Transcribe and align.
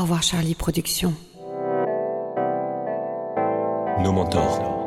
Au 0.00 0.04
revoir 0.04 0.22
Charlie 0.22 0.54
Productions. 0.54 1.12
Nos 4.02 4.12
mentors. 4.12 4.86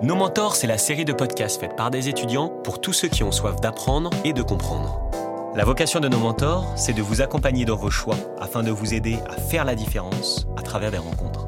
Nos 0.00 0.14
mentors, 0.14 0.56
c'est 0.56 0.66
la 0.66 0.78
série 0.78 1.04
de 1.04 1.12
podcasts 1.12 1.60
faite 1.60 1.76
par 1.76 1.90
des 1.90 2.08
étudiants 2.08 2.48
pour 2.48 2.80
tous 2.80 2.94
ceux 2.94 3.08
qui 3.08 3.22
ont 3.22 3.32
soif 3.32 3.60
d'apprendre 3.60 4.08
et 4.24 4.32
de 4.32 4.40
comprendre. 4.40 5.10
La 5.54 5.66
vocation 5.66 6.00
de 6.00 6.08
nos 6.08 6.18
mentors, 6.18 6.72
c'est 6.74 6.94
de 6.94 7.02
vous 7.02 7.20
accompagner 7.20 7.66
dans 7.66 7.76
vos 7.76 7.90
choix 7.90 8.16
afin 8.40 8.62
de 8.62 8.70
vous 8.70 8.94
aider 8.94 9.18
à 9.28 9.38
faire 9.38 9.66
la 9.66 9.74
différence 9.74 10.46
à 10.56 10.62
travers 10.62 10.90
des 10.90 10.96
rencontres. 10.96 11.46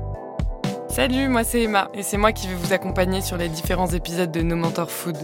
Salut, 0.91 1.29
moi 1.29 1.45
c'est 1.45 1.63
Emma 1.63 1.89
et 1.95 2.03
c'est 2.03 2.19
moi 2.19 2.33
qui 2.33 2.47
vais 2.47 2.57
vous 2.57 2.75
accompagner 2.75 3.23
sur 3.23 3.39
les 3.39 3.49
différents 3.49 3.89
épisodes 3.89 4.31
de 4.31 4.43
No 4.43 4.55
Mentor 4.55 4.91
Food. 4.91 5.17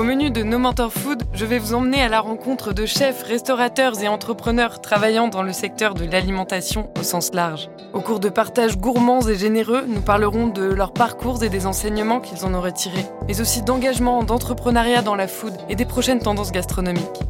Au 0.00 0.02
menu 0.02 0.30
de 0.30 0.42
No 0.42 0.58
Mentor 0.58 0.90
Food, 0.90 1.24
je 1.34 1.44
vais 1.44 1.58
vous 1.58 1.74
emmener 1.74 2.00
à 2.00 2.08
la 2.08 2.20
rencontre 2.20 2.72
de 2.72 2.86
chefs, 2.86 3.22
restaurateurs 3.22 4.02
et 4.02 4.08
entrepreneurs 4.08 4.80
travaillant 4.80 5.28
dans 5.28 5.42
le 5.42 5.52
secteur 5.52 5.92
de 5.92 6.06
l'alimentation 6.06 6.90
au 6.98 7.02
sens 7.02 7.34
large. 7.34 7.68
Au 7.92 8.00
cours 8.00 8.18
de 8.18 8.30
partages 8.30 8.78
gourmands 8.78 9.28
et 9.28 9.36
généreux, 9.36 9.84
nous 9.86 10.00
parlerons 10.00 10.46
de 10.46 10.62
leurs 10.62 10.94
parcours 10.94 11.44
et 11.44 11.50
des 11.50 11.66
enseignements 11.66 12.20
qu'ils 12.20 12.46
en 12.46 12.54
auraient 12.54 12.72
tirés, 12.72 13.04
mais 13.28 13.42
aussi 13.42 13.60
d'engagement, 13.60 14.22
d'entrepreneuriat 14.22 15.02
dans 15.02 15.16
la 15.16 15.28
food 15.28 15.52
et 15.68 15.76
des 15.76 15.84
prochaines 15.84 16.20
tendances 16.20 16.50
gastronomiques. 16.50 17.20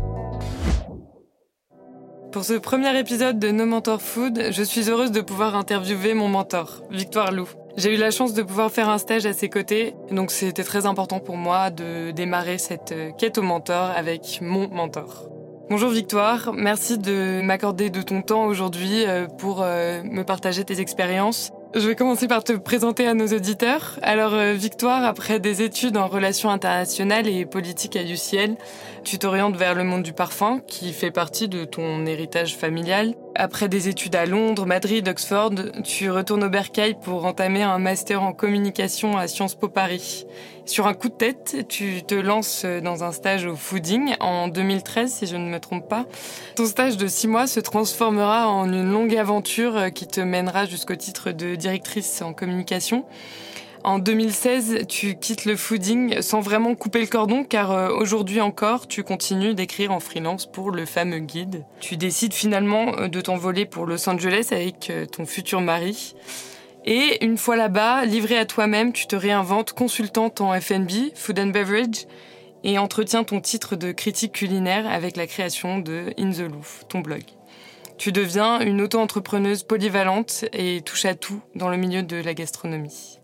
Pour 2.31 2.45
ce 2.45 2.53
premier 2.53 2.97
épisode 2.97 3.41
de 3.41 3.51
No 3.51 3.67
Mentor 3.67 4.01
Food, 4.01 4.45
je 4.53 4.63
suis 4.63 4.89
heureuse 4.89 5.11
de 5.11 5.23
pouvoir 5.23 5.57
interviewer 5.57 6.15
mon 6.15 6.29
mentor, 6.29 6.83
Victoire 6.89 7.33
Lou. 7.33 7.49
J'ai 7.77 7.95
eu 7.95 7.97
la 7.97 8.11
chance 8.11 8.35
de 8.35 8.43
pouvoir 8.43 8.71
faire 8.71 8.89
un 8.89 8.99
stage 8.99 9.27
à 9.27 9.33
ses 9.33 9.49
côtés, 9.49 9.95
donc 10.11 10.33
c'était 10.33 10.65
très 10.65 10.87
important 10.87 11.21
pour 11.21 11.37
moi 11.37 11.71
de 11.71 12.11
démarrer 12.11 12.59
cette 12.59 12.93
euh, 12.93 13.11
quête 13.17 13.39
au 13.39 13.43
mentor 13.43 13.91
avec 13.97 14.41
mon 14.43 14.69
mentor. 14.69 15.29
Bonjour 15.71 15.91
Victoire, 15.91 16.53
merci 16.53 16.99
de 16.99 17.41
m'accorder 17.43 17.89
de 17.89 18.03
ton 18.03 18.23
temps 18.23 18.47
aujourd'hui 18.47 19.05
euh, 19.07 19.29
pour 19.29 19.63
euh, 19.63 20.03
me 20.03 20.25
partager 20.25 20.65
tes 20.65 20.81
expériences. 20.81 21.53
Je 21.77 21.87
vais 21.87 21.95
commencer 21.95 22.27
par 22.27 22.43
te 22.43 22.55
présenter 22.55 23.07
à 23.07 23.15
nos 23.15 23.29
auditeurs. 23.29 24.01
Alors 24.03 24.35
Victoire, 24.55 25.05
après 25.05 25.39
des 25.39 25.63
études 25.63 25.97
en 25.97 26.09
relations 26.09 26.51
internationales 26.51 27.29
et 27.29 27.47
politique 27.47 27.95
à 27.95 28.03
UCL, 28.03 28.57
tu 29.05 29.19
t'orientes 29.19 29.57
vers 29.57 29.75
le 29.75 29.85
monde 29.85 30.03
du 30.03 30.13
parfum 30.13 30.61
qui 30.67 30.93
fait 30.93 31.11
partie 31.11 31.49
de 31.49 31.65
ton 31.65 32.07
héritage 32.07 32.57
familial. 32.57 33.15
Après 33.35 33.69
des 33.69 33.89
études 33.89 34.15
à 34.15 34.27
Londres, 34.27 34.67
Madrid, 34.67 35.09
Oxford, 35.09 35.53
tu 35.85 36.11
retournes 36.11 36.45
au 36.45 36.49
Bercail 36.49 36.97
pour 37.01 37.25
entamer 37.25 37.63
un 37.63 37.79
master 37.79 38.23
en 38.23 38.33
communication 38.33 39.17
à 39.17 39.29
Sciences 39.29 39.55
Po 39.55 39.69
Paris. 39.69 40.27
Sur 40.67 40.87
un 40.87 40.95
coup 40.95 41.09
de 41.09 41.15
tête, 41.15 41.67
tu 41.69 42.03
te 42.03 42.15
lances 42.15 42.65
dans 42.65 43.03
un 43.03 43.13
stage 43.13 43.47
au 43.47 43.57
fooding 43.57 44.15
en 44.21 44.49
2013, 44.49 45.13
si 45.13 45.27
je 45.27 45.37
ne 45.37 45.49
me 45.49 45.59
trompe 45.59 45.89
pas. 45.89 46.07
Ton 46.55 46.67
stage 46.67 46.97
de 46.97 47.07
six 47.07 47.27
mois 47.27 47.47
se 47.47 47.61
transformera 47.61 48.49
en 48.49 48.67
une 48.67 48.91
longue 48.91 49.17
aventure 49.17 49.93
qui 49.93 50.07
te 50.07 50.21
mènera 50.21 50.67
jusqu'au 50.67 50.97
titre 50.97 51.33
de 51.33 51.55
directrice 51.55 52.23
en 52.23 52.33
communication. 52.33 53.05
En 53.83 53.99
2016, 53.99 54.87
tu 54.89 55.17
quittes 55.17 55.47
le 55.47 55.57
fooding 55.57 56.21
sans 56.21 56.41
vraiment 56.41 56.75
couper 56.75 57.01
le 57.01 57.07
cordon 57.07 57.45
car 57.45 57.73
euh, 57.73 57.89
aujourd'hui 57.89 58.43
encore, 58.43 58.87
tu 58.87 59.03
continues 59.03 59.55
d'écrire 59.55 59.91
en 59.91 60.01
freelance 60.01 60.45
pour 60.45 60.71
le 60.71 60.85
fameux 60.85 61.21
guide. 61.21 61.65
Tu 61.81 61.97
décides 61.97 62.35
finalement 62.35 62.95
euh, 62.99 63.09
de 63.09 63.21
t'envoler 63.23 63.65
pour 63.65 63.87
Los 63.87 64.07
Angeles 64.09 64.49
avec 64.51 64.91
euh, 64.91 65.07
ton 65.07 65.25
futur 65.25 65.63
mari. 65.63 66.15
Et 66.85 67.25
une 67.25 67.39
fois 67.39 67.57
là-bas, 67.57 68.05
livré 68.05 68.37
à 68.37 68.45
toi-même, 68.45 68.93
tu 68.93 69.07
te 69.07 69.17
réinventes 69.17 69.73
consultante 69.73 70.43
en 70.43 70.59
F&B, 70.61 71.15
Food 71.15 71.39
and 71.39 71.47
Beverage, 71.47 72.07
et 72.65 72.79
entretiens 72.79 73.25
ton 73.25 73.41
titre 73.41 73.77
de 73.77 73.93
critique 73.93 74.33
culinaire 74.33 74.87
avec 74.91 75.17
la 75.17 75.27
création 75.27 75.79
de 75.79 76.13
In 76.19 76.33
the 76.33 76.41
Loop, 76.41 76.67
ton 76.89 77.01
blog. 77.01 77.23
Tu 77.97 78.13
deviens 78.13 78.61
une 78.61 78.83
auto-entrepreneuse 78.83 79.63
polyvalente 79.63 80.45
et 80.53 80.83
touche 80.83 81.07
à 81.07 81.15
tout 81.15 81.41
dans 81.55 81.69
le 81.69 81.79
milieu 81.79 82.03
de 82.03 82.17
la 82.17 82.35
gastronomie. 82.35 83.20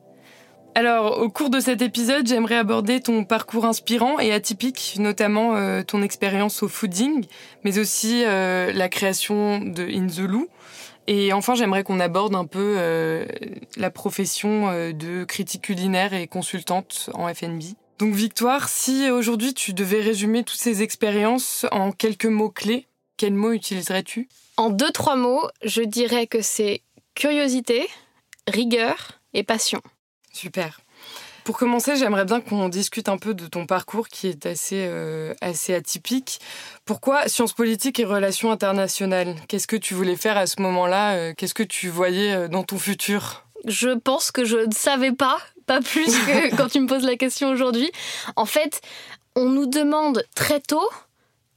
Alors, 0.76 1.22
au 1.22 1.30
cours 1.30 1.48
de 1.48 1.58
cet 1.58 1.80
épisode, 1.80 2.26
j'aimerais 2.26 2.56
aborder 2.56 3.00
ton 3.00 3.24
parcours 3.24 3.64
inspirant 3.64 4.18
et 4.18 4.30
atypique, 4.30 4.96
notamment 4.98 5.56
euh, 5.56 5.82
ton 5.82 6.02
expérience 6.02 6.62
au 6.62 6.68
fooding, 6.68 7.24
mais 7.64 7.78
aussi 7.78 8.24
euh, 8.26 8.74
la 8.74 8.90
création 8.90 9.58
de 9.58 9.82
In 9.84 10.06
the 10.06 10.28
Loo. 10.28 10.50
Et 11.06 11.32
enfin, 11.32 11.54
j'aimerais 11.54 11.82
qu'on 11.82 11.98
aborde 11.98 12.34
un 12.34 12.44
peu 12.44 12.74
euh, 12.76 13.24
la 13.78 13.90
profession 13.90 14.66
de 14.92 15.24
critique 15.24 15.62
culinaire 15.62 16.12
et 16.12 16.26
consultante 16.26 17.08
en 17.14 17.32
FNB. 17.32 17.62
Donc 17.98 18.12
Victoire, 18.12 18.68
si 18.68 19.10
aujourd'hui 19.10 19.54
tu 19.54 19.72
devais 19.72 20.02
résumer 20.02 20.44
toutes 20.44 20.58
ces 20.58 20.82
expériences 20.82 21.64
en 21.72 21.90
quelques 21.90 22.26
mots 22.26 22.50
clés, 22.50 22.86
quels 23.16 23.32
mots 23.32 23.52
utiliserais-tu? 23.52 24.28
En 24.58 24.68
deux, 24.68 24.90
trois 24.90 25.16
mots, 25.16 25.48
je 25.64 25.80
dirais 25.80 26.26
que 26.26 26.42
c'est 26.42 26.82
curiosité, 27.14 27.88
rigueur 28.46 29.12
et 29.32 29.42
passion. 29.42 29.80
Super. 30.36 30.80
Pour 31.44 31.56
commencer, 31.56 31.96
j'aimerais 31.96 32.24
bien 32.24 32.40
qu'on 32.40 32.68
discute 32.68 33.08
un 33.08 33.16
peu 33.16 33.32
de 33.32 33.46
ton 33.46 33.66
parcours 33.66 34.08
qui 34.08 34.26
est 34.26 34.44
assez, 34.46 34.84
euh, 34.86 35.32
assez 35.40 35.72
atypique. 35.72 36.40
Pourquoi 36.84 37.28
sciences 37.28 37.52
politiques 37.52 38.00
et 38.00 38.04
relations 38.04 38.50
internationales? 38.50 39.34
Qu'est-ce 39.48 39.66
que 39.66 39.76
tu 39.76 39.94
voulais 39.94 40.16
faire 40.16 40.36
à 40.36 40.46
ce 40.46 40.60
moment-là? 40.60 41.14
Euh, 41.14 41.34
Qu'est-ce 41.36 41.54
que 41.54 41.62
tu 41.62 41.88
voyais 41.88 42.34
euh, 42.34 42.48
dans 42.48 42.64
ton 42.64 42.78
futur? 42.78 43.46
Je 43.64 43.90
pense 43.90 44.30
que 44.30 44.44
je 44.44 44.56
ne 44.58 44.72
savais 44.72 45.12
pas, 45.12 45.38
pas 45.66 45.80
plus 45.80 46.18
que 46.18 46.54
quand 46.56 46.68
tu 46.68 46.80
me 46.80 46.86
poses 46.86 47.04
la 47.04 47.16
question 47.16 47.48
aujourd'hui. 47.48 47.90
En 48.34 48.44
fait, 48.44 48.82
on 49.36 49.48
nous 49.48 49.66
demande 49.66 50.24
très 50.34 50.60
tôt 50.60 50.90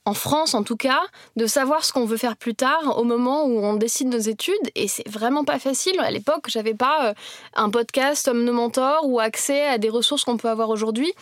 en 0.09 0.15
France 0.15 0.55
en 0.55 0.63
tout 0.63 0.75
cas, 0.75 1.01
de 1.35 1.45
savoir 1.45 1.85
ce 1.85 1.93
qu'on 1.93 2.05
veut 2.05 2.17
faire 2.17 2.35
plus 2.35 2.55
tard 2.55 2.97
au 2.97 3.03
moment 3.03 3.45
où 3.45 3.59
on 3.59 3.75
décide 3.75 4.07
nos 4.07 4.17
études. 4.17 4.55
Et 4.73 4.87
c'est 4.87 5.07
vraiment 5.07 5.43
pas 5.43 5.59
facile. 5.59 5.99
À 5.99 6.09
l'époque, 6.09 6.45
j'avais 6.47 6.73
pas 6.73 7.09
euh, 7.09 7.13
un 7.53 7.69
podcast 7.69 8.25
comme 8.25 8.43
No 8.43 8.51
Mentor 8.51 9.07
ou 9.07 9.19
accès 9.19 9.67
à 9.67 9.77
des 9.77 9.89
ressources 9.89 10.23
qu'on 10.23 10.37
peut 10.37 10.49
avoir 10.49 10.69
aujourd'hui. 10.69 11.13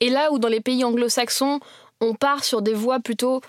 Et 0.00 0.10
là 0.10 0.32
où 0.32 0.40
dans 0.40 0.48
les 0.48 0.60
pays 0.60 0.82
anglo-saxons, 0.82 1.60
on 2.00 2.14
part 2.14 2.42
sur 2.42 2.62
des 2.62 2.74
voies 2.74 2.98
plutôt 2.98 3.40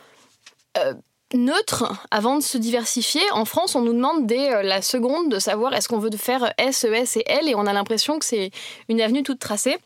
euh, 0.78 0.94
neutres 1.34 1.92
avant 2.12 2.38
de 2.38 2.44
se 2.44 2.60
diversifier, 2.60 3.24
en 3.32 3.46
France, 3.46 3.74
on 3.74 3.82
nous 3.82 3.94
demande 3.94 4.28
dès 4.28 4.54
euh, 4.54 4.62
la 4.62 4.84
seconde 4.84 5.30
de 5.30 5.40
savoir 5.40 5.74
est-ce 5.74 5.88
qu'on 5.88 5.98
veut 5.98 6.12
faire 6.16 6.44
E, 6.44 6.54
S 6.60 6.86
et 7.16 7.24
L. 7.26 7.50
Et 7.50 7.56
on 7.56 7.66
a 7.66 7.74
l'impression 7.74 8.20
que 8.20 8.26
c'est 8.26 8.52
une 8.90 9.02
avenue 9.02 9.24
toute 9.24 9.40
tracée. 9.40 9.78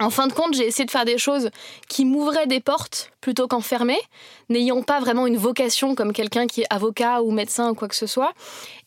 En 0.00 0.10
fin 0.10 0.26
de 0.26 0.32
compte, 0.32 0.54
j'ai 0.54 0.66
essayé 0.66 0.84
de 0.84 0.90
faire 0.90 1.04
des 1.04 1.18
choses 1.18 1.50
qui 1.88 2.04
m'ouvraient 2.04 2.46
des 2.46 2.60
portes 2.60 3.12
plutôt 3.20 3.46
qu'enfermer, 3.46 3.98
n'ayant 4.48 4.82
pas 4.82 5.00
vraiment 5.00 5.26
une 5.26 5.36
vocation 5.36 5.94
comme 5.94 6.12
quelqu'un 6.12 6.46
qui 6.46 6.62
est 6.62 6.66
avocat 6.70 7.22
ou 7.22 7.30
médecin 7.30 7.70
ou 7.70 7.74
quoi 7.74 7.88
que 7.88 7.94
ce 7.94 8.06
soit. 8.06 8.32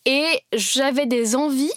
Et 0.05 0.25
j'avais 0.53 1.05
des 1.05 1.35
envies, 1.35 1.71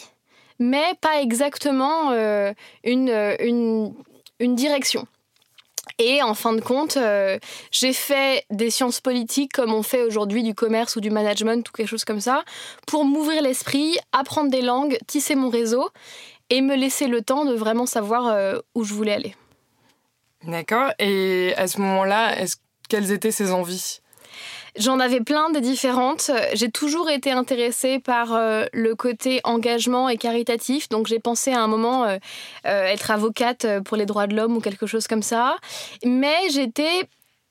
mais 0.59 0.95
pas 1.01 1.21
exactement 1.21 2.11
euh, 2.11 2.53
une, 2.85 3.95
une, 4.41 4.55
direction. 4.57 5.07
Et 5.99 6.23
en 6.23 6.35
fin 6.35 6.53
de 6.53 6.61
compte, 6.61 6.97
euh, 6.97 7.39
j'ai 7.71 7.93
fait 7.93 8.45
des 8.51 8.71
sciences 8.71 9.01
politiques 9.01 9.53
comme 9.53 9.73
on 9.73 9.83
fait 9.83 10.03
aujourd'hui 10.03 10.43
du 10.43 10.55
commerce 10.55 10.97
ou 10.97 11.01
du 11.01 11.11
management 11.11 11.69
ou 11.69 11.73
quelque 11.73 11.89
chose 11.89 12.05
comme 12.05 12.21
ça, 12.21 12.45
pour 12.87 13.05
m'ouvrir 13.05 13.43
l'esprit, 13.43 13.99
apprendre 14.13 14.51
des 14.51 14.63
langues, 14.63 14.99
tisser 15.07 15.35
mon 15.35 15.49
réseau 15.49 15.89
et 16.51 16.61
me 16.61 16.77
laisser 16.77 17.07
le 17.07 17.23
temps 17.23 17.45
de 17.45 17.55
vraiment 17.55 17.87
savoir 17.87 18.27
euh, 18.29 18.59
où 18.75 18.85
je 18.85 18.95
voulais 18.95 19.15
aller. 19.15 19.35
D'accord. 20.45 20.91
Et 20.99 21.53
à 21.57 21.67
ce 21.67 21.81
moment-là, 21.81 22.35
quelles 22.89 23.13
étaient 23.13 23.33
ces 23.33 23.53
envies? 23.53 24.01
J'en 24.77 25.01
avais 25.01 25.21
plein 25.21 25.51
de 25.51 25.59
différentes. 25.59 26.31
J'ai 26.53 26.71
toujours 26.71 27.11
été 27.11 27.33
intéressée 27.33 27.99
par 27.99 28.35
euh, 28.35 28.67
le 28.73 28.95
côté 28.95 29.41
engagement 29.43 30.09
et 30.09 30.17
caritatif. 30.17 30.89
Donc 30.89 31.09
j'ai 31.09 31.19
pensé 31.19 31.53
à 31.53 31.61
un 31.61 31.67
moment 31.67 32.05
euh, 32.05 32.19
être 32.63 33.11
avocate 33.11 33.67
pour 33.85 33.97
les 33.97 34.07
droits 34.07 34.29
de 34.29 34.37
l'homme 34.37 34.57
ou 34.57 34.61
quelque 34.61 34.87
chose 34.87 35.09
comme 35.09 35.23
ça. 35.23 35.57
Mais 36.05 36.37
j'étais 36.51 37.09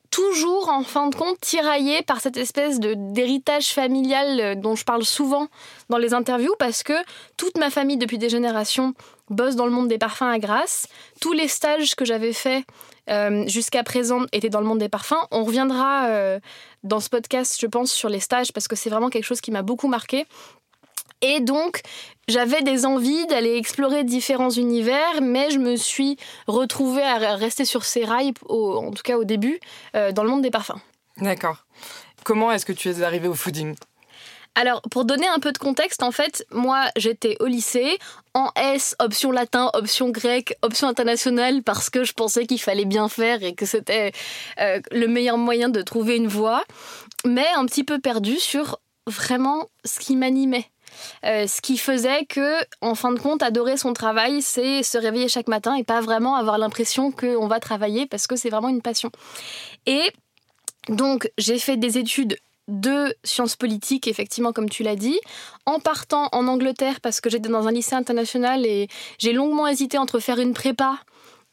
toujours 0.09 0.69
en 0.69 0.83
fin 0.83 1.09
de 1.09 1.15
compte 1.15 1.39
tiraillée 1.39 2.01
par 2.01 2.21
cette 2.21 2.37
espèce 2.37 2.79
de 2.79 2.95
d'héritage 2.95 3.69
familial 3.69 4.39
euh, 4.39 4.55
dont 4.55 4.75
je 4.75 4.85
parle 4.85 5.03
souvent 5.03 5.47
dans 5.89 5.97
les 5.97 6.13
interviews 6.13 6.55
parce 6.59 6.83
que 6.83 6.93
toute 7.37 7.57
ma 7.57 7.69
famille 7.69 7.97
depuis 7.97 8.17
des 8.17 8.29
générations 8.29 8.93
bosse 9.29 9.55
dans 9.55 9.65
le 9.65 9.71
monde 9.71 9.87
des 9.87 9.97
parfums 9.97 10.23
à 10.23 10.39
Grasse. 10.39 10.87
Tous 11.19 11.33
les 11.33 11.47
stages 11.47 11.95
que 11.95 12.05
j'avais 12.05 12.33
faits 12.33 12.63
euh, 13.09 13.47
jusqu'à 13.47 13.83
présent 13.83 14.21
étaient 14.31 14.49
dans 14.49 14.61
le 14.61 14.65
monde 14.65 14.79
des 14.79 14.89
parfums. 14.89 15.15
On 15.31 15.43
reviendra 15.43 16.07
euh, 16.07 16.39
dans 16.83 16.99
ce 16.99 17.09
podcast, 17.09 17.57
je 17.59 17.67
pense, 17.67 17.91
sur 17.91 18.09
les 18.09 18.19
stages 18.19 18.51
parce 18.53 18.67
que 18.67 18.75
c'est 18.75 18.89
vraiment 18.89 19.09
quelque 19.09 19.25
chose 19.25 19.41
qui 19.41 19.51
m'a 19.51 19.61
beaucoup 19.61 19.87
marqué. 19.87 20.25
Et 21.21 21.39
donc, 21.39 21.81
j'avais 22.27 22.61
des 22.61 22.85
envies 22.85 23.25
d'aller 23.27 23.55
explorer 23.55 24.03
différents 24.03 24.49
univers, 24.49 25.21
mais 25.21 25.49
je 25.49 25.59
me 25.59 25.75
suis 25.75 26.17
retrouvée 26.47 27.03
à 27.03 27.35
rester 27.35 27.65
sur 27.65 27.85
ces 27.85 28.05
rails, 28.05 28.33
en 28.49 28.91
tout 28.91 29.03
cas 29.03 29.17
au 29.17 29.23
début, 29.23 29.59
euh, 29.95 30.11
dans 30.11 30.23
le 30.23 30.29
monde 30.29 30.41
des 30.41 30.51
parfums. 30.51 30.79
D'accord. 31.17 31.65
Comment 32.23 32.51
est-ce 32.51 32.65
que 32.65 32.73
tu 32.73 32.89
es 32.89 33.01
arrivée 33.01 33.27
au 33.27 33.33
fooding? 33.33 33.75
Alors, 34.53 34.81
pour 34.89 35.05
donner 35.05 35.27
un 35.27 35.37
peu 35.37 35.51
de 35.51 35.57
contexte, 35.59 36.01
en 36.01 36.11
fait, 36.11 36.43
moi, 36.51 36.85
j'étais 36.95 37.37
au 37.39 37.45
lycée, 37.45 37.99
en 38.33 38.49
S, 38.55 38.95
option 38.97 39.31
latin, 39.31 39.69
option 39.73 40.09
grec, 40.09 40.55
option 40.63 40.87
internationale, 40.87 41.61
parce 41.61 41.91
que 41.91 42.03
je 42.03 42.13
pensais 42.13 42.47
qu'il 42.47 42.59
fallait 42.59 42.85
bien 42.85 43.07
faire 43.07 43.43
et 43.43 43.53
que 43.53 43.67
c'était 43.67 44.13
euh, 44.59 44.79
le 44.91 45.07
meilleur 45.07 45.37
moyen 45.37 45.69
de 45.69 45.81
trouver 45.83 46.15
une 46.15 46.27
voie, 46.27 46.63
mais 47.23 47.45
un 47.55 47.67
petit 47.67 47.83
peu 47.83 47.99
perdu 47.99 48.39
sur 48.39 48.79
vraiment 49.05 49.69
ce 49.85 49.99
qui 49.99 50.15
m'animait. 50.15 50.65
Euh, 51.25 51.47
ce 51.47 51.61
qui 51.61 51.77
faisait 51.77 52.25
que, 52.25 52.57
en 52.81 52.95
fin 52.95 53.11
de 53.11 53.19
compte, 53.19 53.43
adorer 53.43 53.77
son 53.77 53.93
travail, 53.93 54.41
c'est 54.41 54.83
se 54.83 54.97
réveiller 54.97 55.27
chaque 55.27 55.47
matin 55.47 55.75
et 55.75 55.83
pas 55.83 56.01
vraiment 56.01 56.35
avoir 56.35 56.57
l'impression 56.57 57.11
qu'on 57.11 57.47
va 57.47 57.59
travailler 57.59 58.05
parce 58.05 58.27
que 58.27 58.35
c'est 58.35 58.49
vraiment 58.49 58.69
une 58.69 58.81
passion. 58.81 59.11
Et 59.85 60.11
donc, 60.89 61.29
j'ai 61.37 61.59
fait 61.59 61.77
des 61.77 61.97
études 61.97 62.37
de 62.67 63.15
sciences 63.23 63.55
politiques, 63.55 64.07
effectivement, 64.07 64.51
comme 64.51 64.69
tu 64.69 64.83
l'as 64.83 64.95
dit, 64.95 65.19
en 65.65 65.79
partant 65.79 66.29
en 66.33 66.47
Angleterre 66.47 66.99
parce 67.01 67.21
que 67.21 67.29
j'étais 67.29 67.49
dans 67.49 67.67
un 67.67 67.71
lycée 67.71 67.95
international 67.95 68.65
et 68.65 68.87
j'ai 69.19 69.31
longuement 69.31 69.67
hésité 69.67 69.97
entre 69.97 70.19
faire 70.19 70.39
une 70.39 70.53
prépa 70.53 70.99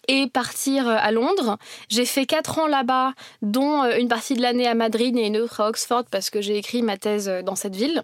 et 0.09 0.27
partir 0.27 0.89
à 0.89 1.11
Londres. 1.13 1.57
J'ai 1.89 2.05
fait 2.05 2.27
quatre 2.27 2.59
ans 2.59 2.67
là-bas, 2.67 3.15
dont 3.43 3.85
euh, 3.85 3.97
une 3.99 4.09
partie 4.09 4.35
de 4.35 4.43
l'année 4.43 4.67
à 4.67 4.75
Madrid 4.75 5.17
et 5.17 5.27
une 5.27 5.39
autre 5.39 5.61
à 5.61 5.69
Oxford 5.69 6.05
parce 6.11 6.31
que 6.31 6.41
j'ai 6.41 6.59
écrit 6.59 6.83
ma 6.83 6.99
thèse 6.99 7.31
dans 7.45 7.55
cette 7.55 7.77
ville. 7.77 8.03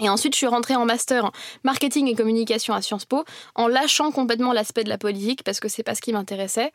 Et 0.00 0.08
ensuite, 0.08 0.34
je 0.34 0.38
suis 0.38 0.46
rentrée 0.46 0.76
en 0.76 0.84
master 0.84 1.30
marketing 1.64 2.08
et 2.08 2.14
communication 2.14 2.74
à 2.74 2.82
Sciences 2.82 3.06
Po, 3.06 3.24
en 3.54 3.66
lâchant 3.68 4.10
complètement 4.10 4.52
l'aspect 4.52 4.84
de 4.84 4.88
la 4.88 4.98
politique 4.98 5.42
parce 5.42 5.60
que 5.60 5.68
c'est 5.68 5.82
pas 5.82 5.94
ce 5.94 6.02
qui 6.02 6.12
m'intéressait. 6.12 6.72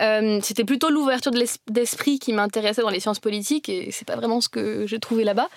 Euh, 0.00 0.40
c'était 0.42 0.64
plutôt 0.64 0.90
l'ouverture 0.90 1.32
d'esprit 1.68 2.18
qui 2.18 2.32
m'intéressait 2.32 2.82
dans 2.82 2.90
les 2.90 3.00
sciences 3.00 3.20
politiques 3.20 3.68
et 3.68 3.90
c'est 3.92 4.06
pas 4.06 4.16
vraiment 4.16 4.40
ce 4.40 4.48
que 4.48 4.86
j'ai 4.86 4.98
trouvé 4.98 5.24
là-bas. 5.24 5.48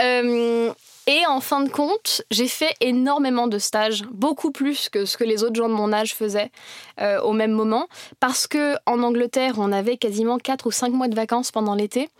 Euh, 0.00 0.72
et 1.06 1.26
en 1.26 1.40
fin 1.40 1.62
de 1.62 1.68
compte, 1.68 2.22
j'ai 2.30 2.46
fait 2.46 2.74
énormément 2.80 3.48
de 3.48 3.58
stages, 3.58 4.04
beaucoup 4.12 4.52
plus 4.52 4.88
que 4.88 5.04
ce 5.06 5.16
que 5.16 5.24
les 5.24 5.42
autres 5.42 5.56
gens 5.56 5.68
de 5.68 5.74
mon 5.74 5.92
âge 5.92 6.14
faisaient 6.14 6.52
euh, 7.00 7.20
au 7.22 7.32
même 7.32 7.50
moment, 7.50 7.88
parce 8.20 8.46
que 8.46 8.74
en 8.86 9.02
Angleterre, 9.02 9.54
on 9.58 9.72
avait 9.72 9.96
quasiment 9.96 10.38
4 10.38 10.66
ou 10.66 10.70
5 10.70 10.92
mois 10.92 11.08
de 11.08 11.16
vacances 11.16 11.50
pendant 11.50 11.74
l'été. 11.74 12.10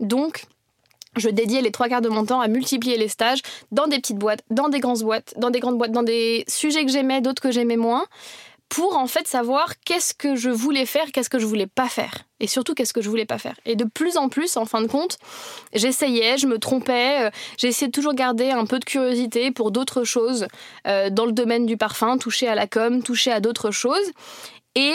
Donc, 0.00 0.44
je 1.16 1.28
dédiais 1.28 1.62
les 1.62 1.70
trois 1.70 1.88
quarts 1.88 2.00
de 2.00 2.08
mon 2.08 2.24
temps 2.24 2.40
à 2.40 2.48
multiplier 2.48 2.96
les 2.96 3.08
stages 3.08 3.40
dans 3.72 3.86
des 3.86 3.98
petites 3.98 4.18
boîtes, 4.18 4.42
dans 4.50 4.68
des 4.68 4.80
grandes 4.80 5.02
boîtes, 5.02 5.34
dans 5.36 5.50
des 5.50 5.60
grandes 5.60 5.78
boîtes, 5.78 5.92
dans 5.92 6.02
des 6.02 6.44
sujets 6.48 6.84
que 6.84 6.90
j'aimais, 6.90 7.20
d'autres 7.20 7.42
que 7.42 7.50
j'aimais 7.50 7.76
moins, 7.76 8.04
pour 8.68 8.96
en 8.96 9.06
fait 9.06 9.26
savoir 9.26 9.80
qu'est-ce 9.84 10.12
que 10.12 10.36
je 10.36 10.50
voulais 10.50 10.86
faire, 10.86 11.10
qu'est-ce 11.12 11.30
que 11.30 11.38
je 11.38 11.46
voulais 11.46 11.66
pas 11.66 11.88
faire, 11.88 12.24
et 12.38 12.46
surtout 12.46 12.74
qu'est-ce 12.74 12.92
que 12.92 13.00
je 13.00 13.08
voulais 13.08 13.24
pas 13.24 13.38
faire. 13.38 13.58
Et 13.64 13.76
de 13.76 13.84
plus 13.84 14.16
en 14.16 14.28
plus, 14.28 14.56
en 14.56 14.66
fin 14.66 14.82
de 14.82 14.86
compte, 14.86 15.18
j'essayais, 15.72 16.36
je 16.36 16.46
me 16.46 16.58
trompais, 16.58 17.26
euh, 17.26 17.30
j'essayais 17.56 17.90
toujours 17.90 18.14
garder 18.14 18.50
un 18.50 18.66
peu 18.66 18.78
de 18.78 18.84
curiosité 18.84 19.50
pour 19.50 19.70
d'autres 19.70 20.04
choses 20.04 20.46
euh, 20.86 21.08
dans 21.10 21.24
le 21.24 21.32
domaine 21.32 21.66
du 21.66 21.76
parfum, 21.76 22.18
toucher 22.18 22.48
à 22.48 22.54
la 22.54 22.66
com, 22.66 23.02
toucher 23.02 23.32
à 23.32 23.40
d'autres 23.40 23.70
choses. 23.70 24.12
Et 24.74 24.94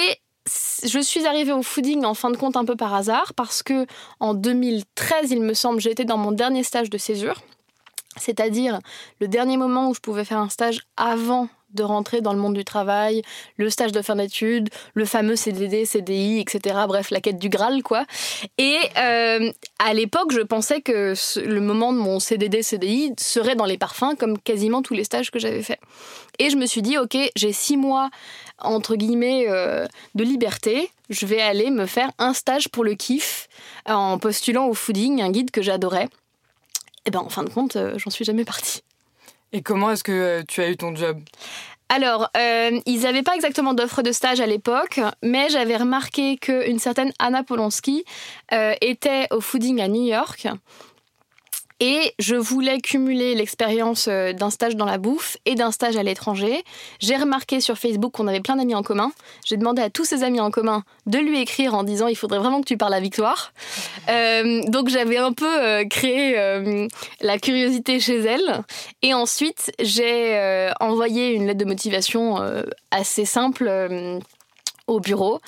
je 0.86 1.00
suis 1.00 1.26
arrivée 1.26 1.52
au 1.52 1.64
fooding 1.64 2.06
en 2.06 2.14
fin 2.14 2.30
de 2.32 2.38
compte 2.38 2.58
un 2.58 2.66
peu 2.66 2.76
par 2.76 2.94
hasard 2.94 3.34
parce 3.36 3.64
que 3.64 3.86
en 4.20 4.34
2013, 4.34 5.32
il 5.32 5.42
me 5.42 5.54
semble, 5.54 5.80
j'étais 5.80 6.06
dans 6.06 6.18
mon 6.18 6.32
dernier 6.32 6.64
stage 6.64 6.90
de 6.90 6.98
césure, 6.98 7.42
c'est-à-dire 8.18 8.80
le 9.20 9.28
dernier 9.28 9.58
moment 9.58 9.90
où 9.90 9.94
je 9.94 10.00
pouvais 10.00 10.26
faire 10.26 10.40
un 10.40 10.50
stage 10.50 10.82
avant 10.98 11.48
de 11.74 11.84
rentrer 11.84 12.22
dans 12.22 12.34
le 12.34 12.40
monde 12.40 12.54
du 12.54 12.64
travail, 12.64 13.22
le 13.58 13.70
stage 13.70 13.92
de 13.92 14.02
fin 14.02 14.16
d'études, 14.16 14.70
le 14.94 15.06
fameux 15.06 15.36
CDD, 15.36 15.86
CDI, 15.86 16.40
etc. 16.40 16.76
Bref, 16.88 17.10
la 17.10 17.20
quête 17.20 17.40
du 17.40 17.50
Graal, 17.50 17.82
quoi. 17.84 18.06
Et 18.58 18.78
euh, 18.98 19.52
à 19.80 19.94
l'époque, 19.94 20.32
je 20.32 20.42
pensais 20.42 20.82
que 20.82 21.14
le 21.40 21.62
moment 21.62 21.94
de 21.94 21.98
mon 21.98 22.20
CDD, 22.20 22.62
CDI 22.62 23.14
serait 23.18 23.56
dans 23.56 23.66
les 23.66 23.78
parfums, 23.78 24.16
comme 24.20 24.38
quasiment 24.38 24.82
tous 24.82 24.94
les 24.94 25.04
stages 25.04 25.32
que 25.32 25.40
j'avais 25.40 25.64
faits. 25.64 25.80
Et 26.40 26.50
je 26.50 26.58
me 26.58 26.66
suis 26.66 26.82
dit, 26.82 26.98
ok, 26.98 27.18
j'ai 27.36 27.54
six 27.54 27.78
mois 27.78 28.10
entre 28.64 28.96
guillemets, 28.96 29.46
euh, 29.48 29.86
de 30.16 30.24
liberté, 30.24 30.90
je 31.10 31.26
vais 31.26 31.42
aller 31.42 31.72
me 31.72 31.86
faire 31.86 32.12
un 32.18 32.34
stage 32.34 32.70
pour 32.70 32.84
le 32.84 32.96
kiff 32.96 33.48
en 33.86 34.18
postulant 34.18 34.68
au 34.68 34.74
fooding, 34.74 35.22
un 35.22 35.32
guide 35.32 35.52
que 35.52 35.62
j'adorais. 35.62 36.10
Et 37.06 37.12
ben 37.12 37.20
en 37.20 37.30
fin 37.30 37.44
de 37.44 37.50
compte, 37.50 37.76
euh, 37.76 37.94
j'en 37.98 38.10
suis 38.10 38.26
jamais 38.26 38.46
partie. 38.46 38.82
Et 39.52 39.62
comment 39.62 39.92
est-ce 39.92 40.04
que 40.04 40.12
euh, 40.12 40.44
tu 40.48 40.62
as 40.62 40.70
eu 40.70 40.78
ton 40.78 40.96
job? 40.96 41.20
Alors, 41.90 42.30
ils 42.34 43.02
n'avaient 43.02 43.22
pas 43.22 43.36
exactement 43.36 43.76
d'offre 43.76 44.02
de 44.02 44.12
stage 44.12 44.40
à 44.40 44.48
l'époque, 44.48 45.00
mais 45.22 45.50
j'avais 45.50 45.78
remarqué 45.78 46.38
qu'une 46.38 46.80
certaine 46.80 47.14
Anna 47.20 47.44
Polonsky 47.44 48.04
était 48.82 49.28
au 49.30 49.42
fooding 49.42 49.80
à 49.80 49.88
New 49.88 50.04
York 50.04 50.48
et 51.84 52.14
je 52.18 52.36
voulais 52.36 52.80
cumuler 52.80 53.36
l'expérience 53.36 54.08
euh, 54.08 54.32
d'un 54.32 54.50
stage 54.50 54.78
dans 54.78 54.86
la 54.86 54.98
bouffe 54.98 55.36
et 55.46 55.56
d'un 55.56 55.70
stage 55.70 55.98
à 55.98 56.04
l'étranger. 56.04 56.64
J'ai 57.00 57.18
remarqué 57.18 57.60
sur 57.60 57.78
Facebook 57.78 58.14
qu'on 58.14 58.30
avait 58.30 58.40
plein 58.40 58.56
d'amis 58.56 58.74
en 58.74 58.84
commun. 58.84 59.12
J'ai 59.44 59.58
demandé 59.58 59.82
à 59.82 59.90
tous 59.90 60.06
ces 60.06 60.24
amis 60.24 60.40
en 60.40 60.50
commun 60.50 60.84
de 61.08 61.18
lui 61.18 61.42
écrire 61.42 61.74
en 61.74 61.84
disant 61.84 62.08
il 62.08 62.16
faudrait 62.16 62.40
vraiment 62.40 62.62
que 62.62 62.68
tu 62.68 62.78
parles 62.78 62.94
à 62.94 63.02
Victoire. 63.02 63.52
Euh, 64.10 64.62
donc 64.68 64.88
j'avais 64.88 65.18
un 65.18 65.34
peu 65.34 65.46
euh, 65.46 65.84
créé 65.86 66.38
la 67.20 67.38
curiosité 67.38 68.00
chez 68.00 68.20
elle. 68.20 68.64
Et 69.02 69.14
ensuite 69.14 69.74
j'ai 69.82 70.72
envoyé 70.80 71.34
une 71.34 71.48
lettre 71.48 71.60
de 71.60 71.66
motivation 71.66 72.38
assez 72.92 73.26
simple 73.26 73.70
au 74.88 75.00
bureau. 75.02 75.42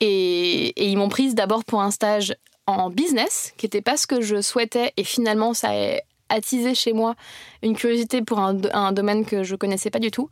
Et, 0.00 0.68
et, 0.80 0.86
ils 0.86 0.96
m'ont 0.96 1.08
prise 1.08 1.34
d'abord 1.34 1.64
pour 1.64 1.80
un 1.82 1.90
stage 1.90 2.34
en 2.68 2.90
business, 2.90 3.54
qui 3.56 3.64
n'était 3.64 3.80
pas 3.80 3.96
ce 3.96 4.06
que 4.06 4.20
je 4.20 4.42
souhaitais, 4.42 4.92
et 4.98 5.04
finalement 5.04 5.54
ça 5.54 5.70
a 5.70 6.00
attisé 6.28 6.74
chez 6.74 6.92
moi 6.92 7.14
une 7.62 7.74
curiosité 7.74 8.20
pour 8.20 8.38
un, 8.38 8.92
domaine 8.92 9.24
que 9.24 9.42
je 9.42 9.56
connaissais 9.56 9.88
pas 9.88 9.98
du 9.98 10.10
tout. 10.10 10.28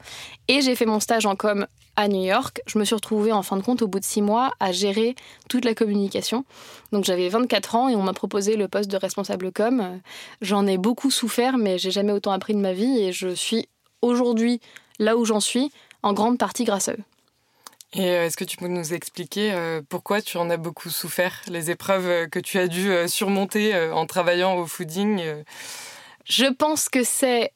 Et 0.46 0.60
j'ai 0.60 0.74
fait 0.76 0.84
mon 0.84 1.00
stage 1.00 1.24
en 1.24 1.34
com 1.34 1.66
à 1.96 2.08
New 2.08 2.22
York. 2.22 2.60
Je 2.66 2.78
me 2.78 2.84
suis 2.84 2.94
retrouvée 2.94 3.32
en 3.32 3.42
fin 3.42 3.56
de 3.56 3.62
compte 3.62 3.80
au 3.80 3.88
bout 3.88 4.00
de 4.00 4.04
six 4.04 4.20
mois 4.20 4.52
à 4.60 4.70
gérer 4.70 5.14
toute 5.48 5.64
la 5.64 5.74
communication. 5.74 6.44
Donc 6.92 7.04
j'avais 7.04 7.30
24 7.30 7.74
ans 7.74 7.88
et 7.88 7.96
on 7.96 8.02
m'a 8.02 8.12
proposé 8.12 8.56
le 8.56 8.68
poste 8.68 8.90
de 8.90 8.98
responsable 8.98 9.50
com. 9.50 9.98
J'en 10.42 10.66
ai 10.66 10.76
beaucoup 10.76 11.10
souffert, 11.10 11.56
mais 11.56 11.78
j'ai 11.78 11.90
jamais 11.90 12.12
autant 12.12 12.32
appris 12.32 12.52
de 12.52 12.60
ma 12.60 12.74
vie 12.74 12.98
et 12.98 13.12
je 13.12 13.28
suis 13.28 13.66
aujourd'hui 14.02 14.60
là 14.98 15.16
où 15.16 15.24
j'en 15.24 15.40
suis 15.40 15.72
en 16.02 16.12
grande 16.12 16.36
partie 16.36 16.64
grâce 16.64 16.88
à 16.88 16.92
eux. 16.92 17.15
Et 17.92 18.10
euh, 18.10 18.26
est-ce 18.26 18.36
que 18.36 18.44
tu 18.44 18.56
peux 18.56 18.68
nous 18.68 18.94
expliquer 18.94 19.52
euh, 19.52 19.80
pourquoi 19.88 20.20
tu 20.20 20.36
en 20.36 20.50
as 20.50 20.56
beaucoup 20.56 20.90
souffert, 20.90 21.42
les 21.48 21.70
épreuves 21.70 22.06
euh, 22.06 22.26
que 22.26 22.38
tu 22.38 22.58
as 22.58 22.68
dû 22.68 22.90
surmonter 23.08 23.74
en 23.90 24.06
travaillant 24.06 24.56
au 24.56 24.66
fooding 24.66 25.22
Je 26.24 26.46
pense 26.46 26.88
que 26.88 27.04
c'est 27.04 27.52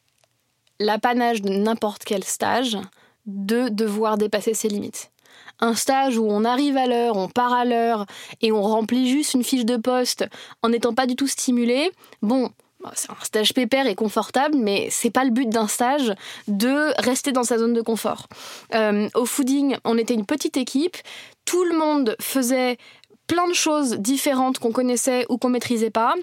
l'apanage 0.79 1.43
de 1.43 1.51
n'importe 1.51 2.05
quel 2.05 2.25
stage 2.25 2.79
de 3.27 3.69
devoir 3.69 4.17
dépasser 4.17 4.55
ses 4.55 4.69
limites. 4.69 5.11
Un 5.59 5.75
stage 5.75 6.17
où 6.17 6.27
on 6.27 6.45
arrive 6.45 6.79
à 6.79 6.87
l'heure, 6.87 7.17
on 7.17 7.29
part 7.29 7.53
à 7.53 7.67
l'heure 7.67 8.07
et 8.41 8.51
on 8.51 8.63
remplit 8.63 9.11
juste 9.11 9.35
une 9.35 9.45
fiche 9.45 9.67
de 9.67 9.77
poste 9.77 10.25
en 10.63 10.71
n'étant 10.71 10.95
pas 10.95 11.07
du 11.07 11.17
tout 11.17 11.27
stimulé, 11.27 11.91
bon, 12.23 12.51
c'est 12.95 13.11
un 13.11 13.17
stage 13.23 13.55
pépère 13.55 13.87
et 13.87 13.95
confortable, 13.95 14.57
mais 14.57 14.89
c'est 14.91 15.11
pas 15.11 15.25
le 15.25 15.31
but 15.31 15.49
d'un 15.49 15.69
stage 15.69 16.13
de 16.49 16.93
rester 17.03 17.33
dans 17.33 17.45
sa 17.45 17.59
zone 17.59 17.73
de 17.73 17.83
confort. 17.83 18.27
Euh, 18.75 19.09
au 19.15 19.25
fooding, 19.25 19.77
on 19.85 19.99
était 19.99 20.15
une 20.15 20.27
petite 20.27 20.57
équipe, 20.57 20.97
tout 21.45 21.65
le 21.65 21.77
monde 21.77 22.17
faisait 22.21 22.79
plein 23.27 23.49
de 23.49 23.55
choses 23.55 23.97
différentes 23.99 24.59
qu'on 24.59 24.73
connaissait 24.73 25.25
ou 25.29 25.39
qu'on 25.39 25.51
maîtrisait 25.51 25.91
pas 25.91 26.15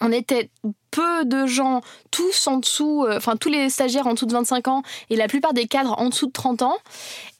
on 0.00 0.12
était 0.12 0.50
peu 0.90 1.24
de 1.24 1.46
gens, 1.46 1.80
tous 2.10 2.46
en 2.46 2.58
dessous, 2.58 3.04
euh, 3.04 3.16
enfin 3.16 3.36
tous 3.36 3.48
les 3.48 3.68
stagiaires 3.68 4.06
en 4.06 4.14
dessous 4.14 4.26
de 4.26 4.32
25 4.32 4.68
ans 4.68 4.82
et 5.10 5.16
la 5.16 5.26
plupart 5.26 5.52
des 5.52 5.66
cadres 5.66 5.94
en 5.98 6.08
dessous 6.08 6.26
de 6.26 6.32
30 6.32 6.62
ans. 6.62 6.76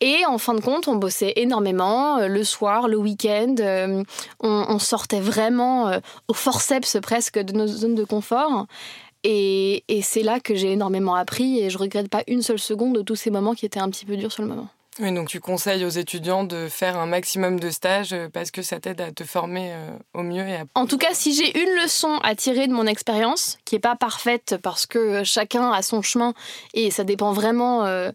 Et 0.01 0.27
en 0.27 0.39
fin 0.39 0.55
de 0.55 0.61
compte, 0.61 0.89
on 0.89 0.97
bossait 0.97 1.35
énormément, 1.37 2.19
euh, 2.19 2.27
le 2.27 2.43
soir, 2.43 2.89
le 2.89 2.97
week-end, 2.97 3.55
euh, 3.61 4.03
on, 4.41 4.79
sortait 4.79 5.21
vraiment 5.21 5.93
au 6.29 6.35
forceps 6.35 6.99
presque 7.01 7.39
de 7.39 7.53
nos 7.53 7.67
zones 7.67 7.95
de 7.95 8.05
confort. 8.05 8.67
Et, 9.23 9.85
et 9.89 10.03
c'est 10.03 10.23
là 10.23 10.41
que 10.41 10.55
j'ai 10.55 10.73
énormément 10.73 11.15
appris 11.15 11.61
et 11.61 11.71
je 11.71 11.79
regrette 11.79 12.09
pas 12.09 12.23
une 12.27 12.43
seule 12.43 12.59
seconde 12.59 12.97
de 12.97 13.03
tous 13.03 13.17
ces 13.17 13.31
moments 13.31 13.55
qui 13.55 13.65
étaient 13.65 13.81
un 13.81 13.89
petit 13.89 14.05
peu 14.05 14.17
durs 14.17 14.33
sur 14.33 14.43
le 14.43 14.49
moment. 14.49 14.69
Oui, 15.01 15.13
donc 15.13 15.29
tu 15.29 15.41
conseilles 15.41 15.85
aux 15.85 15.89
étudiants 15.89 16.45
de 16.45 16.69
faire 16.69 16.97
un 16.97 17.07
maximum 17.07 17.59
de 17.59 17.71
stages 17.71 18.13
euh, 18.13 18.29
parce 18.33 18.53
que 18.53 18.63
ça 18.63 18.79
t'aide 18.79 19.01
à 19.01 19.11
te 19.11 19.25
former 19.25 19.73
euh, 19.73 19.91
au 20.15 20.23
mieux. 20.23 20.47
Et 20.47 20.57
En 20.77 20.87
tout 20.87 20.99
cas, 20.99 21.15
si 21.15 21.35
j'ai 21.35 21.59
une 21.61 21.83
leçon 21.83 22.21
à 22.23 22.37
tirer 22.37 22.69
de 22.69 22.73
mon 22.73 22.87
expérience, 22.87 23.59
qui 23.65 23.75
n'est 23.75 23.81
pas 23.81 23.97
parfaite 23.97 24.57
parce 24.63 24.87
que 24.87 25.25
chacun 25.25 25.73
a 25.73 25.83
son 25.83 26.01
chemin 26.01 26.33
et 26.75 26.93
ça 26.93 27.03
dépend 27.03 27.33
vraiment, 27.33 27.85
euh, 27.85 28.13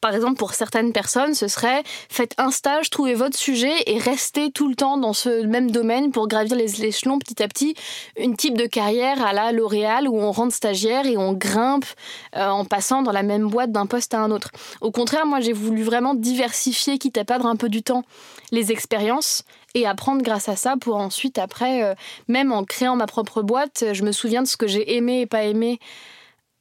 par 0.00 0.14
exemple 0.14 0.36
pour 0.36 0.54
certaines 0.54 0.92
personnes, 0.92 1.34
ce 1.34 1.48
serait 1.48 1.82
faites 2.08 2.34
un 2.38 2.50
stage, 2.50 2.90
trouvez 2.90 3.14
votre 3.14 3.36
sujet 3.36 3.74
et 3.86 3.98
restez 3.98 4.50
tout 4.50 4.68
le 4.68 4.74
temps 4.74 4.96
dans 4.96 5.12
ce 5.12 5.44
même 5.44 5.70
domaine 5.70 6.10
pour 6.10 6.28
gravir 6.28 6.56
les 6.56 6.84
échelons 6.84 7.18
petit 7.18 7.42
à 7.42 7.48
petit. 7.48 7.74
Une 8.18 8.36
type 8.36 8.56
de 8.56 8.66
carrière 8.66 9.24
à 9.24 9.32
la 9.32 9.52
L'Oréal 9.52 10.08
où 10.08 10.18
on 10.18 10.32
rentre 10.32 10.54
stagiaire 10.54 11.06
et 11.06 11.16
on 11.16 11.32
grimpe 11.32 11.86
en 12.34 12.64
passant 12.64 13.02
dans 13.02 13.12
la 13.12 13.22
même 13.22 13.48
boîte 13.48 13.72
d'un 13.72 13.86
poste 13.86 14.14
à 14.14 14.20
un 14.20 14.30
autre. 14.30 14.50
Au 14.80 14.90
contraire, 14.90 15.26
moi 15.26 15.40
j'ai 15.40 15.52
voulu 15.52 15.82
vraiment 15.82 16.14
diversifier, 16.14 16.98
quitte 16.98 17.18
à 17.18 17.24
perdre 17.24 17.46
un 17.46 17.56
peu 17.56 17.68
du 17.68 17.82
temps, 17.82 18.04
les 18.50 18.72
expériences 18.72 19.44
et 19.74 19.86
apprendre 19.86 20.22
grâce 20.22 20.48
à 20.48 20.56
ça 20.56 20.76
pour 20.80 20.96
ensuite, 20.96 21.38
après, 21.38 21.82
euh, 21.82 21.94
même 22.28 22.52
en 22.52 22.64
créant 22.64 22.96
ma 22.96 23.06
propre 23.06 23.42
boîte, 23.42 23.84
je 23.92 24.04
me 24.04 24.12
souviens 24.12 24.42
de 24.42 24.48
ce 24.48 24.56
que 24.56 24.66
j'ai 24.66 24.96
aimé 24.96 25.22
et 25.22 25.26
pas 25.26 25.44
aimé 25.44 25.80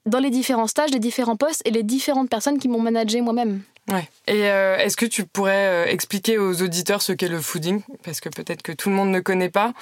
dans 0.06 0.20
les 0.20 0.30
différents 0.30 0.68
stages, 0.68 0.92
les 0.92 1.00
différents 1.00 1.36
postes 1.36 1.62
et 1.66 1.72
les 1.72 1.84
différentes 1.84 2.30
personnes 2.30 2.60
qui 2.60 2.68
m'ont 2.68 2.82
managé 2.82 3.22
moi-même. 3.22 3.62
Ouais. 3.92 4.08
Et 4.28 4.50
euh, 4.50 4.78
est-ce 4.78 4.96
que 4.96 5.06
tu 5.06 5.26
pourrais 5.26 5.68
euh, 5.68 5.86
expliquer 5.86 6.38
aux 6.38 6.62
auditeurs 6.62 7.02
ce 7.02 7.12
qu'est 7.12 7.28
le 7.28 7.42
fooding? 7.42 7.82
Parce 8.04 8.22
que 8.22 8.30
peut-être 8.30 8.62
que 8.62 8.72
tout 8.72 8.90
le 8.90 8.96
monde 8.96 9.10
ne 9.10 9.20
connaît 9.20 9.50
pas, 9.50 9.74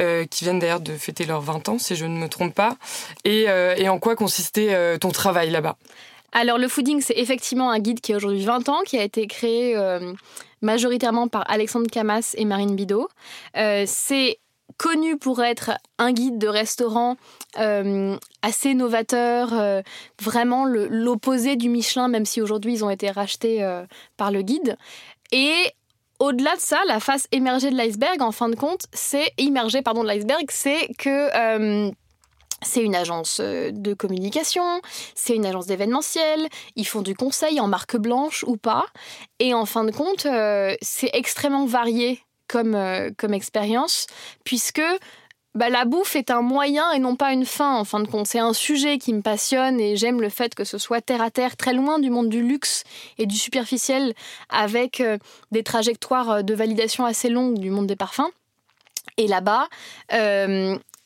euh, 0.00 0.24
qui 0.26 0.44
viennent 0.44 0.58
d'ailleurs 0.58 0.80
de 0.80 0.92
fêter 0.92 1.24
leurs 1.24 1.40
20 1.40 1.68
ans, 1.68 1.78
si 1.78 1.94
je 1.94 2.04
ne 2.04 2.18
me 2.18 2.28
trompe 2.28 2.54
pas. 2.54 2.76
Et, 3.24 3.44
et 3.76 3.88
en 3.88 3.98
quoi 3.98 4.16
consistait 4.16 4.98
ton 4.98 5.10
travail 5.10 5.50
là-bas? 5.50 5.76
Alors 6.32 6.58
le 6.58 6.66
fooding, 6.66 7.00
c'est 7.00 7.16
effectivement 7.16 7.70
un 7.70 7.78
guide 7.78 8.00
qui 8.00 8.12
a 8.12 8.16
aujourd'hui 8.16 8.44
20 8.44 8.68
ans, 8.68 8.80
qui 8.84 8.98
a 8.98 9.04
été 9.04 9.26
créé 9.26 9.76
majoritairement 10.62 11.28
par 11.28 11.48
Alexandre 11.48 11.88
Camas 11.90 12.34
et 12.36 12.44
Marine 12.44 12.74
Bidot. 12.74 13.08
c'est 13.54 14.38
connu 14.76 15.16
pour 15.16 15.42
être 15.42 15.72
un 15.98 16.12
guide 16.12 16.38
de 16.38 16.48
restaurant 16.48 17.16
euh, 17.58 18.16
assez 18.42 18.74
novateur, 18.74 19.52
euh, 19.52 19.82
vraiment 20.20 20.64
l'opposé 20.64 21.56
du 21.56 21.68
Michelin, 21.68 22.08
même 22.08 22.24
si 22.24 22.40
aujourd'hui 22.40 22.74
ils 22.74 22.84
ont 22.84 22.90
été 22.90 23.10
rachetés 23.10 23.62
euh, 23.62 23.84
par 24.16 24.30
le 24.30 24.42
guide. 24.42 24.76
Et 25.32 25.54
au-delà 26.18 26.54
de 26.56 26.60
ça, 26.60 26.80
la 26.86 27.00
face 27.00 27.26
émergée 27.32 27.70
de 27.70 27.76
l'iceberg, 27.76 28.22
en 28.22 28.32
fin 28.32 28.48
de 28.48 28.56
compte, 28.56 28.86
c'est 28.92 29.32
immergée 29.38 29.82
pardon 29.82 30.02
de 30.02 30.08
l'iceberg, 30.08 30.46
c'est 30.50 30.88
que 30.98 31.92
c'est 32.62 32.82
une 32.82 32.94
agence 32.94 33.40
de 33.40 33.92
communication, 33.92 34.80
c'est 35.14 35.34
une 35.34 35.44
agence 35.44 35.66
d'événementiel, 35.66 36.48
ils 36.76 36.86
font 36.86 37.02
du 37.02 37.14
conseil 37.14 37.60
en 37.60 37.68
marque 37.68 37.96
blanche 37.96 38.42
ou 38.46 38.56
pas. 38.56 38.86
Et 39.38 39.52
en 39.52 39.66
fin 39.66 39.84
de 39.84 39.90
compte, 39.90 40.26
c'est 40.80 41.10
extrêmement 41.12 41.66
varié 41.66 42.22
comme, 42.48 42.74
euh, 42.74 43.10
comme 43.16 43.34
expérience, 43.34 44.06
puisque 44.44 44.82
bah, 45.54 45.68
la 45.68 45.84
bouffe 45.84 46.16
est 46.16 46.30
un 46.30 46.42
moyen 46.42 46.90
et 46.92 46.98
non 46.98 47.16
pas 47.16 47.32
une 47.32 47.46
fin, 47.46 47.76
en 47.76 47.84
fin 47.84 48.00
de 48.00 48.08
compte. 48.08 48.26
C'est 48.26 48.40
un 48.40 48.52
sujet 48.52 48.98
qui 48.98 49.12
me 49.12 49.22
passionne 49.22 49.80
et 49.80 49.96
j'aime 49.96 50.20
le 50.20 50.28
fait 50.28 50.54
que 50.54 50.64
ce 50.64 50.78
soit 50.78 51.00
terre 51.00 51.22
à 51.22 51.30
terre, 51.30 51.56
très 51.56 51.72
loin 51.72 51.98
du 51.98 52.10
monde 52.10 52.28
du 52.28 52.42
luxe 52.42 52.84
et 53.18 53.26
du 53.26 53.36
superficiel, 53.36 54.14
avec 54.48 55.00
euh, 55.00 55.18
des 55.52 55.62
trajectoires 55.62 56.30
euh, 56.30 56.42
de 56.42 56.54
validation 56.54 57.04
assez 57.04 57.28
longues 57.28 57.58
du 57.58 57.70
monde 57.70 57.86
des 57.86 57.96
parfums. 57.96 58.30
Et 59.16 59.28
là-bas, 59.28 59.68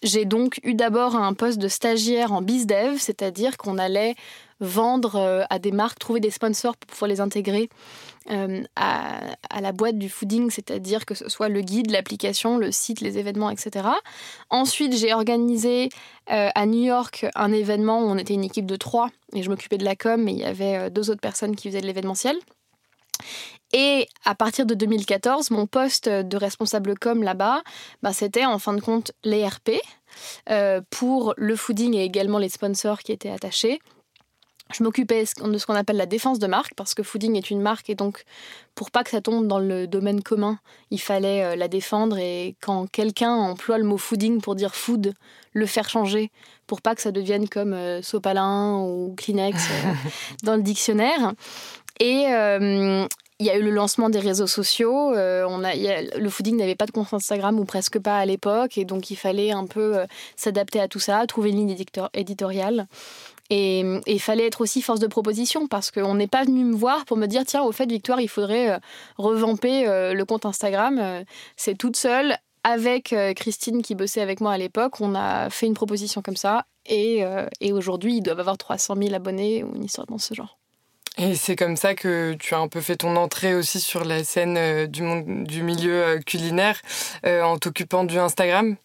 j'ai 0.02 0.24
donc 0.24 0.60
eu 0.62 0.74
d'abord 0.74 1.16
un 1.16 1.34
poste 1.34 1.58
de 1.58 1.66
stagiaire 1.66 2.32
en 2.32 2.40
bizdev, 2.40 2.96
c'est-à-dire 2.98 3.56
qu'on 3.58 3.76
allait 3.76 4.14
vendre 4.60 5.44
à 5.50 5.58
des 5.58 5.72
marques, 5.72 5.98
trouver 5.98 6.20
des 6.20 6.30
sponsors 6.30 6.76
pour 6.76 6.86
pouvoir 6.86 7.08
les 7.08 7.20
intégrer 7.20 7.68
euh, 8.30 8.62
à, 8.76 9.60
la 9.60 9.72
boîte 9.72 9.98
du 9.98 10.08
fooding, 10.08 10.50
c'est-à-dire 10.50 11.06
que 11.06 11.14
ce 11.14 11.28
soit 11.28 11.48
le 11.48 11.62
guide, 11.62 11.90
l'application, 11.90 12.58
le 12.58 12.70
site, 12.70 13.00
les 13.00 13.18
événements, 13.18 13.50
etc. 13.50 13.88
Ensuite, 14.50 14.96
j'ai 14.96 15.12
organisé 15.14 15.88
euh, 16.30 16.50
à 16.54 16.66
New 16.66 16.84
York 16.84 17.26
un 17.34 17.52
événement 17.52 18.00
où 18.00 18.06
on 18.06 18.18
était 18.18 18.34
une 18.34 18.44
équipe 18.44 18.66
de 18.66 18.76
trois 18.76 19.08
et 19.34 19.42
je 19.42 19.50
m'occupais 19.50 19.78
de 19.78 19.84
la 19.84 19.96
com, 19.96 20.28
et 20.28 20.32
il 20.32 20.38
y 20.38 20.44
avait 20.44 20.76
euh, 20.76 20.90
deux 20.90 21.10
autres 21.10 21.20
personnes 21.20 21.56
qui 21.56 21.68
faisaient 21.68 21.80
de 21.80 21.86
l'événementiel. 21.86 22.36
Et 23.72 24.06
à 24.24 24.34
partir 24.34 24.64
de 24.64 24.74
2014, 24.74 25.50
mon 25.50 25.66
poste 25.66 26.08
de 26.08 26.36
responsable 26.36 26.98
com 26.98 27.22
là-bas, 27.22 27.62
bah, 28.02 28.12
c'était 28.12 28.46
en 28.46 28.58
fin 28.58 28.72
de 28.72 28.80
compte 28.80 29.12
les 29.24 29.46
RP 29.46 29.72
pour 30.90 31.34
le 31.36 31.56
fooding 31.56 31.94
et 31.94 32.04
également 32.04 32.38
les 32.38 32.48
sponsors 32.48 33.00
qui 33.00 33.12
étaient 33.12 33.28
attachés. 33.28 33.80
Je 34.72 34.82
m'occupais 34.82 35.24
de 35.42 35.58
ce 35.58 35.66
qu'on 35.66 35.74
appelle 35.74 35.96
la 35.96 36.06
défense 36.06 36.38
de 36.38 36.46
marque, 36.46 36.74
parce 36.74 36.94
que 36.94 37.02
Fooding 37.02 37.36
est 37.36 37.50
une 37.50 37.62
marque, 37.62 37.88
et 37.88 37.94
donc 37.94 38.24
pour 38.74 38.90
pas 38.90 39.02
que 39.02 39.10
ça 39.10 39.20
tombe 39.20 39.46
dans 39.46 39.58
le 39.58 39.86
domaine 39.86 40.22
commun, 40.22 40.58
il 40.90 41.00
fallait 41.00 41.42
euh, 41.42 41.56
la 41.56 41.68
défendre, 41.68 42.18
et 42.18 42.54
quand 42.60 42.86
quelqu'un 42.86 43.32
emploie 43.32 43.78
le 43.78 43.84
mot 43.84 43.96
fooding 43.96 44.40
pour 44.40 44.54
dire 44.54 44.74
food, 44.74 45.14
le 45.52 45.66
faire 45.66 45.88
changer, 45.88 46.30
pour 46.66 46.82
pas 46.82 46.94
que 46.94 47.00
ça 47.00 47.10
devienne 47.10 47.48
comme 47.48 47.72
euh, 47.72 48.02
Sopalin 48.02 48.76
ou 48.80 49.14
Kleenex 49.16 49.56
euh, 49.58 49.92
dans 50.42 50.56
le 50.56 50.62
dictionnaire. 50.62 51.32
Et 51.98 52.26
il 53.40 53.46
y 53.46 53.50
a 53.50 53.56
eu 53.56 53.62
le 53.62 53.70
lancement 53.72 54.08
des 54.08 54.20
réseaux 54.20 54.46
sociaux. 54.46 55.12
on 55.16 55.64
a, 55.64 55.74
le 55.74 56.30
fooding 56.30 56.56
n'avait 56.56 56.76
pas 56.76 56.86
de 56.86 56.92
compte 56.92 57.12
Instagram 57.12 57.58
ou 57.58 57.64
presque 57.64 57.98
pas 57.98 58.18
à 58.18 58.24
l'époque, 58.24 58.78
et 58.78 58.84
donc 58.84 59.10
il 59.10 59.16
fallait 59.16 59.50
un 59.50 59.66
peu 59.66 59.96
s'adapter 60.36 60.78
à 60.78 60.86
tout 60.86 61.00
ça, 61.00 61.26
trouver 61.26 61.50
une 61.50 61.56
ligne 61.56 61.76
éditoriale. 62.14 62.86
Et 63.50 63.82
il 64.06 64.20
fallait 64.20 64.46
être 64.46 64.60
aussi 64.60 64.82
force 64.82 65.00
de 65.00 65.06
proposition 65.06 65.68
parce 65.68 65.90
qu'on 65.90 66.14
n'est 66.14 66.26
pas 66.26 66.44
venu 66.44 66.64
me 66.64 66.74
voir 66.74 67.06
pour 67.06 67.16
me 67.16 67.26
dire 67.26 67.44
tiens, 67.46 67.62
au 67.62 67.72
fait, 67.72 67.90
Victoire, 67.90 68.20
il 68.20 68.28
faudrait 68.28 68.72
euh, 68.72 68.78
revamper 69.16 69.88
euh, 69.88 70.12
le 70.12 70.24
compte 70.26 70.44
Instagram. 70.44 70.98
Euh, 70.98 71.24
c'est 71.56 71.76
toute 71.76 71.96
seule 71.96 72.36
avec 72.64 73.14
Christine 73.36 73.80
qui 73.80 73.94
bossait 73.94 74.20
avec 74.20 74.42
moi 74.42 74.52
à 74.52 74.58
l'époque. 74.58 75.00
On 75.00 75.14
a 75.14 75.48
fait 75.48 75.66
une 75.66 75.74
proposition 75.74 76.20
comme 76.20 76.36
ça 76.36 76.66
et, 76.84 77.22
et 77.60 77.72
aujourd'hui, 77.72 78.16
ils 78.16 78.20
doivent 78.20 78.40
avoir 78.40 78.58
300 78.58 78.96
000 79.00 79.14
abonnés 79.14 79.62
ou 79.62 79.74
une 79.74 79.84
histoire 79.84 80.06
dans 80.06 80.18
ce 80.18 80.34
genre. 80.34 80.58
Et 81.16 81.34
c'est 81.34 81.56
comme 81.56 81.76
ça 81.76 81.94
que 81.94 82.34
tu 82.34 82.54
as 82.54 82.58
un 82.58 82.68
peu 82.68 82.82
fait 82.82 82.96
ton 82.96 83.16
entrée 83.16 83.54
aussi 83.54 83.80
sur 83.80 84.04
la 84.04 84.22
scène 84.22 84.86
du, 84.86 85.02
monde, 85.02 85.44
du 85.44 85.62
milieu 85.62 86.18
culinaire 86.26 86.82
en 87.24 87.56
t'occupant 87.56 88.04
du 88.04 88.18
Instagram? 88.18 88.76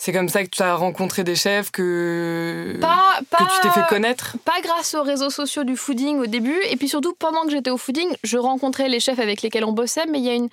C'est 0.00 0.14
comme 0.14 0.30
ça 0.30 0.42
que 0.44 0.48
tu 0.48 0.62
as 0.62 0.76
rencontré 0.76 1.24
des 1.24 1.34
chefs, 1.36 1.70
que, 1.70 2.78
que 2.80 3.36
tu 3.36 3.60
t'es 3.60 3.68
fait 3.68 3.86
connaître 3.86 4.38
Pas 4.46 4.62
grâce 4.62 4.94
aux 4.94 5.02
réseaux 5.02 5.28
sociaux 5.28 5.62
du 5.62 5.76
fooding 5.76 6.20
au 6.20 6.26
début, 6.26 6.58
et 6.70 6.76
puis 6.78 6.88
surtout 6.88 7.12
pendant 7.12 7.42
que 7.42 7.50
j'étais 7.50 7.68
au 7.68 7.76
fooding, 7.76 8.08
je 8.24 8.38
rencontrais 8.38 8.88
les 8.88 8.98
chefs 8.98 9.18
avec 9.18 9.42
lesquels 9.42 9.66
on 9.66 9.72
bossait, 9.72 10.06
mais 10.06 10.18
il 10.18 10.24
y 10.24 10.30
a 10.30 10.34
une, 10.34 10.48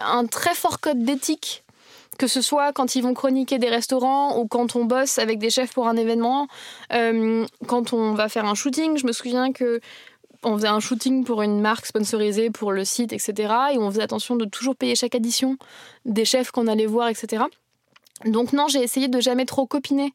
un 0.00 0.26
très 0.26 0.54
fort 0.54 0.80
code 0.80 1.02
d'éthique 1.02 1.64
que 2.18 2.26
ce 2.26 2.42
soit 2.42 2.74
quand 2.74 2.94
ils 2.94 3.00
vont 3.02 3.14
chroniquer 3.14 3.58
des 3.58 3.70
restaurants 3.70 4.38
ou 4.38 4.46
quand 4.46 4.76
on 4.76 4.84
bosse 4.84 5.18
avec 5.18 5.38
des 5.38 5.48
chefs 5.48 5.72
pour 5.72 5.88
un 5.88 5.96
événement, 5.96 6.48
euh, 6.92 7.46
quand 7.66 7.94
on 7.94 8.12
va 8.12 8.28
faire 8.28 8.44
un 8.44 8.54
shooting. 8.54 8.98
Je 8.98 9.06
me 9.06 9.12
souviens 9.12 9.52
que 9.52 9.80
on 10.42 10.56
faisait 10.56 10.68
un 10.68 10.80
shooting 10.80 11.24
pour 11.24 11.40
une 11.40 11.62
marque 11.62 11.86
sponsorisée 11.86 12.50
pour 12.50 12.72
le 12.72 12.84
site, 12.84 13.14
etc. 13.14 13.54
Et 13.72 13.78
on 13.78 13.90
faisait 13.90 14.02
attention 14.02 14.36
de 14.36 14.44
toujours 14.44 14.76
payer 14.76 14.94
chaque 14.96 15.14
addition 15.14 15.56
des 16.04 16.26
chefs 16.26 16.50
qu'on 16.50 16.66
allait 16.66 16.84
voir, 16.84 17.08
etc. 17.08 17.44
Donc 18.24 18.52
non, 18.52 18.68
j'ai 18.68 18.82
essayé 18.82 19.08
de 19.08 19.20
jamais 19.20 19.46
trop 19.46 19.66
copiner 19.66 20.12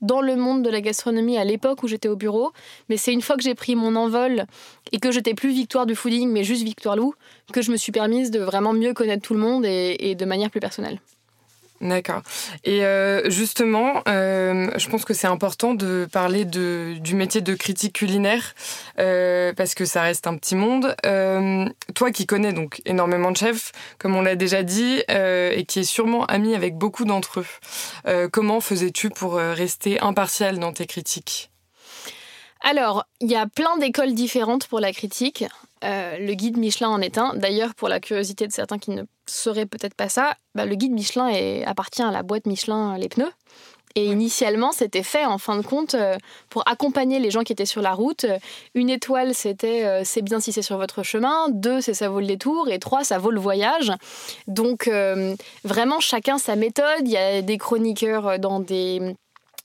dans 0.00 0.20
le 0.20 0.36
monde 0.36 0.62
de 0.62 0.70
la 0.70 0.80
gastronomie 0.80 1.38
à 1.38 1.44
l'époque 1.44 1.82
où 1.82 1.88
j'étais 1.88 2.08
au 2.08 2.16
bureau, 2.16 2.52
mais 2.88 2.96
c'est 2.96 3.12
une 3.12 3.22
fois 3.22 3.36
que 3.36 3.42
j'ai 3.42 3.54
pris 3.54 3.74
mon 3.74 3.96
envol 3.96 4.44
et 4.92 5.00
que 5.00 5.10
j'étais 5.10 5.34
plus 5.34 5.50
victoire 5.50 5.86
du 5.86 5.94
fooding, 5.94 6.30
mais 6.30 6.44
juste 6.44 6.62
victoire 6.62 6.96
Lou, 6.96 7.14
que 7.52 7.62
je 7.62 7.72
me 7.72 7.76
suis 7.76 7.92
permise 7.92 8.30
de 8.30 8.38
vraiment 8.38 8.72
mieux 8.72 8.94
connaître 8.94 9.22
tout 9.22 9.34
le 9.34 9.40
monde 9.40 9.64
et, 9.66 10.14
de 10.14 10.24
manière 10.24 10.50
plus 10.50 10.60
personnelle. 10.60 11.00
D'accord. 11.80 12.22
Et 12.64 12.84
euh, 12.84 13.30
justement, 13.30 14.02
euh, 14.08 14.68
je 14.76 14.88
pense 14.88 15.04
que 15.04 15.14
c'est 15.14 15.28
important 15.28 15.74
de 15.74 16.08
parler 16.10 16.44
du 16.44 17.14
métier 17.14 17.40
de 17.40 17.54
critique 17.54 17.92
culinaire 17.92 18.54
euh, 18.98 19.52
parce 19.52 19.74
que 19.74 19.84
ça 19.84 20.02
reste 20.02 20.26
un 20.26 20.36
petit 20.36 20.56
monde. 20.56 20.96
toi 21.94 22.10
qui 22.10 22.26
connais 22.26 22.52
donc 22.52 22.82
énormément 22.84 23.30
de 23.30 23.36
chefs, 23.36 23.70
comme 23.98 24.16
on 24.16 24.22
l'a 24.22 24.34
déjà 24.34 24.62
dit, 24.64 25.02
et 25.08 25.64
qui 25.66 25.80
est 25.80 25.84
sûrement 25.84 26.24
ami 26.26 26.54
avec 26.54 26.76
beaucoup 26.76 27.04
d'entre 27.04 27.40
eux, 27.40 28.28
comment 28.32 28.60
faisais-tu 28.60 29.10
pour 29.10 29.34
rester 29.34 30.00
impartial 30.00 30.58
dans 30.58 30.72
tes 30.72 30.86
critiques? 30.86 31.50
Alors, 32.60 33.04
il 33.20 33.30
y 33.30 33.36
a 33.36 33.46
plein 33.46 33.76
d'écoles 33.78 34.14
différentes 34.14 34.66
pour 34.66 34.80
la 34.80 34.92
critique. 34.92 35.44
Le 35.82 36.34
guide 36.34 36.56
Michelin 36.56 36.88
en 36.88 37.00
est 37.00 37.18
un. 37.18 37.34
D'ailleurs, 37.34 37.74
pour 37.76 37.88
la 37.88 38.00
curiosité 38.00 38.48
de 38.48 38.52
certains 38.52 38.78
qui 38.78 38.90
ne 38.90 39.04
sauraient 39.28 39.66
peut-être 39.66 39.94
pas 39.94 40.08
ça, 40.08 40.34
bah, 40.54 40.66
le 40.66 40.74
guide 40.74 40.92
Michelin 40.92 41.30
appartient 41.66 42.02
à 42.02 42.10
la 42.10 42.22
boîte 42.22 42.46
Michelin 42.46 42.96
Les 42.98 43.08
Pneus. 43.08 43.32
Et 43.94 44.06
initialement, 44.06 44.70
c'était 44.70 45.02
fait 45.02 45.24
en 45.24 45.38
fin 45.38 45.56
de 45.56 45.66
compte 45.66 45.94
euh, 45.94 46.16
pour 46.50 46.62
accompagner 46.68 47.18
les 47.18 47.30
gens 47.30 47.42
qui 47.42 47.52
étaient 47.52 47.66
sur 47.66 47.82
la 47.82 47.94
route. 47.94 48.26
Une 48.74 48.90
étoile, 48.90 49.34
c'était 49.34 49.84
euh, 49.86 50.02
c'est 50.04 50.22
bien 50.22 50.40
si 50.40 50.52
c'est 50.52 50.62
sur 50.62 50.76
votre 50.76 51.02
chemin. 51.02 51.48
Deux, 51.48 51.80
c'est 51.80 51.94
ça 51.94 52.08
vaut 52.08 52.20
le 52.20 52.26
détour. 52.26 52.68
Et 52.68 52.78
trois, 52.78 53.02
ça 53.02 53.18
vaut 53.18 53.30
le 53.30 53.40
voyage. 53.40 53.90
Donc, 54.46 54.90
vraiment, 55.64 56.00
chacun 56.00 56.38
sa 56.38 56.54
méthode. 56.54 57.02
Il 57.06 57.10
y 57.10 57.16
a 57.16 57.42
des 57.42 57.58
chroniqueurs 57.58 58.38
dans 58.38 58.60
des 58.60 59.16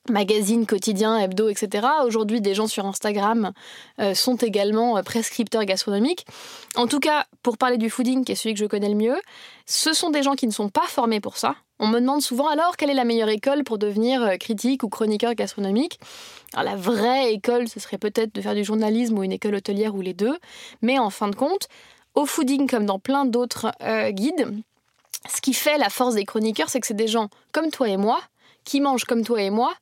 magazines 0.09 0.65
quotidiens, 0.65 1.17
hebdo, 1.17 1.49
etc. 1.49 1.87
Aujourd'hui, 2.05 2.41
des 2.41 2.53
gens 2.53 2.67
sur 2.67 2.85
Instagram 2.85 3.53
euh, 3.99 4.13
sont 4.13 4.35
également 4.35 4.97
euh, 4.97 5.01
prescripteurs 5.01 5.63
gastronomiques. 5.63 6.25
En 6.75 6.87
tout 6.87 6.99
cas, 6.99 7.25
pour 7.41 7.57
parler 7.57 7.77
du 7.77 7.89
fooding, 7.89 8.25
qui 8.25 8.33
est 8.33 8.35
celui 8.35 8.53
que 8.53 8.59
je 8.59 8.65
connais 8.65 8.89
le 8.89 8.95
mieux, 8.95 9.15
ce 9.65 9.93
sont 9.93 10.09
des 10.09 10.21
gens 10.21 10.35
qui 10.35 10.45
ne 10.45 10.51
sont 10.51 10.69
pas 10.69 10.87
formés 10.87 11.21
pour 11.21 11.37
ça. 11.37 11.55
On 11.79 11.87
me 11.87 11.99
demande 11.99 12.21
souvent 12.21 12.47
alors 12.47 12.75
quelle 12.77 12.89
est 12.89 12.95
la 12.95 13.05
meilleure 13.05 13.29
école 13.29 13.63
pour 13.63 13.77
devenir 13.77 14.21
euh, 14.21 14.35
critique 14.37 14.83
ou 14.83 14.89
chroniqueur 14.89 15.35
gastronomique? 15.35 15.99
Alors, 16.53 16.73
la 16.73 16.77
vraie 16.77 17.33
école, 17.33 17.69
ce 17.69 17.79
serait 17.79 17.97
peut-être 17.97 18.35
de 18.35 18.41
faire 18.41 18.55
du 18.55 18.63
journalisme 18.63 19.17
ou 19.17 19.23
une 19.23 19.31
école 19.31 19.55
hôtelière 19.55 19.95
ou 19.95 20.01
les 20.01 20.13
deux. 20.13 20.37
Mais 20.81 20.99
en 20.99 21.09
fin 21.09 21.29
de 21.29 21.35
compte, 21.35 21.67
au 22.13 22.25
fooding 22.25 22.69
comme 22.69 22.85
dans 22.85 22.99
plein 22.99 23.25
d'autres 23.25 23.71
guides, 24.11 24.53
ce 25.33 25.41
qui 25.41 25.53
fait 25.53 25.77
la 25.77 25.89
force 25.89 26.15
des 26.15 26.25
chroniqueurs, 26.25 26.69
c'est 26.69 26.79
que 26.79 26.85
c'est 26.85 26.93
des 26.93 27.07
gens 27.07 27.29
comme 27.53 27.71
toi 27.71 27.89
et 27.89 27.97
moi 27.97 28.19
qui 28.63 28.81
mangent 28.81 29.05
comme 29.05 29.23
toi 29.23 29.41
et 29.41 29.49
moi 29.49 29.73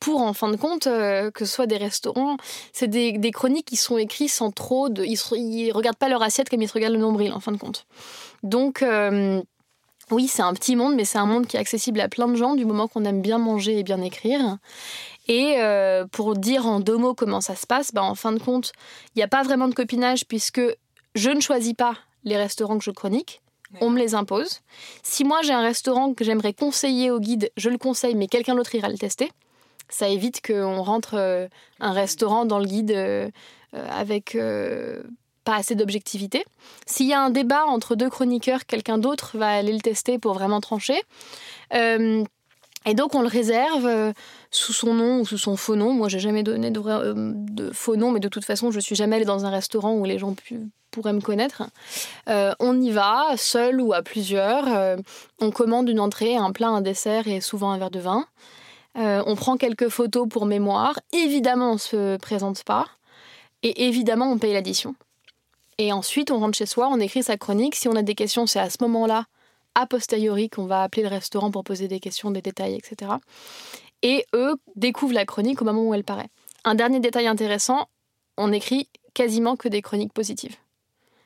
pour 0.00 0.22
en 0.22 0.32
fin 0.32 0.50
de 0.50 0.56
compte 0.56 0.86
euh, 0.86 1.30
que 1.30 1.44
ce 1.44 1.52
soit 1.52 1.66
des 1.66 1.76
restaurants, 1.76 2.36
c'est 2.72 2.88
des, 2.88 3.30
chroniques 3.32 3.66
qui 3.66 3.76
sont 3.76 3.98
écrites 3.98 4.30
sans 4.30 4.50
trop 4.50 4.88
de... 4.88 5.04
Ils, 5.04 5.72
regardent 5.72 5.96
pas 5.96 6.08
leur 6.08 6.22
assiette 6.22 6.48
comme 6.48 6.62
ils 6.62 6.68
se 6.68 6.74
regardent 6.74 6.94
le 6.94 7.00
nombril 7.00 7.32
en 7.32 7.40
fin 7.40 7.52
de 7.52 7.56
compte. 7.56 7.86
Donc 8.42 8.82
euh, 8.82 9.42
oui, 10.10 10.28
c'est 10.28 10.42
un 10.42 10.54
petit 10.54 10.76
monde, 10.76 10.94
mais 10.94 11.04
c'est 11.04 11.18
un 11.18 11.26
monde 11.26 11.46
qui 11.46 11.56
est 11.56 11.60
accessible 11.60 12.00
à 12.00 12.08
plein 12.08 12.28
de 12.28 12.36
gens 12.36 12.54
du 12.54 12.64
moment 12.64 12.88
qu'on 12.88 13.04
aime 13.04 13.20
bien 13.20 13.38
manger 13.38 13.78
et 13.78 13.82
bien 13.82 14.00
écrire. 14.00 14.58
Et 15.26 15.56
euh, 15.58 16.06
pour 16.06 16.34
dire 16.36 16.66
en 16.66 16.80
deux 16.80 16.96
mots 16.96 17.14
comment 17.14 17.40
ça 17.40 17.54
se 17.54 17.66
passe, 17.66 17.92
bah, 17.92 18.02
en 18.02 18.14
fin 18.14 18.32
de 18.32 18.38
compte, 18.38 18.72
il 19.14 19.18
n'y 19.18 19.22
a 19.22 19.28
pas 19.28 19.42
vraiment 19.42 19.68
de 19.68 19.74
copinage 19.74 20.26
puisque 20.26 20.62
je 21.14 21.30
ne 21.30 21.40
choisis 21.40 21.74
pas 21.74 21.94
les 22.24 22.36
restaurants 22.36 22.78
que 22.78 22.84
je 22.84 22.90
chronique. 22.90 23.42
On 23.80 23.90
me 23.90 23.98
les 23.98 24.14
impose. 24.14 24.60
Si 25.02 25.24
moi 25.24 25.40
j'ai 25.42 25.52
un 25.52 25.60
restaurant 25.60 26.14
que 26.14 26.24
j'aimerais 26.24 26.54
conseiller 26.54 27.10
au 27.10 27.20
guide, 27.20 27.50
je 27.56 27.68
le 27.68 27.78
conseille, 27.78 28.14
mais 28.14 28.26
quelqu'un 28.26 28.54
d'autre 28.54 28.74
ira 28.74 28.88
le 28.88 28.98
tester. 28.98 29.30
Ça 29.88 30.08
évite 30.08 30.46
qu'on 30.46 30.82
rentre 30.82 31.14
euh, 31.14 31.48
un 31.80 31.92
restaurant 31.92 32.44
dans 32.44 32.58
le 32.58 32.66
guide 32.66 32.90
euh, 32.90 33.30
euh, 33.74 33.88
avec 33.90 34.36
pas 35.44 35.56
assez 35.56 35.74
d'objectivité. 35.74 36.44
S'il 36.86 37.06
y 37.06 37.14
a 37.14 37.20
un 37.20 37.30
débat 37.30 37.64
entre 37.66 37.94
deux 37.94 38.10
chroniqueurs, 38.10 38.66
quelqu'un 38.66 38.98
d'autre 38.98 39.38
va 39.38 39.48
aller 39.48 39.72
le 39.72 39.80
tester 39.80 40.18
pour 40.18 40.34
vraiment 40.34 40.60
trancher. 40.60 41.00
et 41.72 42.94
donc 42.94 43.14
on 43.14 43.22
le 43.22 43.28
réserve 43.28 44.12
sous 44.50 44.72
son 44.74 44.94
nom 44.94 45.20
ou 45.20 45.26
sous 45.26 45.38
son 45.38 45.56
faux 45.56 45.76
nom. 45.76 45.92
Moi, 45.92 46.08
j'ai 46.08 46.18
jamais 46.18 46.42
donné 46.42 46.70
de, 46.70 47.70
faux 47.72 47.96
nom, 47.96 48.10
mais 48.10 48.20
de 48.20 48.28
toute 48.28 48.44
façon, 48.44 48.70
je 48.70 48.80
suis 48.80 48.94
jamais 48.94 49.16
allée 49.16 49.24
dans 49.24 49.46
un 49.46 49.50
restaurant 49.50 49.94
où 49.94 50.04
les 50.04 50.18
gens 50.18 50.34
me 51.06 51.20
connaître. 51.20 51.62
on 52.26 52.80
y 52.80 52.90
va, 52.90 53.36
seul 53.36 53.80
ou 53.80 53.92
à 53.92 54.02
plusieurs. 54.02 54.98
on 55.40 55.50
commande 55.50 55.88
une 55.88 56.00
entrée, 56.00 56.36
un 56.36 56.52
plat, 56.52 56.68
un 56.68 56.80
dessert 56.80 57.28
et 57.28 57.40
souvent 57.40 57.70
un 57.70 57.78
verre 57.78 57.90
de 57.90 58.00
vin. 58.00 58.26
Euh, 58.98 59.22
on 59.26 59.36
prend 59.36 59.56
quelques 59.56 59.88
photos 59.88 60.28
pour 60.28 60.46
mémoire. 60.46 60.98
Évidemment, 61.12 61.72
on 61.72 61.78
se 61.78 62.16
présente 62.16 62.64
pas. 62.64 62.86
Et 63.62 63.86
évidemment, 63.86 64.30
on 64.30 64.38
paye 64.38 64.52
l'addition. 64.52 64.94
Et 65.78 65.92
ensuite, 65.92 66.30
on 66.30 66.40
rentre 66.40 66.58
chez 66.58 66.66
soi, 66.66 66.88
on 66.90 66.98
écrit 66.98 67.22
sa 67.22 67.36
chronique. 67.36 67.76
Si 67.76 67.88
on 67.88 67.94
a 67.94 68.02
des 68.02 68.14
questions, 68.14 68.46
c'est 68.46 68.58
à 68.58 68.70
ce 68.70 68.78
moment-là, 68.80 69.26
a 69.76 69.86
posteriori, 69.86 70.50
qu'on 70.50 70.66
va 70.66 70.82
appeler 70.82 71.02
le 71.02 71.08
restaurant 71.08 71.52
pour 71.52 71.62
poser 71.62 71.86
des 71.86 72.00
questions, 72.00 72.32
des 72.32 72.42
détails, 72.42 72.74
etc. 72.74 73.12
Et 74.02 74.26
eux 74.34 74.56
découvrent 74.74 75.14
la 75.14 75.24
chronique 75.24 75.62
au 75.62 75.64
moment 75.64 75.84
où 75.84 75.94
elle 75.94 76.04
paraît. 76.04 76.28
Un 76.64 76.74
dernier 76.74 76.98
détail 76.98 77.28
intéressant, 77.28 77.88
on 78.36 78.52
écrit 78.52 78.88
quasiment 79.14 79.54
que 79.54 79.68
des 79.68 79.82
chroniques 79.82 80.12
positives. 80.12 80.56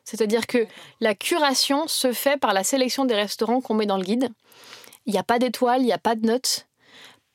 C'est-à-dire 0.05 0.47
que 0.47 0.67
la 1.01 1.15
curation 1.15 1.87
se 1.87 2.13
fait 2.13 2.39
par 2.39 2.53
la 2.53 2.65
sélection 2.65 3.05
des 3.05 3.15
restaurants 3.15 3.61
qu'on 3.61 3.75
met 3.75 3.87
dans 3.87 3.97
le 3.97 4.05
guide. 4.05 4.29
Il 5.07 5.13
n'y 5.13 5.19
a 5.19 5.23
pas 5.23 5.39
d'étoiles, 5.39 5.81
il 5.81 5.87
n'y 5.87 5.93
a 5.93 5.99
pas 5.99 6.15
de 6.15 6.27
notes. 6.27 6.67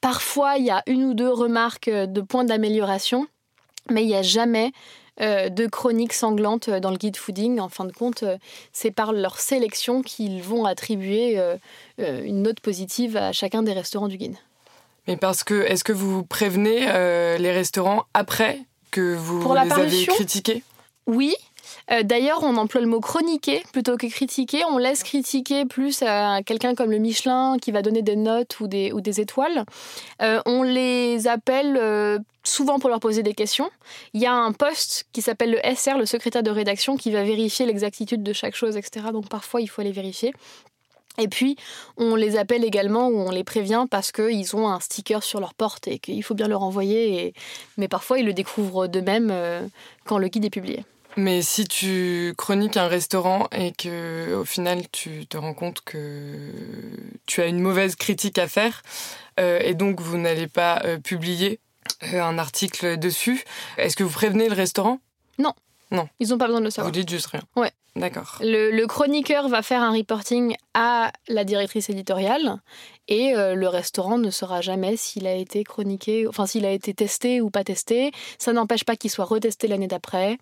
Parfois, 0.01 0.57
il 0.57 0.65
y 0.65 0.69
a 0.69 0.83
une 0.87 1.05
ou 1.05 1.13
deux 1.13 1.31
remarques 1.31 1.87
euh, 1.87 2.05
de 2.05 2.21
points 2.21 2.43
d'amélioration, 2.43 3.27
mais 3.89 4.03
il 4.03 4.07
n'y 4.07 4.15
a 4.15 4.21
jamais 4.21 4.71
euh, 5.21 5.49
de 5.49 5.65
chroniques 5.65 6.13
sanglantes 6.13 6.69
dans 6.69 6.91
le 6.91 6.97
guide 6.97 7.17
fooding. 7.17 7.59
En 7.59 7.69
fin 7.69 7.85
de 7.85 7.91
compte, 7.91 8.23
euh, 8.23 8.37
c'est 8.71 8.91
par 8.91 9.11
leur 9.11 9.39
sélection 9.39 10.03
qu'ils 10.03 10.41
vont 10.41 10.65
attribuer 10.65 11.41
une 11.97 12.43
note 12.43 12.59
positive 12.59 13.17
à 13.17 13.31
chacun 13.31 13.63
des 13.63 13.73
restaurants 13.73 14.07
du 14.07 14.17
guide. 14.17 14.35
Mais 15.07 15.17
parce 15.17 15.43
que, 15.43 15.63
est-ce 15.63 15.83
que 15.83 15.93
vous 15.93 16.23
prévenez 16.23 16.81
les 17.37 17.51
restaurants 17.51 18.03
après 18.13 18.59
que 18.91 19.15
vous 19.15 19.41
les 19.53 19.71
avez 19.71 20.05
critiqués? 20.05 20.63
Oui, 21.07 21.33
euh, 21.91 22.03
d'ailleurs, 22.03 22.43
on 22.43 22.55
emploie 22.57 22.81
le 22.81 22.87
mot 22.87 22.99
chroniquer 22.99 23.63
plutôt 23.71 23.97
que 23.97 24.07
critiquer. 24.07 24.63
On 24.65 24.77
laisse 24.77 25.03
critiquer 25.03 25.65
plus 25.65 26.01
à 26.03 26.41
quelqu'un 26.45 26.75
comme 26.75 26.91
le 26.91 26.97
Michelin 26.97 27.57
qui 27.61 27.71
va 27.71 27.81
donner 27.81 28.01
des 28.01 28.15
notes 28.15 28.59
ou 28.59 28.67
des, 28.67 28.91
étoiles. 29.19 29.63
Euh, 30.21 30.41
on 30.45 30.63
les 30.63 31.27
appelle 31.27 31.77
euh, 31.81 32.19
souvent 32.43 32.77
pour 32.77 32.89
leur 32.89 32.99
poser 32.99 33.23
des 33.23 33.33
questions. 33.33 33.69
Il 34.13 34.21
y 34.21 34.25
a 34.25 34.33
un 34.33 34.51
poste 34.51 35.05
qui 35.13 35.21
s'appelle 35.21 35.51
le 35.51 35.75
SR, 35.75 35.97
le 35.97 36.05
secrétaire 36.05 36.43
de 36.43 36.51
rédaction, 36.51 36.97
qui 36.97 37.11
va 37.11 37.23
vérifier 37.23 37.65
l'exactitude 37.65 38.21
de 38.21 38.33
chaque 38.33 38.55
chose, 38.55 38.75
etc. 38.75 39.07
Donc 39.13 39.29
parfois, 39.29 39.61
il 39.61 39.67
faut 39.67 39.81
aller 39.81 39.91
vérifier. 39.91 40.33
Et 41.19 41.27
puis, 41.27 41.55
on 41.95 42.15
les 42.15 42.37
appelle 42.37 42.63
également 42.63 43.07
ou 43.07 43.17
on 43.17 43.31
les 43.31 43.43
prévient 43.43 43.87
parce 43.89 44.11
qu'ils 44.11 44.55
ont 44.55 44.67
un 44.67 44.79
sticker 44.79 45.23
sur 45.23 45.39
leur 45.39 45.55
porte 45.55 45.87
et 45.87 45.97
qu'il 45.97 46.21
faut 46.21 46.35
bien 46.35 46.47
leur 46.47 46.61
envoyer. 46.61 47.33
Mais 47.77 47.87
parfois, 47.87 48.19
ils 48.19 48.25
le 48.25 48.33
découvrent 48.33 48.85
d'eux-mêmes 48.85 49.33
quand 50.05 50.19
le 50.19 50.27
guide 50.27 50.45
est 50.45 50.51
publié. 50.51 50.83
Mais 51.17 51.41
si 51.41 51.67
tu 51.67 52.35
chroniques 52.37 52.77
un 52.77 52.87
restaurant 52.87 53.47
et 53.51 53.71
que 53.71 54.35
au 54.35 54.45
final 54.45 54.83
tu 54.91 55.25
te 55.25 55.35
rends 55.35 55.55
compte 55.55 55.81
que 55.81 56.51
tu 57.25 57.41
as 57.41 57.47
une 57.47 57.59
mauvaise 57.59 57.95
critique 57.95 58.37
à 58.37 58.47
faire 58.47 58.83
euh, 59.39 59.59
et 59.63 59.73
donc 59.73 59.99
vous 59.99 60.17
n'allez 60.17 60.45
pas 60.45 60.79
euh, 60.85 60.99
publier 60.99 61.59
euh, 62.13 62.21
un 62.21 62.37
article 62.37 62.99
dessus, 62.99 63.43
est-ce 63.79 63.95
que 63.95 64.03
vous 64.03 64.13
prévenez 64.13 64.47
le 64.47 64.53
restaurant? 64.53 64.99
Non. 65.39 65.53
Non. 65.89 66.07
Ils 66.19 66.29
n'ont 66.29 66.37
pas 66.37 66.45
besoin 66.45 66.59
de 66.59 66.65
le 66.65 66.71
savoir. 66.71 66.93
Vous 66.93 66.99
dites 66.99 67.09
juste 67.09 67.27
rien. 67.27 67.41
Ouais. 67.55 67.71
D'accord. 67.95 68.37
Le, 68.41 68.85
chroniqueur 68.85 69.47
va 69.47 69.63
faire 69.63 69.81
un 69.81 69.91
reporting 69.91 70.55
à 70.75 71.11
la 71.27 71.43
directrice 71.43 71.89
éditoriale 71.89 72.57
et 73.07 73.33
le 73.33 73.67
restaurant 73.67 74.19
ne 74.19 74.29
saura 74.29 74.61
jamais 74.61 74.97
s'il 74.97 75.25
a 75.25 75.33
été 75.33 75.63
chroniqué, 75.63 76.27
enfin 76.27 76.45
s'il 76.45 76.67
a 76.67 76.71
été 76.71 76.93
testé 76.93 77.41
ou 77.41 77.49
pas 77.49 77.63
testé. 77.63 78.11
Ça 78.37 78.53
n'empêche 78.53 78.83
pas 78.83 78.95
qu'il 78.95 79.09
soit 79.09 79.25
retesté 79.25 79.67
l'année 79.67 79.87
d'après. 79.87 80.37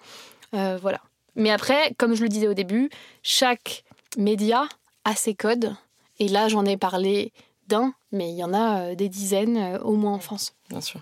Euh, 0.54 0.78
voilà. 0.82 1.02
Mais 1.36 1.52
après, 1.52 1.94
comme 1.98 2.16
je 2.16 2.24
le 2.24 2.30
disais 2.30 2.48
au 2.48 2.54
début, 2.54 2.90
chaque 3.24 3.84
média 4.18 4.68
a 5.04 5.16
ses 5.16 5.36
codes. 5.36 5.76
Et 6.20 6.28
là, 6.28 6.48
j'en 6.48 6.66
ai 6.66 6.78
parlé 6.78 7.34
d'un, 7.68 7.94
mais 8.12 8.30
il 8.30 8.36
y 8.36 8.44
en 8.44 8.54
a 8.54 8.80
euh, 8.80 8.96
des 8.96 9.10
dizaines 9.10 9.58
euh, 9.58 9.80
au 9.80 9.96
moins 9.96 10.14
en 10.14 10.20
France. 10.20 10.54
Bien 10.70 10.82
sûr. 10.82 11.02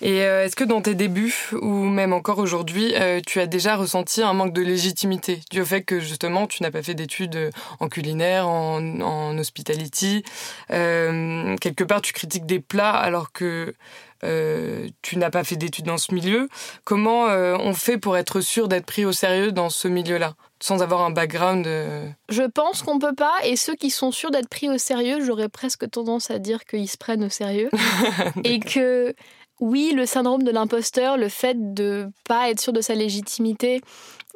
Et 0.00 0.16
est-ce 0.16 0.56
que 0.56 0.64
dans 0.64 0.82
tes 0.82 0.96
débuts, 0.96 1.50
ou 1.60 1.68
même 1.68 2.12
encore 2.12 2.38
aujourd'hui, 2.38 2.92
tu 3.24 3.38
as 3.38 3.46
déjà 3.46 3.76
ressenti 3.76 4.20
un 4.20 4.32
manque 4.32 4.52
de 4.52 4.60
légitimité 4.62 5.40
dû 5.52 5.60
au 5.60 5.64
fait 5.64 5.82
que 5.82 6.00
justement 6.00 6.48
tu 6.48 6.64
n'as 6.64 6.72
pas 6.72 6.82
fait 6.82 6.94
d'études 6.94 7.52
en 7.78 7.88
culinaire, 7.88 8.48
en, 8.48 9.00
en 9.00 9.38
hospitality? 9.38 10.24
Quelque 10.68 11.84
part, 11.84 12.02
tu 12.02 12.12
critiques 12.12 12.46
des 12.46 12.58
plats 12.58 12.90
alors 12.90 13.30
que 13.30 13.76
euh, 14.24 14.88
tu 15.02 15.18
n'as 15.18 15.30
pas 15.30 15.44
fait 15.44 15.56
d'études 15.56 15.86
dans 15.86 15.98
ce 15.98 16.14
milieu. 16.14 16.48
Comment 16.84 17.28
euh, 17.28 17.56
on 17.58 17.74
fait 17.74 17.98
pour 17.98 18.16
être 18.16 18.40
sûr 18.40 18.68
d'être 18.68 18.86
pris 18.86 19.04
au 19.04 19.12
sérieux 19.12 19.52
dans 19.52 19.70
ce 19.70 19.88
milieu-là, 19.88 20.34
sans 20.60 20.82
avoir 20.82 21.02
un 21.02 21.10
background 21.10 21.66
euh? 21.66 22.08
Je 22.28 22.42
pense 22.42 22.82
qu'on 22.82 22.98
peut 22.98 23.14
pas, 23.14 23.34
et 23.44 23.56
ceux 23.56 23.74
qui 23.74 23.90
sont 23.90 24.12
sûrs 24.12 24.30
d'être 24.30 24.48
pris 24.48 24.68
au 24.68 24.78
sérieux, 24.78 25.24
j'aurais 25.24 25.48
presque 25.48 25.90
tendance 25.90 26.30
à 26.30 26.38
dire 26.38 26.64
qu'ils 26.64 26.88
se 26.88 26.96
prennent 26.96 27.24
au 27.24 27.30
sérieux. 27.30 27.70
et 28.44 28.60
que 28.60 29.14
oui, 29.60 29.92
le 29.94 30.06
syndrome 30.06 30.42
de 30.42 30.50
l'imposteur, 30.50 31.16
le 31.16 31.28
fait 31.28 31.74
de 31.74 32.08
pas 32.28 32.50
être 32.50 32.60
sûr 32.60 32.72
de 32.72 32.80
sa 32.80 32.94
légitimité, 32.94 33.80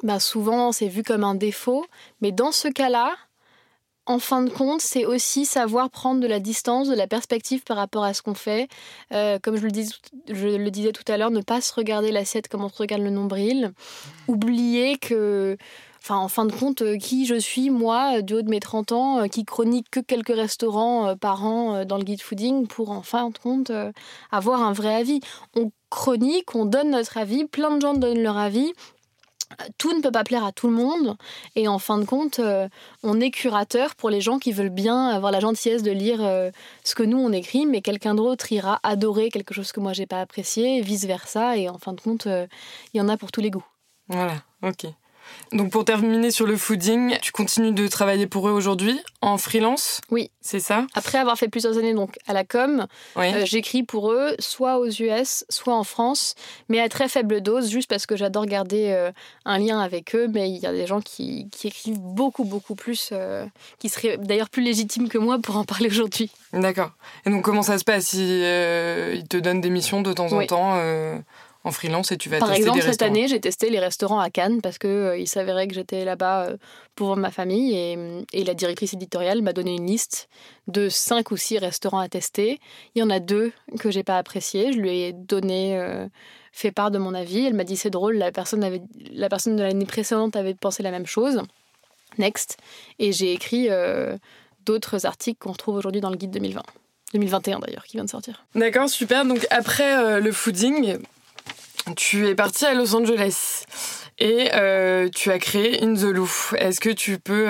bah 0.03 0.21
souvent 0.21 0.73
c'est 0.73 0.89
vu 0.89 1.03
comme 1.03 1.25
un 1.25 1.35
défaut. 1.35 1.85
Mais 2.21 2.33
dans 2.33 2.53
ce 2.53 2.69
cas-là, 2.69 3.15
en 4.07 4.21
fin 4.21 4.43
de 4.43 4.51
compte, 4.51 4.81
c'est 4.81 5.05
aussi 5.05 5.45
savoir 5.45 5.91
prendre 5.91 6.21
de 6.21 6.27
la 6.27 6.39
distance, 6.39 6.89
de 6.89 6.95
la 6.95 7.09
perspective 7.09 7.63
par 7.65 7.77
rapport 7.77 8.05
à 8.05 8.15
ce 8.15 8.23
qu'on 8.23 8.35
fait. 8.35 8.69
Euh, 9.13 9.39
comme 9.43 9.57
je 9.57 9.63
le, 9.63 10.71
disais 10.71 10.93
tout 10.93 11.05
à 11.09 11.17
l'heure, 11.17 11.33
ne 11.33 11.41
pas 11.41 11.61
se 11.61 11.75
regarder 11.75 12.13
l'assiette 12.13 12.49
comme 12.49 12.65
on 12.65 12.69
se 12.69 12.79
regarde 12.79 13.03
le 13.03 13.11
nombril. 13.11 13.73
Oublier 14.29 14.97
que, 14.97 15.57
enfin, 15.99 16.17
en 16.19 16.29
fin 16.29 16.45
de 16.45 16.53
compte, 16.53 16.83
euh, 16.83 16.97
qui 16.97 17.27
je 17.27 17.35
suis, 17.35 17.71
moi, 17.71 18.23
du 18.23 18.35
haut 18.35 18.43
de 18.43 18.49
mes 18.49 18.61
30 18.61 18.93
ans, 18.93 19.19
euh, 19.19 19.27
qui 19.27 19.45
chronique 19.45 19.91
que 19.91 20.01
quelques 20.01 20.35
restaurants 20.35 21.17
par 21.17 21.45
an 21.45 21.85
dans 21.85 21.99
le 21.99 22.05
guide 22.05 22.23
fooding 22.23 22.69
pour, 22.69 22.91
en 22.91 23.03
fin 23.03 23.31
de 23.31 23.39
compte, 23.39 23.73
avoir 24.31 24.63
un 24.63 24.73
vrai 24.73 24.95
avis. 24.95 25.21
On 25.57 25.73
chronique, 25.91 26.55
on 26.55 26.65
donne 26.65 26.91
notre 26.91 27.17
avis, 27.17 27.45
plein 27.45 27.75
de 27.75 27.81
gens 27.81 27.95
donnent 27.95 28.23
leur 28.23 28.37
avis, 28.37 28.73
tout 29.79 29.95
ne 29.97 30.01
peut 30.01 30.11
pas 30.11 30.25
plaire 30.25 30.45
à 30.45 30.53
tout 30.53 30.69
le 30.69 30.75
monde. 30.75 31.17
Et 31.55 31.69
en 31.69 31.79
fin 31.79 31.99
de 31.99 32.05
compte 32.05 32.39
euh, 32.39 32.69
on 33.03 33.21
est 33.21 33.31
curateur 33.31 33.95
pour 33.95 34.11
les 34.11 34.21
gens 34.21 34.39
qui 34.39 34.53
veulent 34.53 34.69
bien 34.69 35.09
avoir 35.09 35.33
la 35.33 35.41
gentillesse 35.41 35.83
de 35.83 35.91
lire 35.91 36.25
euh, 36.25 36.51
ce 36.85 36.95
que 36.95 37.03
nous 37.03 37.19
on 37.19 37.33
écrit 37.33 37.67
mais 37.67 37.81
quelqu'un 37.81 38.15
d'autre 38.15 38.53
ira 38.53 38.81
adorer 38.83 39.31
quelque 39.31 39.55
chose 39.55 39.73
que 39.73 39.81
moi 39.81 39.93
j'ai 39.93 40.07
pas 40.07 40.21
apprécié 40.21 40.81
vice 40.81 41.05
versa 41.05 41.57
et 41.57 41.69
en 41.69 41.79
fin 41.79 41.93
de 41.93 42.01
compte 42.01 42.27
euh, 42.27 42.47
il 42.95 42.99
y 42.99 43.01
en 43.01 43.09
a 43.09 43.17
pour 43.17 43.33
tous 43.33 43.41
les 43.41 43.51
goûts. 43.51 43.67
Voilà 44.09 44.43
ok 44.63 44.87
donc 45.53 45.71
pour 45.71 45.85
terminer 45.85 46.31
sur 46.31 46.47
le 46.47 46.57
fooding, 46.57 47.19
tu 47.21 47.33
continues 47.33 47.73
de 47.73 47.87
travailler 47.89 48.27
pour 48.27 48.49
eux 48.49 48.53
aujourd'hui 48.53 49.01
en 49.21 49.39
freelance? 49.39 50.01
Oui. 50.11 50.31
C'est 50.41 50.61
ça? 50.61 50.87
Après 50.95 51.19
avoir 51.19 51.37
fait 51.37 51.49
plusieurs 51.49 51.77
années 51.77 51.93
donc 51.93 52.19
à 52.27 52.33
la 52.33 52.45
com, 52.45 52.87
euh, 53.17 53.45
j'écris 53.45 53.83
pour 53.83 54.13
eux 54.13 54.37
soit 54.39 54.79
aux 54.79 54.89
US, 54.89 55.45
soit 55.49 55.75
en 55.75 55.83
France, 55.83 56.37
mais 56.69 56.81
à 56.81 56.89
très 56.89 57.09
faible 57.09 57.41
dose, 57.41 57.69
juste 57.69 57.89
parce 57.89 58.07
que 58.07 58.17
j'adore 58.17 58.47
garder 58.47 58.91
euh, 58.91 59.11
un 59.45 59.59
lien 59.59 59.81
avec 59.81 60.15
eux. 60.15 60.29
Mais 60.33 60.49
il 60.49 60.59
y 60.59 60.67
a 60.67 60.73
des 60.73 60.87
gens 60.87 61.01
qui, 61.01 61.49
écrivent 61.65 61.99
beaucoup, 61.99 62.45
beaucoup 62.45 62.77
plus, 62.77 63.11
euh, 63.13 63.45
qui 63.81 63.89
seraient 63.89 64.19
d'ailleurs 64.19 64.51
plus 64.51 64.63
légitimes 64.63 65.09
que 65.09 65.19
moi 65.19 65.39
pour 65.41 65.57
en 65.57 65.65
parler 65.65 65.89
aujourd'hui. 65.89 66.31
D'accord. 66.53 66.93
Et 67.25 67.31
donc 67.31 67.43
comment 67.43 67.63
ça 67.63 67.79
se 67.79 67.85
passe? 67.85 68.13
Ils 68.13 69.27
te 69.29 69.37
donnent 69.37 69.61
des 69.61 69.71
missions 69.71 70.01
de 70.01 70.13
temps 70.13 70.33
en 70.33 70.47
temps 70.47 70.79
en 71.67 71.73
freelance 71.73 72.13
et 72.13 72.17
tu 72.17 72.29
vas 72.29 72.39
Par 72.39 72.49
tester 72.49 72.63
exemple, 72.63 72.81
des 72.81 72.87
cette 72.87 73.03
année, 73.03 73.27
j'ai 73.27 73.41
testé 73.41 73.71
les 73.71 73.81
restaurants 73.81 74.21
à 74.21 74.31
Cannes 74.31 74.61
parce 74.63 74.79
que 74.79 74.87
euh, 74.87 75.19
il 75.19 75.27
s'avérait 75.27 75.67
que 75.67 75.75
j'étais 75.75 76.05
là-bas 76.05 76.47
euh, 76.47 76.57
pour 76.95 77.17
ma 77.17 77.33
famille 77.33 77.75
et, 77.75 77.99
et, 78.33 78.45
la 78.45 78.55
directrice 78.55 78.95
éditoriale 78.95 79.43
m'a 79.43 79.53
donné 79.53 79.75
une 79.75 79.87
liste 79.87 80.29
de 80.69 80.89
cinq 80.89 81.33
ou 81.33 81.37
six 81.37 81.59
restaurants 81.59 81.99
à 81.99 82.09
tester. 82.09 82.61
Il 82.95 83.01
y 83.01 83.03
en 83.03 83.11
a 83.11 83.19
deux 83.19 83.53
que 83.81 83.91
j'ai 83.91 84.05
pas 84.05 84.17
appréciés. 84.17 84.73
Je 84.73 84.79
lui 84.79 85.01
ai 85.01 85.13
donné, 85.13 85.77
euh, 85.77 86.07
fait 86.53 86.71
part 86.71 86.93
de 86.93 86.99
mon 86.99 87.15
avis. 87.15 87.47
Elle 87.47 87.55
m'a 87.55 87.65
dit 87.65 87.77
c'est 87.77 87.91
drôle, 87.91 88.15
la 88.17 88.31
personne, 88.31 88.63
avait, 88.63 88.83
la 89.11 89.29
personne 89.29 89.57
de 89.57 89.63
l'année 89.65 89.87
précédente 89.87 90.37
avait 90.37 90.55
pensé 90.55 90.85
la 90.85 90.93
même 90.93 91.07
chose. 91.07 91.43
Next. 92.19 92.59
Et 93.01 93.11
j'ai 93.11 93.33
écrit 93.33 93.69
d'autres 94.65 95.05
articles 95.05 95.39
qu'on 95.39 95.53
retrouve 95.53 95.75
aujourd'hui 95.75 96.01
dans 96.01 96.11
le 96.11 96.17
guide 96.17 96.31
2020. 96.31 96.63
2021 97.13 97.59
d'ailleurs, 97.59 97.85
qui 97.85 97.97
vient 97.97 98.05
de 98.05 98.11
sortir. 98.11 98.47
D'accord, 98.55 98.89
super. 98.89 99.27
Donc 99.27 99.47
après 99.51 100.21
le 100.21 100.33
fooding, 100.33 100.99
tu 101.95 102.27
es 102.27 102.35
parti 102.35 102.65
à 102.65 102.75
Los 102.75 102.95
Angeles. 102.95 103.65
Et 104.19 104.49
euh, 104.55 105.09
tu 105.15 105.31
as 105.31 105.39
créé 105.39 105.83
In 105.85 105.95
the 105.95 106.05
Loop. 106.05 106.31
Est-ce 106.59 106.81
que 106.81 106.89
tu 106.91 107.19
peux 107.19 107.47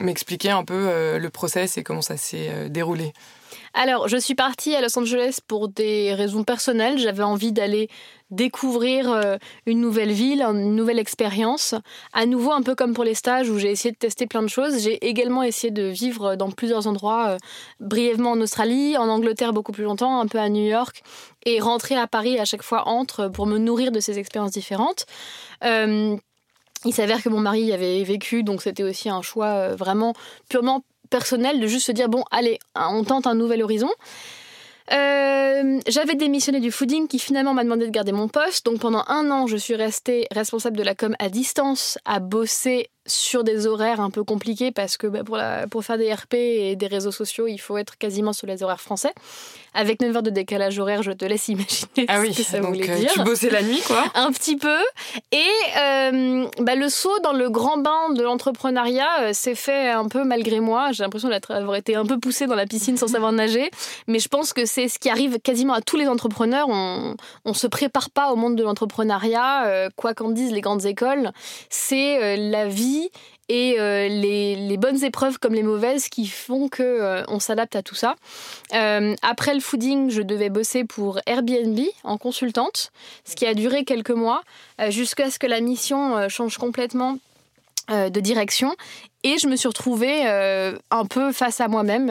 m'expliquer 0.00 0.50
un 0.50 0.64
peu 0.64 1.18
le 1.18 1.30
process 1.30 1.78
et 1.78 1.82
comment 1.82 2.02
ça 2.02 2.16
s'est 2.16 2.68
déroulé? 2.68 3.12
Alors, 3.76 4.06
je 4.06 4.16
suis 4.16 4.36
partie 4.36 4.76
à 4.76 4.80
Los 4.80 4.96
Angeles 4.96 5.38
pour 5.48 5.68
des 5.68 6.14
raisons 6.14 6.44
personnelles. 6.44 6.96
J'avais 6.96 7.24
envie 7.24 7.50
d'aller 7.50 7.88
découvrir 8.30 9.10
euh, 9.10 9.36
une 9.66 9.80
nouvelle 9.80 10.12
ville, 10.12 10.42
une 10.42 10.76
nouvelle 10.76 11.00
expérience. 11.00 11.74
À 12.12 12.24
nouveau, 12.24 12.52
un 12.52 12.62
peu 12.62 12.76
comme 12.76 12.94
pour 12.94 13.02
les 13.02 13.14
stages 13.14 13.50
où 13.50 13.58
j'ai 13.58 13.70
essayé 13.70 13.90
de 13.90 13.96
tester 13.96 14.26
plein 14.26 14.42
de 14.42 14.48
choses, 14.48 14.80
j'ai 14.80 15.04
également 15.06 15.42
essayé 15.42 15.72
de 15.72 15.84
vivre 15.84 16.36
dans 16.36 16.50
plusieurs 16.50 16.86
endroits, 16.86 17.30
euh, 17.30 17.36
brièvement 17.80 18.32
en 18.32 18.40
Australie, 18.40 18.96
en 18.96 19.08
Angleterre 19.08 19.52
beaucoup 19.52 19.72
plus 19.72 19.84
longtemps, 19.84 20.20
un 20.20 20.26
peu 20.26 20.38
à 20.38 20.48
New 20.48 20.64
York, 20.64 21.02
et 21.44 21.60
rentrer 21.60 21.96
à 21.96 22.06
Paris 22.06 22.38
à 22.38 22.44
chaque 22.44 22.62
fois 22.62 22.88
entre 22.88 23.28
pour 23.28 23.46
me 23.46 23.58
nourrir 23.58 23.92
de 23.92 24.00
ces 24.00 24.18
expériences 24.18 24.52
différentes. 24.52 25.06
Euh, 25.64 26.16
il 26.84 26.92
s'avère 26.92 27.22
que 27.22 27.28
mon 27.28 27.40
mari 27.40 27.62
y 27.62 27.72
avait 27.72 28.02
vécu, 28.02 28.42
donc 28.42 28.62
c'était 28.62 28.82
aussi 28.82 29.08
un 29.08 29.22
choix 29.22 29.68
vraiment 29.74 30.12
purement 30.48 30.84
personnel 31.10 31.60
de 31.60 31.66
juste 31.66 31.86
se 31.86 31.92
dire 31.92 32.08
bon, 32.08 32.24
allez, 32.30 32.58
on 32.74 33.04
tente 33.04 33.26
un 33.26 33.34
nouvel 33.34 33.62
horizon. 33.62 33.90
Euh, 34.92 35.80
j'avais 35.86 36.14
démissionné 36.14 36.60
du 36.60 36.70
fooding 36.70 37.08
qui 37.08 37.18
finalement 37.18 37.54
m'a 37.54 37.64
demandé 37.64 37.86
de 37.86 37.90
garder 37.90 38.12
mon 38.12 38.28
poste. 38.28 38.66
Donc 38.66 38.80
pendant 38.80 39.04
un 39.06 39.30
an, 39.30 39.46
je 39.46 39.56
suis 39.56 39.74
restée 39.74 40.26
responsable 40.30 40.76
de 40.76 40.82
la 40.82 40.94
com 40.94 41.16
à 41.18 41.28
distance, 41.28 41.98
à 42.04 42.20
bosser 42.20 42.88
sur 43.06 43.44
des 43.44 43.66
horaires 43.66 44.00
un 44.00 44.10
peu 44.10 44.24
compliqués 44.24 44.70
parce 44.70 44.96
que 44.96 45.06
bah, 45.06 45.24
pour, 45.24 45.36
la, 45.36 45.66
pour 45.66 45.84
faire 45.84 45.98
des 45.98 46.12
RP 46.12 46.34
et 46.34 46.76
des 46.76 46.86
réseaux 46.86 47.12
sociaux, 47.12 47.46
il 47.46 47.58
faut 47.58 47.76
être 47.76 47.98
quasiment 47.98 48.32
sur 48.32 48.46
les 48.46 48.62
horaires 48.62 48.80
français. 48.80 49.12
Avec 49.74 50.00
9 50.00 50.16
heures 50.16 50.22
de 50.22 50.30
décalage 50.30 50.78
horaire, 50.78 51.02
je 51.02 51.12
te 51.12 51.24
laisse 51.24 51.48
imaginer 51.48 52.06
ah 52.08 52.24
ce 52.24 52.36
que 52.36 52.42
ça 52.42 52.60
voulait 52.60 52.88
euh, 52.88 52.96
dire. 52.96 53.12
Tu 53.12 53.22
bossais 53.22 53.50
la 53.50 53.62
nuit, 53.62 53.82
quoi 53.86 54.04
Un 54.14 54.32
petit 54.32 54.56
peu. 54.56 54.78
Et 55.32 55.42
euh, 55.78 56.46
bah, 56.60 56.76
le 56.76 56.88
saut 56.88 57.18
dans 57.22 57.32
le 57.32 57.50
grand 57.50 57.78
bain 57.78 58.12
de 58.14 58.22
l'entrepreneuriat 58.22 59.22
euh, 59.22 59.32
s'est 59.32 59.54
fait 59.54 59.90
un 59.90 60.08
peu 60.08 60.24
malgré 60.24 60.60
moi. 60.60 60.92
J'ai 60.92 61.02
l'impression 61.02 61.28
d'avoir 61.28 61.76
été 61.76 61.96
un 61.96 62.06
peu 62.06 62.18
poussée 62.18 62.46
dans 62.46 62.54
la 62.54 62.66
piscine 62.66 62.96
sans 62.96 63.08
savoir 63.08 63.32
nager. 63.32 63.70
Mais 64.06 64.18
je 64.18 64.28
pense 64.28 64.52
que 64.52 64.64
c'est 64.64 64.88
ce 64.88 64.98
qui 64.98 65.10
arrive 65.10 65.38
quasiment 65.40 65.74
à 65.74 65.82
tous 65.82 65.96
les 65.96 66.08
entrepreneurs. 66.08 66.68
On 66.68 67.16
ne 67.44 67.52
se 67.52 67.66
prépare 67.66 68.10
pas 68.10 68.32
au 68.32 68.36
monde 68.36 68.56
de 68.56 68.62
l'entrepreneuriat, 68.62 69.90
quoi 69.96 70.14
qu'en 70.14 70.30
disent 70.30 70.52
les 70.52 70.60
grandes 70.60 70.86
écoles. 70.86 71.32
C'est 71.68 72.36
la 72.36 72.66
vie 72.66 72.93
et 73.48 73.76
euh, 73.78 74.08
les, 74.08 74.76
bonnes 74.76 75.02
épreuves 75.04 75.38
comme 75.38 75.54
les 75.54 75.62
mauvaises 75.62 76.08
qui 76.08 76.26
font 76.26 76.68
que 76.68 76.82
euh, 76.82 77.22
on 77.28 77.38
s'adapte 77.38 77.76
à 77.76 77.82
tout 77.82 77.94
ça. 77.94 78.16
Euh, 78.72 79.14
après 79.22 79.54
le 79.54 79.60
fooding, 79.60 80.10
je 80.10 80.22
devais 80.22 80.50
bosser 80.50 80.84
pour 80.84 81.20
Airbnb 81.26 81.78
en 82.02 82.18
consultante, 82.18 82.90
ce 83.24 83.36
qui 83.36 83.46
a 83.46 83.54
duré 83.54 83.84
quelques 83.84 84.10
mois 84.10 84.42
jusqu'à 84.88 85.30
ce 85.30 85.38
que 85.38 85.46
la 85.46 85.60
mission 85.60 86.28
change 86.28 86.58
complètement 86.58 87.18
de 87.90 88.20
direction 88.20 88.74
et 89.24 89.36
je 89.38 89.46
me 89.46 89.56
suis 89.56 89.68
retrouvée 89.68 90.26
un 90.26 91.06
peu 91.06 91.32
face 91.32 91.60
à 91.60 91.68
moi-même 91.68 92.10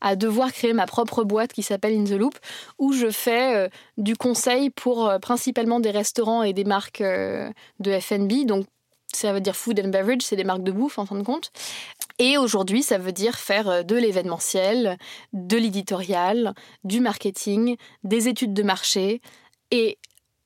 à 0.00 0.16
devoir 0.16 0.52
créer 0.52 0.72
ma 0.72 0.86
propre 0.86 1.24
boîte 1.24 1.52
qui 1.52 1.62
s'appelle 1.62 1.98
In 1.98 2.04
the 2.04 2.18
Loop 2.18 2.38
où 2.78 2.92
je 2.92 3.10
fais 3.10 3.68
du 3.98 4.16
conseil 4.16 4.70
pour 4.70 5.12
principalement 5.20 5.80
des 5.80 5.90
restaurants 5.90 6.42
et 6.42 6.52
des 6.52 6.64
marques 6.64 7.02
de 7.02 8.00
F&B 8.00 8.46
donc 8.46 8.66
ça 9.14 9.32
veut 9.32 9.40
dire 9.40 9.56
food 9.56 9.80
and 9.80 9.88
beverage, 9.88 10.22
c'est 10.22 10.36
des 10.36 10.44
marques 10.44 10.62
de 10.62 10.72
bouffe 10.72 10.98
en 10.98 11.06
fin 11.06 11.16
de 11.16 11.22
compte. 11.22 11.52
Et 12.18 12.36
aujourd'hui, 12.36 12.82
ça 12.82 12.98
veut 12.98 13.12
dire 13.12 13.36
faire 13.36 13.68
euh, 13.68 13.82
de 13.82 13.96
l'événementiel, 13.96 14.98
de 15.32 15.56
l'éditorial, 15.56 16.54
du 16.84 17.00
marketing, 17.00 17.76
des 18.04 18.28
études 18.28 18.52
de 18.52 18.62
marché. 18.62 19.20
Et 19.70 19.98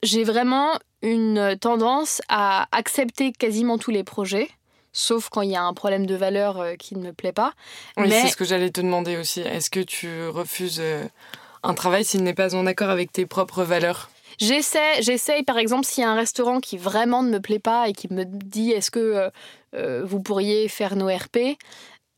j'ai 0.03 0.24
vraiment 0.24 0.79
une 1.03 1.57
tendance 1.61 2.22
à 2.29 2.68
accepter 2.72 3.33
quasiment 3.33 3.77
tous 3.79 3.90
les 3.90 4.05
projets, 4.05 4.48
sauf 4.92 5.29
quand 5.29 5.42
il 5.42 5.50
y 5.50 5.57
a 5.57 5.62
un 5.62 5.74
problème 5.74 6.07
de 6.07 6.14
valeur 6.14 6.61
euh, 6.61 6.74
qui 6.77 6.96
ne 6.96 7.03
me 7.07 7.12
plaît 7.12 7.33
pas. 7.33 7.53
Oui, 7.96 8.11
c'est 8.11 8.29
ce 8.29 8.37
que 8.37 8.44
j'allais 8.44 8.70
te 8.70 8.81
demander 8.81 9.16
aussi. 9.16 9.40
Est-ce 9.40 9.68
que 9.68 9.81
tu 9.81 10.29
refuses 10.29 10.81
euh, 10.81 11.05
un 11.62 11.74
travail 11.74 12.05
s'il 12.05 12.22
n'est 12.22 12.35
pas 12.35 12.55
en 12.55 12.66
accord 12.66 12.88
avec 12.88 13.12
tes 13.12 13.27
propres 13.27 13.64
valeurs? 13.64 14.11
J'essaie, 14.38 15.02
j'essaye 15.02 15.42
par 15.42 15.58
exemple 15.58 15.84
s'il 15.84 16.02
y 16.02 16.06
a 16.06 16.10
un 16.10 16.16
restaurant 16.16 16.60
qui 16.60 16.76
vraiment 16.76 17.22
ne 17.22 17.30
me 17.30 17.40
plaît 17.40 17.58
pas 17.58 17.88
et 17.88 17.92
qui 17.92 18.12
me 18.12 18.24
dit 18.24 18.72
est-ce 18.72 18.90
que 18.90 18.98
euh, 18.98 19.30
euh, 19.74 20.02
vous 20.04 20.20
pourriez 20.20 20.68
faire 20.68 20.96
nos 20.96 21.08
RP, 21.08 21.56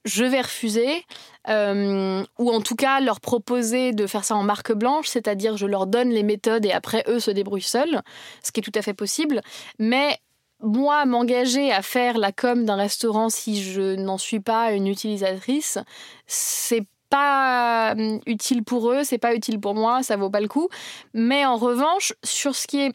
je 0.04 0.24
vais 0.24 0.40
refuser. 0.40 1.04
Euh, 1.48 2.24
ou 2.38 2.50
en 2.50 2.60
tout 2.60 2.74
cas 2.74 2.98
leur 3.00 3.20
proposer 3.20 3.92
de 3.92 4.06
faire 4.08 4.24
ça 4.24 4.34
en 4.34 4.42
marque 4.42 4.72
blanche, 4.72 5.06
c'est-à-dire 5.06 5.56
je 5.56 5.66
leur 5.66 5.86
donne 5.86 6.10
les 6.10 6.24
méthodes 6.24 6.66
et 6.66 6.72
après 6.72 7.04
eux 7.06 7.20
se 7.20 7.30
débrouillent 7.30 7.62
seuls, 7.62 8.02
ce 8.42 8.50
qui 8.50 8.60
est 8.60 8.62
tout 8.64 8.72
à 8.74 8.82
fait 8.82 8.94
possible. 8.94 9.42
Mais 9.78 10.18
moi, 10.60 11.04
m'engager 11.04 11.70
à 11.70 11.82
faire 11.82 12.18
la 12.18 12.32
com 12.32 12.64
d'un 12.64 12.76
restaurant 12.76 13.28
si 13.28 13.62
je 13.62 13.94
n'en 13.94 14.18
suis 14.18 14.40
pas 14.40 14.72
une 14.72 14.86
utilisatrice, 14.86 15.78
c'est 16.26 16.82
pas 17.16 17.94
euh, 17.94 18.18
utile 18.26 18.62
pour 18.62 18.90
eux, 18.90 19.04
c'est 19.04 19.18
pas 19.18 19.34
utile 19.34 19.60
pour 19.60 19.74
moi, 19.74 20.02
ça 20.02 20.16
vaut 20.16 20.30
pas 20.30 20.40
le 20.40 20.48
coup. 20.48 20.68
Mais 21.14 21.44
en 21.46 21.56
revanche, 21.56 22.12
sur 22.22 22.54
ce 22.54 22.66
qui 22.66 22.80
est 22.80 22.92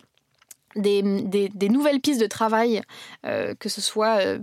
des, 0.75 1.69
nouvelles 1.69 1.99
pistes 1.99 2.21
de 2.21 2.27
travail, 2.27 2.81
euh, 3.25 3.53
que 3.60 3.67
ce 3.67 3.81
soit 3.81 4.21
euh, 4.21 4.39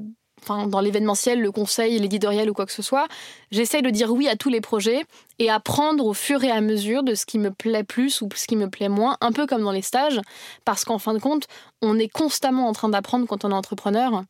dans 0.46 0.80
l'événementiel, 0.80 1.40
le 1.40 1.52
conseil, 1.52 1.98
l'éditorial 1.98 2.48
ou 2.50 2.54
quoi 2.54 2.66
que 2.66 2.72
ce 2.72 2.82
soit, 2.82 3.06
j'essaye 3.50 3.82
de 3.82 3.90
dire 3.90 4.12
oui 4.12 4.28
à 4.28 4.36
tous 4.36 4.50
les 4.50 4.60
projets 4.60 5.04
et 5.38 5.50
apprendre 5.50 6.06
au 6.06 6.14
fur 6.14 6.42
et 6.44 6.50
à 6.50 6.60
mesure 6.60 7.02
de 7.02 7.14
ce 7.14 7.26
qui 7.26 7.38
me 7.38 7.50
plaît 7.50 7.84
plus 7.84 8.20
ou 8.22 8.28
ce 8.34 8.46
qui 8.46 8.56
me 8.56 8.68
plaît 8.68 8.88
moins, 8.88 9.16
un 9.20 9.32
peu 9.32 9.46
comme 9.46 9.62
dans 9.62 9.72
les 9.72 9.82
stages, 9.82 10.20
parce 10.64 10.84
qu'en 10.84 10.98
fin 10.98 11.14
de 11.14 11.18
compte, 11.18 11.46
on 11.82 11.98
est 11.98 12.08
constamment 12.08 12.68
en 12.68 12.72
train 12.72 12.88
d'apprendre 12.88 13.26
quand 13.26 13.44
on 13.44 13.50
est 13.50 13.54
entrepreneur 13.54 14.24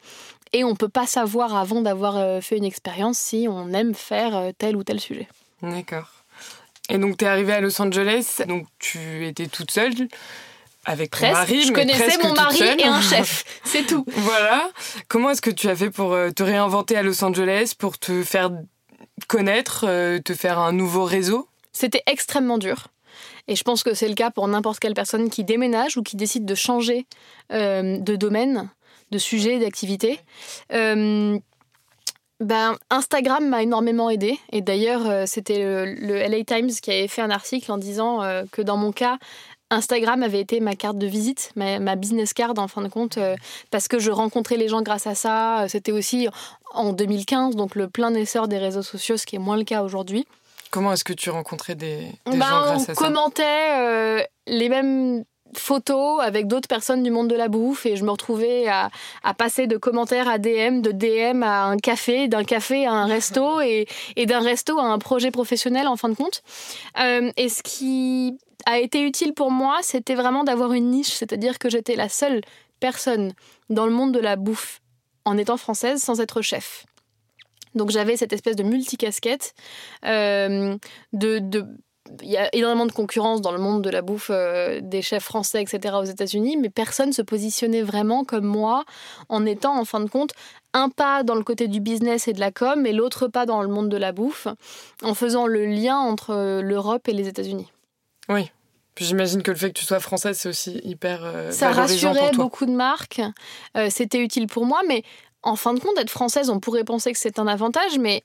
et 0.52 0.64
on 0.64 0.70
ne 0.70 0.76
peut 0.76 0.88
pas 0.88 1.06
savoir 1.06 1.56
avant 1.56 1.82
d'avoir 1.82 2.16
euh, 2.16 2.40
fait 2.40 2.56
une 2.56 2.64
expérience 2.64 3.18
si 3.18 3.46
on 3.48 3.72
aime 3.72 3.94
faire 3.94 4.36
euh, 4.36 4.50
tel 4.56 4.76
ou 4.76 4.84
tel 4.84 5.00
sujet. 5.00 5.28
D'accord. 5.62 6.08
Et 6.88 6.98
donc, 6.98 7.18
tu 7.18 7.24
es 7.24 7.28
arrivée 7.28 7.52
à 7.52 7.60
Los 7.60 7.80
Angeles, 7.80 8.40
donc 8.46 8.66
tu 8.78 9.26
étais 9.26 9.46
toute 9.46 9.70
seule 9.70 9.92
avec 10.84 11.10
ton 11.10 11.30
mari. 11.30 11.62
Je 11.62 11.72
connaissais 11.72 12.16
mon 12.22 12.34
mari 12.34 12.62
et 12.62 12.84
un 12.84 13.00
chef, 13.02 13.44
c'est 13.64 13.86
tout. 13.86 14.04
voilà. 14.08 14.70
Comment 15.08 15.30
est-ce 15.30 15.42
que 15.42 15.50
tu 15.50 15.68
as 15.68 15.76
fait 15.76 15.90
pour 15.90 16.12
euh, 16.12 16.30
te 16.30 16.42
réinventer 16.42 16.96
à 16.96 17.02
Los 17.02 17.22
Angeles, 17.22 17.74
pour 17.78 17.98
te 17.98 18.22
faire 18.22 18.50
connaître, 19.26 19.80
te 20.20 20.34
faire 20.34 20.58
un 20.58 20.72
nouveau 20.72 21.04
réseau? 21.04 21.48
C'était 21.72 22.02
extrêmement 22.06 22.56
dur. 22.56 22.88
Et 23.48 23.56
je 23.56 23.62
pense 23.64 23.82
que 23.82 23.92
c'est 23.94 24.08
le 24.08 24.14
cas 24.14 24.30
pour 24.30 24.46
n'importe 24.48 24.78
quelle 24.78 24.94
personne 24.94 25.28
qui 25.28 25.44
déménage 25.44 25.96
ou 25.96 26.02
qui 26.02 26.16
décide 26.16 26.44
de 26.44 26.54
changer 26.54 27.06
de 27.50 28.16
domaine 28.16 28.70
de 29.10 29.18
sujets, 29.18 29.58
d'activités. 29.58 30.20
Euh, 30.72 31.38
ben, 32.40 32.76
Instagram 32.90 33.48
m'a 33.48 33.62
énormément 33.62 34.10
aidé. 34.10 34.38
Et 34.52 34.60
d'ailleurs, 34.60 35.08
euh, 35.08 35.24
c'était 35.26 35.58
le, 35.58 36.18
LA 36.28 36.44
Times 36.44 36.70
qui 36.70 36.90
avait 36.90 37.08
fait 37.08 37.22
un 37.22 37.30
article 37.30 37.70
en 37.72 37.78
disant 37.78 38.22
euh, 38.22 38.44
que 38.52 38.62
dans 38.62 38.76
mon 38.76 38.92
cas, 38.92 39.18
Instagram 39.70 40.22
avait 40.22 40.40
été 40.40 40.60
ma 40.60 40.74
carte 40.76 40.96
de 40.96 41.06
visite, 41.06 41.52
ma, 41.56 41.96
business 41.96 42.32
card 42.32 42.54
en 42.56 42.68
fin 42.68 42.80
de 42.80 42.88
compte, 42.88 43.18
parce 43.70 43.86
que 43.86 43.98
je 43.98 44.10
rencontrais 44.10 44.56
les 44.56 44.66
gens 44.66 44.80
grâce 44.80 45.06
à 45.06 45.14
ça. 45.14 45.66
C'était 45.68 45.92
aussi 45.92 46.26
en 46.72 46.94
2015, 46.94 47.54
donc 47.54 47.74
le 47.74 47.86
plein 47.86 48.14
essor 48.14 48.48
des 48.48 48.56
réseaux 48.56 48.82
sociaux, 48.82 49.18
ce 49.18 49.26
qui 49.26 49.36
est 49.36 49.38
moins 49.38 49.58
le 49.58 49.64
cas 49.64 49.82
aujourd'hui. 49.82 50.26
Comment 50.70 50.94
est-ce 50.94 51.04
que 51.04 51.12
tu 51.12 51.28
rencontrais 51.28 51.74
des, 51.74 51.98
des 51.98 52.38
ben, 52.38 52.46
gens 52.46 52.62
grâce 52.62 52.88
à 52.88 52.94
ça? 52.94 53.02
On 53.02 53.08
commentait 53.08 54.26
les 54.46 54.68
mêmes 54.70 55.24
photos 55.60 56.20
avec 56.22 56.46
d'autres 56.46 56.68
personnes 56.68 57.02
du 57.02 57.10
monde 57.10 57.28
de 57.28 57.34
la 57.34 57.48
bouffe 57.48 57.86
et 57.86 57.96
je 57.96 58.04
me 58.04 58.10
retrouvais 58.10 58.68
à, 58.68 58.90
passer 59.36 59.66
de 59.66 59.76
commentaires 59.76 60.28
à 60.28 60.38
DM, 60.38 60.80
de 60.80 60.92
DM 60.92 61.42
à 61.42 61.64
un 61.64 61.76
café, 61.76 62.28
d'un 62.28 62.44
café 62.44 62.86
à 62.86 62.92
un 62.92 63.06
resto 63.06 63.60
et, 63.60 63.86
d'un 64.26 64.40
resto 64.40 64.78
à 64.78 64.84
un 64.84 64.98
projet 64.98 65.30
professionnel 65.30 65.86
en 65.86 65.96
fin 65.96 66.08
de 66.08 66.14
compte. 66.14 66.42
Euh, 67.00 67.30
et 67.36 67.48
ce 67.48 67.62
qui 67.62 68.38
a 68.66 68.78
été 68.78 69.02
utile 69.02 69.34
pour 69.34 69.50
moi, 69.50 69.78
c'était 69.82 70.14
vraiment 70.14 70.44
d'avoir 70.44 70.72
une 70.72 70.90
niche, 70.90 71.12
c'est-à-dire 71.12 71.58
que 71.58 71.70
j'étais 71.70 71.96
la 71.96 72.08
seule 72.08 72.40
personne 72.80 73.32
dans 73.70 73.86
le 73.86 73.92
monde 73.92 74.12
de 74.12 74.20
la 74.20 74.36
bouffe 74.36 74.80
en 75.24 75.36
étant 75.38 75.56
française 75.56 76.00
sans 76.00 76.20
être 76.20 76.42
chef. 76.42 76.86
Donc 77.74 77.90
j'avais 77.90 78.16
cette 78.16 78.32
espèce 78.32 78.56
de 78.56 78.62
multicasquette, 78.62 79.54
euh, 80.04 80.76
de, 81.12 81.38
de 81.38 81.66
il 82.22 82.30
y 82.30 82.36
a 82.36 82.48
énormément 82.54 82.86
de 82.86 82.92
concurrence 82.92 83.40
dans 83.40 83.52
le 83.52 83.58
monde 83.58 83.82
de 83.82 83.90
la 83.90 84.02
bouffe 84.02 84.30
euh, 84.30 84.80
des 84.82 85.02
chefs 85.02 85.24
français, 85.24 85.62
etc. 85.62 85.96
aux 85.98 86.04
États-Unis, 86.04 86.56
mais 86.56 86.70
personne 86.70 87.12
se 87.12 87.22
positionnait 87.22 87.82
vraiment 87.82 88.24
comme 88.24 88.44
moi 88.44 88.84
en 89.28 89.46
étant, 89.46 89.78
en 89.78 89.84
fin 89.84 90.00
de 90.00 90.08
compte, 90.08 90.32
un 90.72 90.88
pas 90.88 91.22
dans 91.22 91.34
le 91.34 91.42
côté 91.42 91.68
du 91.68 91.80
business 91.80 92.28
et 92.28 92.32
de 92.32 92.40
la 92.40 92.50
com 92.50 92.86
et 92.86 92.92
l'autre 92.92 93.28
pas 93.28 93.46
dans 93.46 93.62
le 93.62 93.68
monde 93.68 93.88
de 93.88 93.96
la 93.96 94.12
bouffe, 94.12 94.48
en 95.02 95.14
faisant 95.14 95.46
le 95.46 95.66
lien 95.66 95.96
entre 95.96 96.30
euh, 96.30 96.62
l'Europe 96.62 97.08
et 97.08 97.12
les 97.12 97.28
États-Unis. 97.28 97.72
Oui. 98.28 98.50
J'imagine 99.00 99.44
que 99.44 99.52
le 99.52 99.56
fait 99.56 99.68
que 99.68 99.78
tu 99.78 99.84
sois 99.84 100.00
française, 100.00 100.36
c'est 100.38 100.48
aussi 100.48 100.80
hyper. 100.82 101.20
Euh, 101.22 101.52
Ça 101.52 101.70
rassurait 101.70 102.32
beaucoup 102.32 102.66
de 102.66 102.72
marques. 102.72 103.20
C'était 103.90 104.18
utile 104.18 104.48
pour 104.48 104.66
moi, 104.66 104.80
mais 104.88 105.04
en 105.44 105.54
fin 105.54 105.72
de 105.72 105.78
compte, 105.78 105.96
être 105.98 106.10
française, 106.10 106.50
on 106.50 106.58
pourrait 106.58 106.82
penser 106.82 107.12
que 107.12 107.18
c'est 107.18 107.38
un 107.38 107.46
avantage, 107.46 107.96
mais 107.98 108.24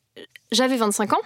j'avais 0.51 0.77
25 0.77 1.13
ans. 1.13 1.21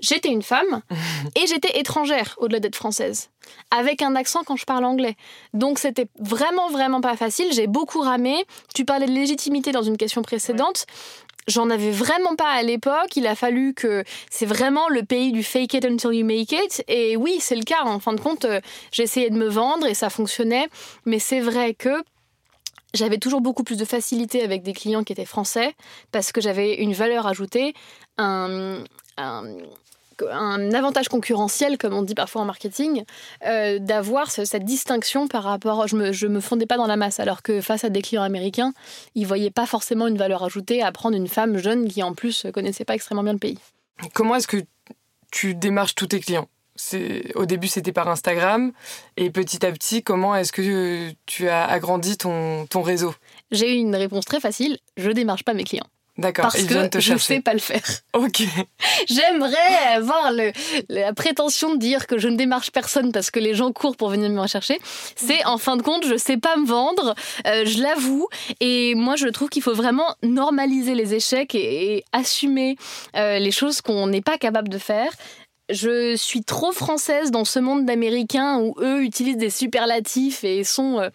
J'étais 0.00 0.28
une 0.28 0.42
femme 0.42 0.82
et 1.36 1.46
j'étais 1.46 1.78
étrangère 1.78 2.34
au-delà 2.38 2.60
d'être 2.60 2.76
française, 2.76 3.30
avec 3.70 4.02
un 4.02 4.14
accent 4.14 4.42
quand 4.44 4.56
je 4.56 4.64
parle 4.64 4.84
anglais. 4.84 5.16
Donc 5.54 5.78
c'était 5.78 6.06
vraiment, 6.18 6.70
vraiment 6.70 7.00
pas 7.00 7.16
facile. 7.16 7.46
J'ai 7.52 7.66
beaucoup 7.66 8.00
ramé. 8.00 8.44
Tu 8.74 8.84
parlais 8.84 9.06
de 9.06 9.12
légitimité 9.12 9.72
dans 9.72 9.82
une 9.82 9.96
question 9.96 10.22
précédente. 10.22 10.86
J'en 11.48 11.70
avais 11.70 11.90
vraiment 11.90 12.36
pas 12.36 12.50
à 12.50 12.62
l'époque. 12.62 13.16
Il 13.16 13.26
a 13.26 13.34
fallu 13.34 13.74
que 13.74 14.04
c'est 14.30 14.46
vraiment 14.46 14.88
le 14.88 15.02
pays 15.02 15.32
du 15.32 15.42
fake 15.42 15.74
it 15.74 15.84
until 15.84 16.12
you 16.12 16.24
make 16.24 16.52
it. 16.52 16.84
Et 16.86 17.16
oui, 17.16 17.38
c'est 17.40 17.56
le 17.56 17.64
cas. 17.64 17.82
En 17.84 17.98
fin 17.98 18.12
de 18.12 18.20
compte, 18.20 18.44
euh, 18.44 18.60
j'essayais 18.92 19.30
de 19.30 19.36
me 19.36 19.48
vendre 19.48 19.86
et 19.86 19.94
ça 19.94 20.08
fonctionnait. 20.08 20.68
Mais 21.04 21.18
c'est 21.18 21.40
vrai 21.40 21.74
que 21.74 22.02
j'avais 22.94 23.18
toujours 23.18 23.40
beaucoup 23.40 23.64
plus 23.64 23.76
de 23.76 23.84
facilité 23.84 24.42
avec 24.42 24.62
des 24.62 24.72
clients 24.72 25.02
qui 25.02 25.12
étaient 25.12 25.24
français 25.24 25.74
parce 26.12 26.30
que 26.30 26.40
j'avais 26.40 26.74
une 26.74 26.92
valeur 26.92 27.26
ajoutée, 27.26 27.74
un, 28.18 28.84
un, 29.16 30.72
avantage 30.72 31.08
concurrentiel, 31.08 31.78
comme 31.78 31.94
on 31.94 32.02
dit 32.02 32.14
parfois 32.14 32.42
en 32.42 32.44
marketing, 32.44 33.04
euh, 33.46 33.78
d'avoir 33.78 34.30
cette 34.30 34.64
distinction 34.64 35.26
par 35.26 35.42
rapport. 35.42 35.88
Je 35.88 35.96
me, 35.96 36.12
je 36.12 36.26
me 36.26 36.40
fondais 36.40 36.66
pas 36.66 36.76
dans 36.76 36.86
la 36.86 36.96
masse, 36.96 37.18
alors 37.18 37.42
que 37.42 37.60
face 37.60 37.84
à 37.84 37.90
des 37.90 38.02
clients 38.02 38.22
américains, 38.22 38.72
ils 39.14 39.26
voyaient 39.26 39.50
pas 39.50 39.66
forcément 39.66 40.06
une 40.06 40.18
valeur 40.18 40.44
ajoutée 40.44 40.82
à 40.82 40.92
prendre 40.92 41.16
une 41.16 41.28
femme 41.28 41.58
jeune 41.58 41.88
qui 41.88 42.02
en 42.02 42.14
plus 42.14 42.46
connaissait 42.52 42.84
pas 42.84 42.94
extrêmement 42.94 43.24
bien 43.24 43.32
le 43.32 43.38
pays. 43.38 43.58
Comment 44.14 44.36
est-ce 44.36 44.48
que 44.48 44.58
tu 45.30 45.54
démarches 45.54 45.94
tous 45.94 46.08
tes 46.08 46.20
clients? 46.20 46.48
Au 47.34 47.44
début 47.44 47.68
c'était 47.68 47.92
par 47.92 48.08
Instagram 48.08 48.72
et 49.18 49.30
petit 49.30 49.64
à 49.64 49.70
petit 49.72 50.02
comment 50.02 50.34
est-ce 50.34 50.52
que 50.52 51.12
tu 51.26 51.48
as 51.48 51.64
agrandi 51.66 52.16
ton, 52.16 52.66
ton 52.66 52.82
réseau? 52.82 53.14
J'ai 53.50 53.74
eu 53.74 53.76
une 53.76 53.94
réponse 53.94 54.24
très 54.24 54.40
facile, 54.40 54.78
je 54.96 55.10
démarche 55.10 55.44
pas 55.44 55.52
mes 55.52 55.64
clients. 55.64 55.86
D'accord, 56.18 56.42
parce 56.42 56.62
que 56.64 57.00
je 57.00 57.14
ne 57.14 57.18
sais 57.18 57.40
pas 57.40 57.54
le 57.54 57.58
faire. 57.58 57.82
Ok. 58.14 58.42
J'aimerais 59.08 59.94
avoir 59.94 60.32
le, 60.32 60.52
la 60.90 61.14
prétention 61.14 61.74
de 61.74 61.78
dire 61.78 62.06
que 62.06 62.18
je 62.18 62.28
ne 62.28 62.36
démarche 62.36 62.70
personne 62.70 63.10
parce 63.10 63.30
que 63.30 63.40
les 63.40 63.54
gens 63.54 63.72
courent 63.72 63.96
pour 63.96 64.10
venir 64.10 64.28
me 64.28 64.40
rechercher. 64.40 64.78
C'est 65.16 65.42
en 65.46 65.56
fin 65.56 65.76
de 65.76 65.82
compte, 65.82 66.06
je 66.06 66.18
sais 66.18 66.36
pas 66.36 66.56
me 66.56 66.66
vendre, 66.66 67.14
euh, 67.46 67.64
je 67.64 67.82
l'avoue. 67.82 68.28
Et 68.60 68.94
moi, 68.94 69.16
je 69.16 69.28
trouve 69.28 69.48
qu'il 69.48 69.62
faut 69.62 69.72
vraiment 69.72 70.14
normaliser 70.22 70.94
les 70.94 71.14
échecs 71.14 71.54
et, 71.54 72.04
assumer 72.12 72.76
euh, 73.16 73.38
les 73.38 73.50
choses 73.50 73.80
qu'on 73.80 74.06
n'est 74.06 74.20
pas 74.20 74.36
capable 74.36 74.68
de 74.68 74.78
faire 74.78 75.10
je 75.72 76.16
suis 76.16 76.44
trop 76.44 76.72
française 76.72 77.30
dans 77.30 77.44
ce 77.44 77.58
monde 77.58 77.84
d'Américains 77.86 78.58
où 78.58 78.74
eux 78.80 79.02
utilisent 79.02 79.36
des 79.36 79.50
superlatifs 79.50 80.44
et 80.44 80.64
sont 80.64 81.00
euh, 81.00 81.08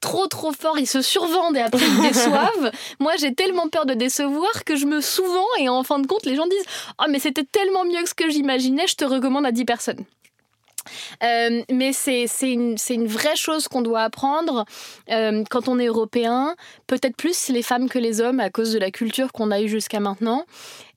trop 0.00 0.26
trop 0.26 0.52
forts, 0.52 0.78
ils 0.78 0.86
se 0.86 1.02
survendent 1.02 1.56
et 1.56 1.60
après 1.60 1.84
ils 1.84 2.08
déçoivent. 2.08 2.72
Moi 3.00 3.12
j'ai 3.18 3.34
tellement 3.34 3.68
peur 3.68 3.86
de 3.86 3.94
décevoir 3.94 4.64
que 4.64 4.76
je 4.76 4.86
me 4.86 5.00
souvent 5.00 5.46
et 5.58 5.68
en 5.68 5.82
fin 5.82 5.98
de 5.98 6.06
compte 6.06 6.26
les 6.26 6.36
gens 6.36 6.46
disent 6.46 6.66
Oh 7.00 7.06
mais 7.10 7.18
c'était 7.18 7.44
tellement 7.44 7.84
mieux 7.84 8.02
que 8.02 8.08
ce 8.08 8.14
que 8.14 8.30
j'imaginais, 8.30 8.86
je 8.86 8.96
te 8.96 9.04
recommande 9.04 9.46
à 9.46 9.52
10 9.52 9.64
personnes. 9.64 10.04
Euh, 11.22 11.62
mais 11.70 11.92
c'est 11.92 12.26
une, 12.42 12.76
une, 12.90 13.06
vraie 13.06 13.36
chose 13.36 13.68
qu'on 13.68 13.82
doit 13.82 14.02
apprendre 14.02 14.64
euh, 15.10 15.42
quand 15.50 15.68
on 15.68 15.78
est 15.78 15.86
européen, 15.86 16.54
peut-être 16.86 17.16
plus 17.16 17.48
les 17.48 17.62
femmes 17.62 17.88
que 17.88 17.98
les 17.98 18.20
hommes 18.20 18.40
à 18.40 18.50
cause 18.50 18.72
de 18.72 18.78
la 18.78 18.90
culture 18.90 19.32
qu'on 19.32 19.50
a 19.50 19.60
eue 19.60 19.68
jusqu'à 19.68 20.00
maintenant. 20.00 20.44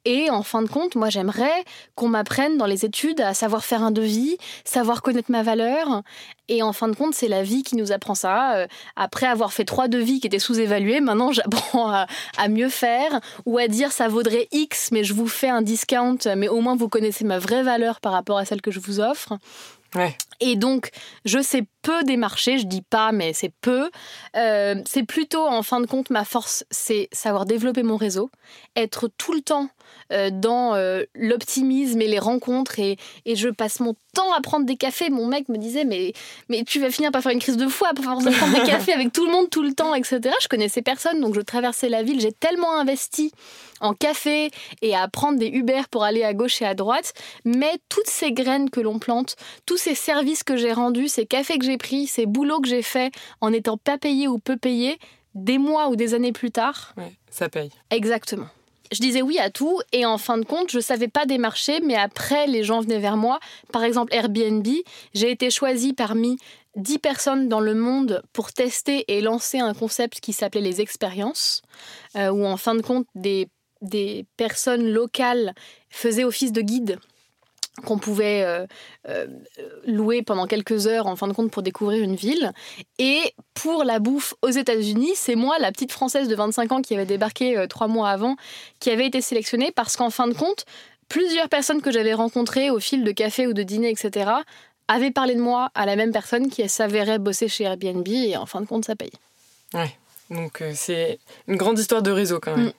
Et 0.10 0.30
en 0.30 0.42
fin 0.42 0.62
de 0.62 0.70
compte, 0.70 0.96
moi 0.96 1.10
j'aimerais 1.10 1.66
qu'on 1.96 2.08
m'apprenne 2.08 2.58
dans 2.58 2.66
les 2.66 2.86
études 2.86 3.20
à 3.20 3.34
savoir 3.34 3.66
faire 3.66 3.84
un 3.84 3.92
devis, 3.92 4.38
savoir 4.64 5.02
connaître 5.02 5.30
ma 5.30 5.44
valeur. 5.44 6.02
Et 6.48 6.64
en 6.64 6.72
fin 6.72 6.88
de 6.88 6.96
compte, 6.96 7.14
c'est 7.14 7.28
la 7.28 7.44
vie 7.44 7.62
qui 7.62 7.76
nous 7.76 7.92
apprend 7.92 8.16
ça. 8.16 8.56
Euh, 8.56 8.68
après 8.96 9.26
avoir 9.26 9.52
fait 9.52 9.66
trois 9.66 9.90
devis 9.90 10.22
qui 10.22 10.28
étaient 10.28 10.40
sous-évalués, 10.40 11.02
maintenant 11.02 11.32
j'apprends 11.34 11.92
à, 11.92 12.48
mieux 12.48 12.70
faire 12.70 13.20
ou 13.46 13.58
à 13.58 13.68
dire 13.68 13.92
ça 13.92 14.08
vaudrait 14.08 14.48
X, 14.54 14.94
mais 14.94 15.04
je 15.04 15.14
vous 15.14 15.28
fais 15.28 15.50
un 15.50 15.62
discount, 15.62 16.20
mais 16.38 16.48
au 16.48 16.62
moins 16.62 16.78
vous 16.78 16.88
connaissez 16.88 17.26
ma 17.26 17.38
vraie 17.38 17.64
valeur 17.64 18.00
par 18.00 18.14
rapport 18.14 18.38
à 18.38 18.46
celle 18.46 18.62
que 18.62 18.72
je 18.72 18.80
vous 18.80 19.02
offre. 19.02 19.34
Et 20.40 20.56
donc, 20.56 20.92
je 21.26 21.42
sais 21.42 21.66
peu 21.88 22.04
démarcher, 22.04 22.58
je 22.58 22.66
dis 22.66 22.82
pas, 22.82 23.14
mais 23.14 23.32
c'est 23.32 23.54
peu. 23.62 23.90
Euh, 24.36 24.76
c'est 24.86 25.04
plutôt, 25.04 25.48
en 25.48 25.64
fin 25.64 25.80
de 25.80 25.86
compte, 25.86 26.10
ma 26.10 26.26
force, 26.26 26.66
c'est 26.70 27.08
savoir 27.14 27.46
développer 27.46 27.82
mon 27.82 27.96
réseau, 27.96 28.30
être 28.76 29.10
tout 29.18 29.32
le 29.32 29.40
temps 29.40 29.70
euh, 30.12 30.30
dans 30.30 30.76
euh, 30.76 31.04
l'optimisme 31.16 32.02
et 32.02 32.10
les 32.10 32.20
rencontres. 32.20 32.80
Et, 32.80 32.98
et, 33.26 33.38
je 33.38 33.48
passe 33.48 33.80
mon 33.80 33.96
temps 34.14 34.34
à 34.34 34.42
prendre 34.42 34.66
des 34.66 34.76
cafés. 34.76 35.10
Mon 35.10 35.28
mec 35.28 35.48
me 35.48 35.58
disait, 35.58 35.86
mais, 35.86 36.12
mais 36.50 36.66
tu 36.66 36.82
vas 36.82 36.90
finir 36.90 37.12
par 37.12 37.22
faire 37.22 37.32
une 37.32 37.40
crise 37.40 37.56
de 37.56 37.68
foi 37.68 37.90
pour 37.96 38.04
prendre 38.04 38.24
des 38.24 38.64
cafés 38.66 38.92
avec 38.92 39.14
tout 39.14 39.26
le 39.26 39.32
monde 39.32 39.50
tout 39.50 39.64
le 39.64 39.74
temps, 39.74 39.96
etc. 39.96 40.20
Je 40.42 40.50
connaissais 40.50 40.82
personne, 40.82 41.22
donc 41.22 41.36
je 41.36 41.42
traversais 41.42 41.88
la 41.88 42.04
ville. 42.04 42.20
J'ai 42.20 42.34
tellement 42.34 42.78
investi 42.78 43.32
en 43.80 43.94
café 43.94 44.52
et 44.82 44.96
à 44.96 45.08
prendre 45.08 45.40
des 45.40 45.48
Uber 45.48 45.84
pour 45.92 46.04
aller 46.04 46.24
à 46.24 46.34
gauche 46.34 46.62
et 46.62 46.66
à 46.66 46.74
droite. 46.74 47.14
Mais 47.46 47.78
toutes 47.90 48.08
ces 48.08 48.32
graines 48.32 48.70
que 48.70 48.82
l'on 48.82 49.00
plante, 49.00 49.36
tous 49.66 49.78
ces 49.78 49.96
services 49.96 50.44
que 50.44 50.58
j'ai 50.58 50.74
rendus, 50.74 51.08
ces 51.08 51.26
cafés 51.26 51.58
que 51.58 51.66
j'ai 51.66 51.77
pris, 51.78 52.08
ces 52.08 52.26
boulots 52.26 52.62
que 52.62 52.68
j'ai 52.68 52.82
faits 52.82 53.14
en 53.42 53.54
étant 53.54 53.78
pas 53.78 53.98
payé 53.98 54.28
ou 54.28 54.40
peu 54.40 54.58
payé, 54.58 54.98
des 55.36 55.58
mois 55.58 55.90
ou 55.90 55.96
des 55.96 56.14
années 56.14 56.32
plus 56.32 56.52
tard. 56.52 56.96
ça 57.30 57.50
paye. 57.50 57.72
Exactement. 57.92 58.48
Je 58.92 59.00
disais 59.00 59.22
oui 59.22 59.38
à 59.38 59.50
tout 59.50 59.82
et 59.92 60.06
en 60.06 60.18
fin 60.18 60.38
de 60.38 60.46
compte, 60.46 60.72
je 60.72 60.80
savais 60.80 61.10
pas 61.10 61.26
démarcher, 61.26 61.82
mais 61.82 61.96
après, 61.96 62.48
les 62.48 62.64
gens 62.64 62.80
venaient 62.80 63.00
vers 63.00 63.18
moi. 63.18 63.40
Par 63.74 63.84
exemple, 63.84 64.14
Airbnb, 64.14 64.66
j'ai 65.14 65.32
été 65.32 65.50
choisie 65.50 65.94
parmi 65.94 66.38
10 66.78 67.00
personnes 67.00 67.50
dans 67.50 67.60
le 67.60 67.74
monde 67.74 68.22
pour 68.32 68.54
tester 68.54 69.04
et 69.14 69.22
lancer 69.22 69.60
un 69.60 69.74
concept 69.74 70.22
qui 70.22 70.32
s'appelait 70.32 70.62
les 70.62 70.80
expériences, 70.80 71.64
euh, 72.16 72.30
où 72.30 72.46
en 72.46 72.56
fin 72.56 72.76
de 72.76 72.82
compte, 72.82 73.08
des 73.16 73.50
des 73.82 74.26
personnes 74.38 74.88
locales 74.88 75.54
faisaient 75.90 76.24
office 76.24 76.52
de 76.52 76.62
guide 76.62 77.00
qu'on 77.86 77.98
pouvait 77.98 78.44
euh, 78.44 78.66
euh, 79.08 79.28
louer 79.86 80.24
pendant 80.24 80.48
quelques 80.48 80.88
heures 80.88 81.08
en 81.08 81.16
fin 81.16 81.28
de 81.28 81.34
compte 81.34 81.52
pour 81.52 81.62
découvrir 81.62 82.04
une 82.04 82.16
ville. 82.16 82.52
Et 82.98 83.34
pour 83.54 83.84
la 83.84 84.00
bouffe 84.00 84.34
aux 84.42 84.50
États-Unis, 84.50 85.12
c'est 85.16 85.36
moi, 85.36 85.58
la 85.60 85.72
petite 85.72 85.92
Française 85.92 86.28
de 86.28 86.36
25 86.36 86.72
ans 86.72 86.82
qui 86.82 86.96
avait 86.96 87.06
débarqué 87.06 87.58
euh, 87.58 87.68
trois 87.68 87.88
mois 87.88 88.10
avant, 88.10 88.36
qui 88.80 88.90
avait 88.90 89.06
été 89.06 89.22
sélectionnée 89.22 89.72
parce 89.72 89.96
qu'en 89.96 90.10
fin 90.10 90.28
de 90.28 90.34
compte, 90.34 90.66
plusieurs 91.08 91.50
personnes 91.50 91.82
que 91.82 91.92
j'avais 91.92 92.14
rencontrées 92.14 92.70
au 92.70 92.80
fil 92.80 93.04
de 93.04 93.12
café 93.12 93.48
ou 93.48 93.54
de 93.54 93.64
dîner, 93.64 93.90
etc., 93.90 94.32
avaient 94.88 95.12
parlé 95.12 95.36
de 95.36 95.42
moi 95.42 95.70
à 95.76 95.86
la 95.86 95.96
même 95.96 96.12
personne 96.12 96.50
qui 96.50 96.68
s'avérait 96.70 97.20
bosser 97.20 97.48
chez 97.48 97.66
Airbnb 97.66 98.08
et 98.08 98.38
en 98.38 98.46
fin 98.46 98.62
de 98.62 98.66
compte, 98.66 98.86
ça 98.86 98.96
paye. 98.96 99.12
Ouais, 99.74 99.92
donc 100.30 100.64
c'est 100.74 101.20
une 101.48 101.58
grande 101.58 101.78
histoire 101.78 102.02
de 102.02 102.10
réseau 102.10 102.40
quand 102.40 102.56
même. 102.56 102.68
Mm. 102.68 102.74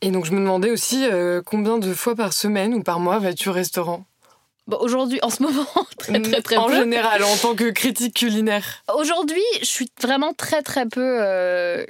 Et 0.00 0.10
donc 0.10 0.24
je 0.24 0.32
me 0.32 0.40
demandais 0.40 0.70
aussi 0.70 1.06
euh, 1.06 1.42
combien 1.44 1.78
de 1.78 1.94
fois 1.94 2.14
par 2.14 2.32
semaine 2.32 2.74
ou 2.74 2.82
par 2.82 3.00
mois 3.00 3.18
vas-tu 3.18 3.48
au 3.48 3.52
restaurant 3.52 4.04
Aujourd'hui, 4.80 5.18
en 5.22 5.28
ce 5.28 5.42
moment, 5.42 5.66
très 5.98 6.20
très 6.22 6.40
très 6.40 6.56
en 6.56 6.66
peu. 6.66 6.74
En 6.74 6.78
général, 6.78 7.22
en 7.22 7.36
tant 7.36 7.54
que 7.54 7.70
critique 7.70 8.14
culinaire. 8.14 8.82
Aujourd'hui, 8.96 9.42
je 9.60 9.66
suis 9.66 9.90
vraiment 10.00 10.32
très 10.32 10.62
très 10.62 10.86
peu 10.86 11.18
euh, 11.20 11.84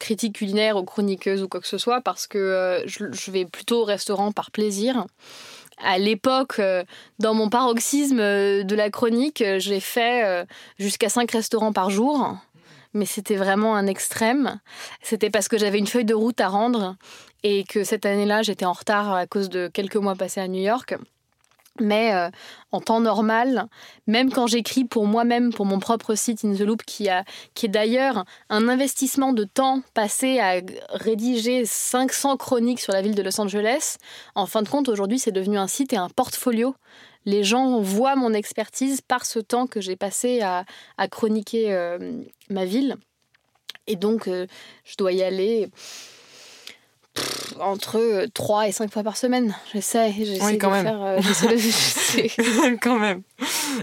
critique 0.00 0.36
culinaire 0.36 0.76
ou 0.76 0.82
chroniqueuse 0.82 1.42
ou 1.42 1.48
quoi 1.48 1.60
que 1.60 1.68
ce 1.68 1.78
soit 1.78 2.00
parce 2.00 2.26
que 2.26 2.38
euh, 2.38 2.86
je, 2.86 3.30
vais 3.30 3.44
plutôt 3.44 3.82
au 3.82 3.84
restaurant 3.84 4.32
par 4.32 4.50
plaisir. 4.50 5.06
À 5.78 5.98
l'époque, 5.98 6.60
dans 7.18 7.34
mon 7.34 7.48
paroxysme 7.48 8.18
de 8.18 8.74
la 8.76 8.90
chronique, 8.90 9.42
j'ai 9.58 9.80
fait 9.80 10.46
jusqu'à 10.78 11.08
5 11.08 11.28
restaurants 11.32 11.72
par 11.72 11.90
jour 11.90 12.36
mais 12.94 13.06
c'était 13.06 13.36
vraiment 13.36 13.76
un 13.76 13.86
extrême. 13.86 14.60
C'était 15.02 15.30
parce 15.30 15.48
que 15.48 15.58
j'avais 15.58 15.78
une 15.78 15.86
feuille 15.86 16.04
de 16.04 16.14
route 16.14 16.40
à 16.40 16.48
rendre 16.48 16.96
et 17.42 17.64
que 17.64 17.84
cette 17.84 18.06
année-là, 18.06 18.42
j'étais 18.42 18.64
en 18.64 18.72
retard 18.72 19.12
à 19.12 19.26
cause 19.26 19.50
de 19.50 19.68
quelques 19.68 19.96
mois 19.96 20.14
passés 20.14 20.40
à 20.40 20.48
New 20.48 20.62
York. 20.62 20.96
Mais 21.80 22.14
euh, 22.14 22.30
en 22.70 22.80
temps 22.80 23.00
normal, 23.00 23.66
même 24.06 24.30
quand 24.30 24.46
j'écris 24.46 24.84
pour 24.84 25.08
moi-même, 25.08 25.52
pour 25.52 25.66
mon 25.66 25.80
propre 25.80 26.14
site 26.14 26.44
In 26.44 26.54
The 26.54 26.60
Loop, 26.60 26.84
qui, 26.84 27.08
est 27.08 27.68
d'ailleurs 27.68 28.24
un 28.48 28.68
investissement 28.68 29.32
de 29.32 29.42
temps 29.42 29.82
passé 29.92 30.38
à 30.38 30.60
rédiger 30.90 31.64
500 31.64 32.36
chroniques 32.36 32.78
sur 32.78 32.92
la 32.92 33.02
ville 33.02 33.16
de 33.16 33.22
Los 33.22 33.40
Angeles, 33.40 33.96
en 34.36 34.46
fin 34.46 34.62
de 34.62 34.68
compte, 34.68 34.88
aujourd'hui, 34.88 35.18
c'est 35.18 35.32
devenu 35.32 35.58
un 35.58 35.66
site 35.66 35.92
et 35.92 35.96
un 35.96 36.08
portfolio 36.10 36.76
les 37.24 37.44
gens 37.44 37.80
voient 37.80 38.16
mon 38.16 38.32
expertise 38.32 39.00
par 39.00 39.24
ce 39.24 39.38
temps 39.38 39.66
que 39.66 39.80
j'ai 39.80 39.96
passé 39.96 40.42
à, 40.42 40.64
chroniquer 41.08 41.72
euh, 41.72 42.22
ma 42.50 42.64
ville. 42.64 42.96
Et 43.86 43.96
donc, 43.96 44.28
euh, 44.28 44.46
je 44.84 44.96
dois 44.96 45.12
y 45.12 45.22
aller 45.22 45.70
entre 47.60 48.26
3 48.34 48.68
et 48.68 48.72
5 48.72 48.92
fois 48.92 49.02
par 49.02 49.16
semaine. 49.16 49.54
J'essaie, 49.72 50.12
j'essaie 50.12 50.56
de 50.56 50.66
même. 50.66 50.84
faire... 50.84 51.02
Euh, 51.02 52.76
quand 52.82 52.98
même. 52.98 53.22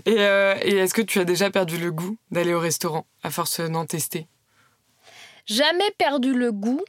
Et, 0.05 0.15
et 0.15 0.77
est-ce 0.77 0.93
que 0.93 1.01
tu 1.01 1.19
as 1.19 1.25
déjà 1.25 1.49
perdu 1.49 1.77
le 1.77 1.91
goût 1.91 2.17
d'aller 2.31 2.53
au 2.53 2.59
restaurant, 2.59 3.05
à 3.23 3.29
force 3.29 3.61
d'en 3.61 3.85
tester? 3.85 4.27
Jamais 5.45 5.91
perdu 5.97 6.33
le 6.33 6.51
goût, 6.51 6.81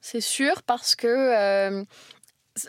c'est 0.00 0.20
sûr, 0.20 0.62
parce 0.62 0.94
que 0.94 1.84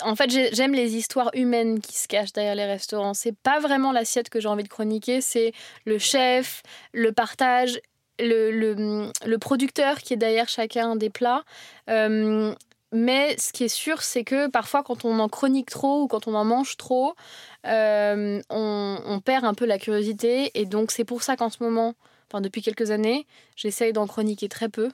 en 0.01 0.15
fait, 0.15 0.29
j'aime 0.29 0.73
les 0.73 0.95
histoires 0.95 1.29
humaines 1.33 1.79
qui 1.79 1.97
se 1.97 2.07
cachent 2.07 2.33
derrière 2.33 2.55
les 2.55 2.65
restaurants. 2.65 3.13
C'est 3.13 3.35
pas 3.37 3.59
vraiment 3.59 3.91
l'assiette 3.91 4.29
que 4.29 4.39
j'ai 4.39 4.47
envie 4.47 4.63
de 4.63 4.69
chroniquer, 4.69 5.21
c'est 5.21 5.53
le 5.85 5.97
chef, 5.97 6.61
le 6.93 7.11
partage, 7.11 7.79
le, 8.19 9.37
producteur 9.37 9.99
qui 9.99 10.13
est 10.13 10.17
derrière 10.17 10.49
chacun 10.49 10.95
des 10.95 11.09
plats. 11.09 11.43
Euh, 11.89 12.53
mais 12.93 13.37
ce 13.37 13.51
qui 13.51 13.65
est 13.65 13.69
sûr, 13.69 14.01
c'est 14.01 14.23
que 14.23 14.49
parfois, 14.49 14.83
quand 14.83 15.05
on 15.05 15.19
en 15.19 15.29
chronique 15.29 15.69
trop 15.69 16.03
ou 16.03 16.07
quand 16.07 16.27
on 16.27 16.33
en 16.35 16.45
mange 16.45 16.77
trop, 16.77 17.15
euh, 17.65 18.41
on, 18.49 19.21
perd 19.23 19.45
un 19.45 19.53
peu 19.53 19.65
la 19.65 19.77
curiosité. 19.77 20.51
Et 20.53 20.65
donc, 20.65 20.91
c'est 20.91 21.03
pour 21.03 21.23
ça 21.23 21.35
qu'en 21.35 21.49
ce 21.49 21.61
moment, 21.61 21.95
enfin 22.29 22.41
depuis 22.41 22.61
quelques 22.61 22.91
années, 22.91 23.27
j'essaye 23.55 23.93
d'en 23.93 24.07
chroniquer 24.07 24.47
très 24.49 24.69
peu 24.69 24.89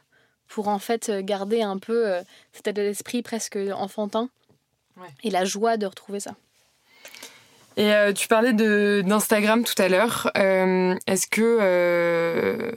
pour 0.48 0.68
en 0.68 0.80
fait 0.80 1.12
garder 1.22 1.62
un 1.62 1.78
peu 1.78 2.08
euh, 2.08 2.22
cet 2.52 2.68
état 2.68 2.82
d'esprit 2.82 3.22
presque 3.22 3.58
enfantin 3.76 4.30
et 5.24 5.30
la 5.30 5.46
joie 5.46 5.78
de 5.78 5.86
retrouver 5.86 6.20
ça. 6.20 6.36
Et 7.76 7.92
euh, 7.92 8.14
tu 8.14 8.28
parlais 8.28 8.54
d'Instagram 8.54 9.64
tout 9.64 9.80
à 9.82 9.90
l'heure. 9.90 10.32
Est-ce 10.36 11.28
que 11.28 12.72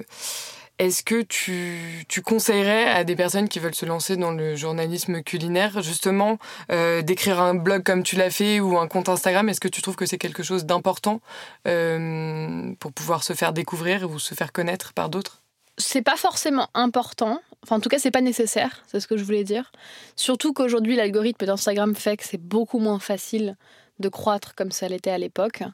est-ce 0.79 1.03
que 1.03 1.23
tu, 1.23 2.05
tu, 2.07 2.21
conseillerais 2.21 2.85
à 2.85 3.05
des 3.05 3.17
personnes 3.17 3.49
qui 3.49 3.59
veulent 3.61 3.75
se 3.75 3.87
lancer 3.87 4.17
dans 4.17 4.31
le 4.31 4.57
journalisme 4.57 5.23
culinaire, 5.23 5.81
justement, 5.81 6.39
euh, 6.71 7.01
d'écrire 7.01 7.41
un 7.41 7.55
blog 7.55 7.83
comme 7.83 8.03
tu 8.03 8.17
l'as 8.17 8.29
fait 8.29 8.61
ou 8.61 8.77
un 8.77 8.87
compte 8.87 9.09
Instagram? 9.09 9.49
Est-ce 9.49 9.61
que 9.61 9.69
tu 9.69 9.81
trouves 9.81 9.97
que 9.97 10.05
c'est 10.05 10.19
quelque 10.19 10.43
chose 10.43 10.67
d'important 10.67 11.23
euh, 11.67 12.75
pour 12.79 12.93
pouvoir 12.93 13.25
se 13.25 13.33
faire 13.33 13.55
découvrir 13.55 14.11
ou 14.11 14.19
se 14.19 14.35
faire 14.35 14.53
connaître 14.53 14.93
par 14.93 15.09
d'autres? 15.09 15.41
C'est 15.79 16.03
pas 16.03 16.17
forcément 16.17 16.69
important. 16.75 17.41
Enfin, 17.67 17.79
en 17.79 17.81
tout 17.81 17.89
cas, 17.89 17.99
c'est 17.99 18.13
pas 18.13 18.21
nécessaire, 18.21 18.85
c'est 18.87 19.01
ce 19.01 19.09
que 19.09 19.17
je 19.17 19.25
voulais 19.25 19.43
dire. 19.43 19.73
Surtout 20.15 20.53
qu'aujourd'hui, 20.53 20.95
l'algorithme 20.95 21.47
d'Instagram 21.47 21.97
fait 21.97 22.17
que 22.17 22.23
c'est 22.25 22.41
beaucoup 22.41 22.79
moins 22.79 23.01
facile 23.01 23.57
de 23.99 24.09
croître 24.09 24.55
comme 24.55 24.71
ça 24.71 24.87
l'était 24.87 25.11
à 25.11 25.19
l'époque. 25.19 25.65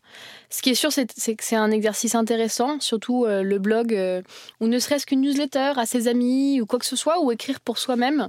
Ce 0.48 0.62
qui 0.62 0.70
est 0.70 0.74
sûr, 0.74 0.90
c'est 0.90 1.06
que 1.06 1.44
c'est 1.44 1.56
un 1.56 1.70
exercice 1.70 2.14
intéressant, 2.14 2.80
surtout 2.80 3.26
euh, 3.26 3.42
le 3.42 3.58
blog, 3.58 3.92
euh, 3.92 4.22
ou 4.60 4.68
ne 4.68 4.78
serait-ce 4.78 5.04
qu'une 5.04 5.20
newsletter 5.20 5.72
à 5.76 5.84
ses 5.84 6.08
amis 6.08 6.62
ou 6.62 6.66
quoi 6.66 6.78
que 6.78 6.86
ce 6.86 6.96
soit, 6.96 7.20
ou 7.20 7.30
écrire 7.30 7.60
pour 7.60 7.76
soi-même, 7.76 8.28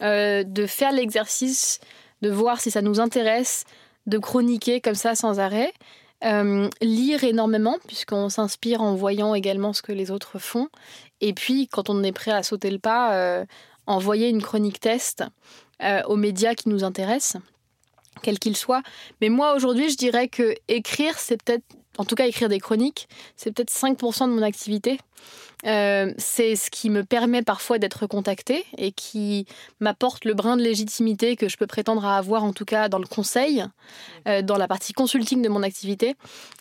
euh, 0.00 0.42
de 0.42 0.64
faire 0.64 0.92
l'exercice, 0.92 1.80
de 2.22 2.30
voir 2.30 2.58
si 2.58 2.70
ça 2.70 2.80
nous 2.80 3.00
intéresse, 3.00 3.64
de 4.06 4.16
chroniquer 4.16 4.80
comme 4.80 4.94
ça 4.94 5.14
sans 5.14 5.40
arrêt. 5.40 5.74
Lire 6.22 7.24
énormément, 7.24 7.76
puisqu'on 7.86 8.28
s'inspire 8.28 8.80
en 8.80 8.94
voyant 8.94 9.34
également 9.34 9.72
ce 9.72 9.82
que 9.82 9.92
les 9.92 10.10
autres 10.10 10.38
font. 10.38 10.68
Et 11.20 11.32
puis, 11.34 11.68
quand 11.68 11.90
on 11.90 12.02
est 12.02 12.12
prêt 12.12 12.30
à 12.30 12.42
sauter 12.42 12.70
le 12.70 12.78
pas, 12.78 13.44
envoyer 13.86 14.28
une 14.28 14.42
chronique 14.42 14.80
test 14.80 15.24
aux 16.06 16.16
médias 16.16 16.54
qui 16.54 16.68
nous 16.68 16.84
intéressent 16.84 17.40
quel 18.22 18.38
qu'il 18.38 18.56
soit. 18.56 18.82
Mais 19.20 19.28
moi, 19.28 19.54
aujourd'hui, 19.54 19.90
je 19.90 19.96
dirais 19.96 20.28
que 20.28 20.54
écrire, 20.68 21.18
c'est 21.18 21.42
peut-être, 21.42 21.64
en 21.98 22.04
tout 22.04 22.14
cas 22.14 22.26
écrire 22.26 22.48
des 22.48 22.60
chroniques, 22.60 23.08
c'est 23.36 23.52
peut-être 23.52 23.72
5% 23.72 24.28
de 24.28 24.32
mon 24.32 24.42
activité. 24.42 24.98
Euh, 25.66 26.12
c'est 26.18 26.56
ce 26.56 26.70
qui 26.70 26.90
me 26.90 27.04
permet 27.04 27.42
parfois 27.42 27.78
d'être 27.78 28.06
contactée 28.06 28.64
et 28.76 28.92
qui 28.92 29.46
m'apporte 29.80 30.24
le 30.24 30.34
brin 30.34 30.56
de 30.56 30.62
légitimité 30.62 31.36
que 31.36 31.48
je 31.48 31.56
peux 31.56 31.66
prétendre 31.66 32.04
à 32.04 32.18
avoir, 32.18 32.44
en 32.44 32.52
tout 32.52 32.64
cas 32.64 32.88
dans 32.88 32.98
le 32.98 33.06
conseil, 33.06 33.64
euh, 34.28 34.42
dans 34.42 34.58
la 34.58 34.68
partie 34.68 34.92
consulting 34.92 35.42
de 35.42 35.48
mon 35.48 35.62
activité. 35.62 36.16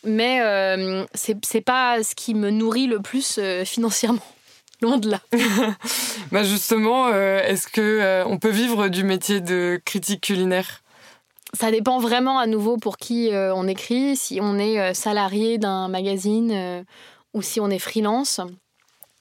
Mais 0.05 0.41
euh, 0.41 1.05
c'est 1.13 1.61
pas 1.61 2.03
ce 2.03 2.15
qui 2.15 2.33
me 2.33 2.49
nourrit 2.49 2.87
le 2.87 2.99
plus 2.99 3.39
financièrement. 3.65 4.21
Loin 4.81 4.97
de 4.97 5.09
là. 5.09 5.21
bah 6.31 6.43
justement, 6.43 7.07
est-ce 7.09 7.67
que 7.67 8.25
on 8.25 8.37
peut 8.37 8.49
vivre 8.49 8.89
du 8.89 9.05
métier 9.05 9.39
de 9.39 9.81
critique 9.85 10.19
culinaire? 10.19 10.81
Ça 11.53 11.71
dépend 11.71 11.99
vraiment 11.99 12.37
à 12.37 12.47
nouveau 12.47 12.75
pour 12.75 12.97
qui 12.97 13.29
on 13.31 13.65
écrit, 13.65 14.17
si 14.17 14.39
on 14.41 14.59
est 14.59 14.93
salarié 14.93 15.57
d'un 15.57 15.87
magazine 15.87 16.83
ou 17.33 17.41
si 17.41 17.61
on 17.61 17.69
est 17.69 17.79
freelance. 17.79 18.41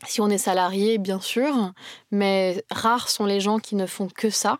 Si 0.06 0.20
on 0.20 0.28
est 0.28 0.38
salarié, 0.38 0.98
bien 0.98 1.20
sûr, 1.20 1.72
mais 2.10 2.64
rares 2.70 3.08
sont 3.08 3.24
les 3.24 3.40
gens 3.40 3.58
qui 3.58 3.76
ne 3.76 3.86
font 3.86 4.08
que 4.08 4.30
ça 4.30 4.58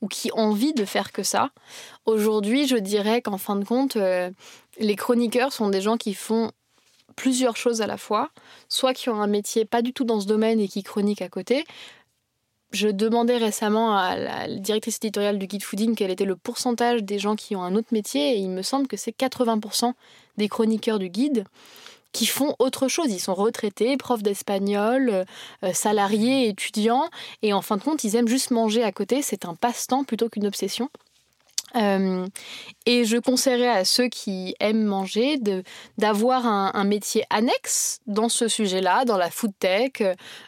ou 0.00 0.08
qui 0.08 0.30
ont 0.32 0.50
envie 0.50 0.72
de 0.72 0.84
faire 0.84 1.10
que 1.10 1.22
ça. 1.22 1.50
Aujourd'hui, 2.06 2.68
je 2.68 2.76
dirais 2.76 3.20
qu'en 3.20 3.38
fin 3.38 3.56
de 3.56 3.64
compte, 3.64 3.98
les 4.78 4.96
chroniqueurs 4.96 5.52
sont 5.52 5.68
des 5.68 5.80
gens 5.80 5.96
qui 5.96 6.14
font 6.14 6.52
plusieurs 7.16 7.56
choses 7.56 7.80
à 7.80 7.86
la 7.86 7.96
fois, 7.96 8.30
soit 8.68 8.94
qui 8.94 9.08
ont 9.08 9.20
un 9.20 9.26
métier 9.26 9.64
pas 9.64 9.82
du 9.82 9.92
tout 9.92 10.04
dans 10.04 10.20
ce 10.20 10.26
domaine 10.26 10.60
et 10.60 10.68
qui 10.68 10.82
chroniquent 10.82 11.22
à 11.22 11.28
côté, 11.28 11.64
je 12.74 12.88
demandais 12.88 13.36
récemment 13.36 13.96
à 13.96 14.16
la 14.16 14.48
directrice 14.48 14.96
éditoriale 14.96 15.38
du 15.38 15.46
guide 15.46 15.62
fooding 15.62 15.94
quel 15.94 16.10
était 16.10 16.24
le 16.24 16.34
pourcentage 16.34 17.04
des 17.04 17.20
gens 17.20 17.36
qui 17.36 17.54
ont 17.54 17.62
un 17.62 17.76
autre 17.76 17.88
métier 17.92 18.34
et 18.34 18.38
il 18.38 18.50
me 18.50 18.62
semble 18.62 18.88
que 18.88 18.96
c'est 18.96 19.16
80% 19.16 19.92
des 20.36 20.48
chroniqueurs 20.48 20.98
du 20.98 21.08
guide 21.08 21.44
qui 22.14 22.24
font 22.24 22.54
autre 22.58 22.88
chose. 22.88 23.08
Ils 23.10 23.20
sont 23.20 23.34
retraités, 23.34 23.98
profs 23.98 24.22
d'espagnol, 24.22 25.26
euh, 25.64 25.72
salariés, 25.74 26.48
étudiants 26.48 27.10
et 27.42 27.52
en 27.52 27.60
fin 27.60 27.76
de 27.76 27.82
compte, 27.82 28.04
ils 28.04 28.16
aiment 28.16 28.28
juste 28.28 28.52
manger 28.52 28.82
à 28.82 28.92
côté. 28.92 29.20
C'est 29.20 29.44
un 29.44 29.54
passe-temps 29.54 30.04
plutôt 30.04 30.30
qu'une 30.30 30.46
obsession. 30.46 30.88
Euh, 31.76 32.26
et 32.86 33.04
je 33.04 33.16
conseillerais 33.16 33.68
à 33.68 33.84
ceux 33.84 34.06
qui 34.06 34.54
aiment 34.60 34.84
manger 34.84 35.40
d'avoir 35.98 36.46
un, 36.46 36.84
métier 36.84 37.24
annexe 37.30 37.98
dans 38.06 38.28
ce 38.28 38.46
sujet-là, 38.46 39.04
dans 39.04 39.16
la 39.16 39.28
food 39.28 39.50
tech, 39.58 39.90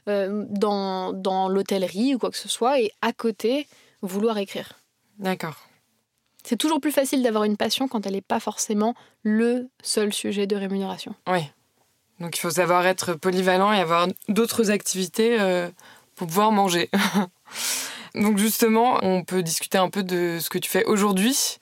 euh, 0.09 0.45
dans, 0.49 1.13
dans 1.13 1.49
l'hôtellerie 1.49 2.15
ou 2.15 2.19
quoi 2.19 2.31
que 2.31 2.37
ce 2.37 2.49
soit, 2.49 2.81
et 2.81 2.93
à 3.03 3.13
côté, 3.13 3.67
vouloir 4.03 4.39
écrire. 4.39 4.75
D'accord. 5.19 5.57
C'est 6.45 6.57
toujours 6.57 6.81
plus 6.81 6.93
facile 6.93 7.25
d'avoir 7.25 7.43
une 7.43 7.57
passion 7.57 7.89
quand 7.89 8.07
elle 8.07 8.13
n'est 8.13 8.21
pas 8.21 8.39
forcément 8.39 8.95
le 9.25 9.69
seul 9.83 10.13
sujet 10.13 10.47
de 10.47 10.55
rémunération. 10.55 11.13
Oui. 11.27 11.41
Donc 12.21 12.37
il 12.37 12.41
faut 12.41 12.51
savoir 12.51 12.87
être 12.87 13.15
polyvalent 13.15 13.73
et 13.73 13.81
avoir 13.81 14.09
d'autres 14.29 14.71
activités 14.71 15.39
euh, 15.41 15.69
pour 16.15 16.27
pouvoir 16.27 16.53
manger. 16.53 16.91
Donc 18.15 18.39
justement, 18.39 18.99
on 19.03 19.25
peut 19.25 19.43
discuter 19.43 19.77
un 19.77 19.91
peu 19.91 20.03
de 20.03 20.39
ce 20.41 20.49
que 20.49 20.57
tu 20.57 20.71
fais 20.71 20.87
aujourd'hui, 20.87 21.59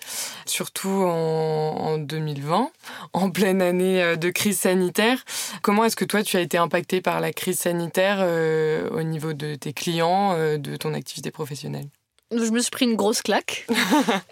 surtout 0.46 1.02
en, 1.02 1.98
2020, 1.98 2.70
en 3.12 3.30
pleine 3.30 3.60
année 3.60 4.00
euh, 4.00 4.14
de 4.14 4.30
crise 4.30 4.60
sanitaire. 4.60 5.24
Comment 5.62 5.84
est-ce 5.84 5.96
que 5.96 6.04
toi, 6.04 6.22
tu 6.22 6.36
as 6.36 6.40
été 6.40 6.56
impacté 6.56 7.00
par 7.00 7.18
la 7.18 7.32
crise 7.32 7.58
sanitaire 7.58 8.18
euh, 8.20 8.88
au 8.90 9.02
niveau 9.02 9.32
de 9.32 9.56
tes 9.56 9.72
clients, 9.72 10.36
de 10.56 10.76
ton 10.76 10.94
activité 10.94 11.32
professionnelle? 11.32 11.88
Je 12.36 12.50
me 12.50 12.60
suis 12.60 12.70
pris 12.70 12.84
une 12.84 12.96
grosse 12.96 13.22
claque. 13.22 13.66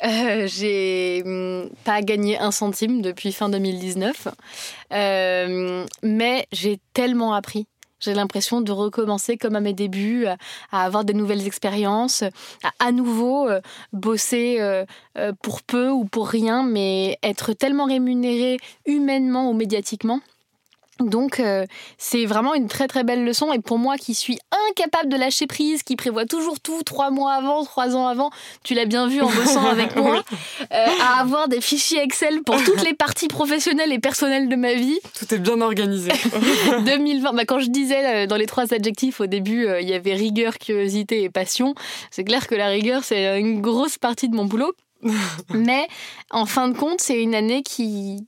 j'ai 0.46 1.22
hum, 1.24 1.70
pas 1.84 2.02
gagné 2.02 2.38
un 2.38 2.50
centime 2.50 3.02
depuis 3.02 3.32
fin 3.32 3.48
2019. 3.48 4.28
mais 4.90 6.46
j'ai 6.52 6.80
tellement 6.92 7.34
appris 7.34 7.66
j'ai 8.02 8.14
l'impression 8.14 8.60
de 8.60 8.72
recommencer 8.72 9.36
comme 9.36 9.56
à 9.56 9.60
mes 9.60 9.72
débuts, 9.72 10.26
à, 10.26 10.36
avoir 10.84 11.04
des 11.04 11.14
nouvelles 11.14 11.46
expériences, 11.46 12.22
à 12.62 12.72
à 12.80 12.90
nouveau 12.90 13.48
euh, 13.48 13.60
bosser 13.92 14.56
euh, 14.58 14.84
euh, 15.16 15.32
pour 15.40 15.62
peu 15.62 15.88
ou 15.88 16.04
pour 16.04 16.28
rien, 16.28 16.64
mais 16.64 17.16
être 17.22 17.52
tellement 17.52 17.84
rémunéré 17.84 18.58
humainement 18.86 19.48
ou 19.48 19.52
médiatiquement 19.52 20.20
donc 21.00 21.40
euh, 21.40 21.64
c'est 21.98 22.26
vraiment 22.26 22.54
une 22.54 22.68
très 22.68 22.86
très 22.86 23.02
belle 23.02 23.24
leçon 23.24 23.52
et 23.52 23.58
pour 23.58 23.78
moi 23.78 23.96
qui 23.96 24.14
suis 24.14 24.38
incapable 24.68 25.10
de 25.10 25.16
lâcher 25.16 25.46
prise, 25.46 25.82
qui 25.82 25.96
prévoit 25.96 26.26
toujours 26.26 26.60
tout 26.60 26.82
trois 26.82 27.10
mois 27.10 27.32
avant, 27.32 27.64
trois 27.64 27.96
ans 27.96 28.06
avant, 28.06 28.30
tu 28.62 28.74
l'as 28.74 28.84
bien 28.84 29.08
vu 29.08 29.20
en 29.20 29.30
bossant 29.30 29.66
avec 29.66 29.96
moi, 29.96 30.22
euh, 30.72 30.86
à 31.00 31.20
avoir 31.20 31.48
des 31.48 31.60
fichiers 31.60 32.02
Excel 32.02 32.42
pour 32.42 32.62
toutes 32.62 32.82
les 32.82 32.94
parties 32.94 33.28
professionnelles 33.28 33.92
et 33.92 33.98
personnelles 33.98 34.48
de 34.48 34.56
ma 34.56 34.74
vie. 34.74 34.98
Tout 35.18 35.34
est 35.34 35.38
bien 35.38 35.60
organisé. 35.60 36.12
2020, 36.84 37.32
bah, 37.32 37.44
quand 37.46 37.60
je 37.60 37.70
disais 37.70 38.24
euh, 38.24 38.26
dans 38.26 38.36
les 38.36 38.46
trois 38.46 38.72
adjectifs 38.74 39.20
au 39.20 39.26
début, 39.26 39.66
il 39.80 39.88
y 39.88 39.94
avait 39.94 40.14
rigueur, 40.14 40.58
curiosité 40.58 41.22
et 41.22 41.30
passion, 41.30 41.74
c'est 42.10 42.24
clair 42.24 42.46
que 42.46 42.54
la 42.54 42.68
rigueur 42.68 43.02
c'est 43.02 43.40
une 43.40 43.60
grosse 43.60 43.98
partie 43.98 44.28
de 44.28 44.36
mon 44.36 44.44
boulot. 44.44 44.72
Mais 45.50 45.88
en 46.30 46.46
fin 46.46 46.68
de 46.68 46.76
compte, 46.76 47.00
c'est 47.00 47.20
une 47.20 47.34
année 47.34 47.62
qui, 47.62 48.26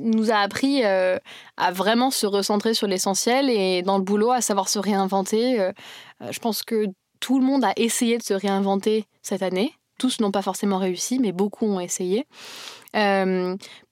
nous 0.00 0.30
a 0.30 0.36
appris 0.36 0.84
euh, 0.84 1.18
à 1.56 1.70
vraiment 1.70 2.10
se 2.10 2.26
recentrer 2.26 2.74
sur 2.74 2.86
l'essentiel 2.86 3.50
et 3.50 3.82
dans 3.82 3.98
le 3.98 4.04
boulot 4.04 4.30
à 4.30 4.40
savoir 4.40 4.68
se 4.68 4.78
réinventer. 4.78 5.60
Euh, 5.60 5.72
euh, 6.22 6.32
je 6.32 6.38
pense 6.40 6.62
que 6.62 6.86
tout 7.20 7.38
le 7.38 7.44
monde 7.44 7.64
a 7.64 7.72
essayé 7.76 8.18
de 8.18 8.22
se 8.22 8.34
réinventer 8.34 9.06
cette 9.22 9.42
année. 9.42 9.72
Tous 9.98 10.20
n'ont 10.20 10.32
pas 10.32 10.42
forcément 10.42 10.78
réussi, 10.78 11.18
mais 11.18 11.32
beaucoup 11.32 11.66
ont 11.66 11.80
essayé. 11.80 12.26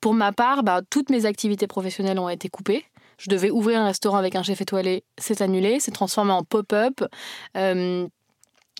pour 0.00 0.14
ma 0.14 0.32
part, 0.32 0.64
bah, 0.64 0.80
toutes 0.90 1.10
mes 1.10 1.26
activités 1.26 1.66
professionnelles 1.66 2.18
ont 2.18 2.28
été 2.28 2.48
coupées. 2.48 2.84
Je 3.18 3.30
devais 3.30 3.50
ouvrir 3.50 3.80
un 3.80 3.86
restaurant 3.86 4.16
avec 4.16 4.34
un 4.34 4.42
chef 4.42 4.60
étoilé, 4.60 5.04
c'est 5.16 5.40
annulé, 5.42 5.78
c'est 5.78 5.92
transformé 5.92 6.32
en 6.32 6.42
pop-up 6.42 7.04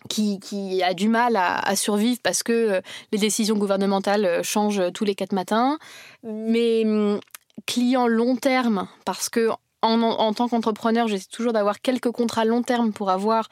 qui, 0.08 0.82
a 0.82 0.94
du 0.94 1.08
mal 1.08 1.36
à, 1.36 1.76
survivre 1.76 2.18
parce 2.24 2.42
que 2.42 2.82
les 3.12 3.18
décisions 3.18 3.56
gouvernementales 3.56 4.42
changent 4.42 4.82
tous 4.92 5.04
les 5.04 5.14
quatre 5.14 5.32
matins. 5.32 5.78
Mais 6.22 6.84
hum, 6.84 7.20
clients 7.66 8.06
long 8.06 8.36
terme, 8.36 8.88
parce 9.04 9.28
que 9.28 9.50
en, 9.82 10.32
tant 10.32 10.48
qu'entrepreneur, 10.48 11.08
j'essaie 11.08 11.28
toujours 11.30 11.52
d'avoir 11.52 11.80
quelques 11.80 12.10
contrats 12.10 12.44
long 12.44 12.62
terme 12.62 12.92
pour 12.92 13.10
avoir 13.10 13.48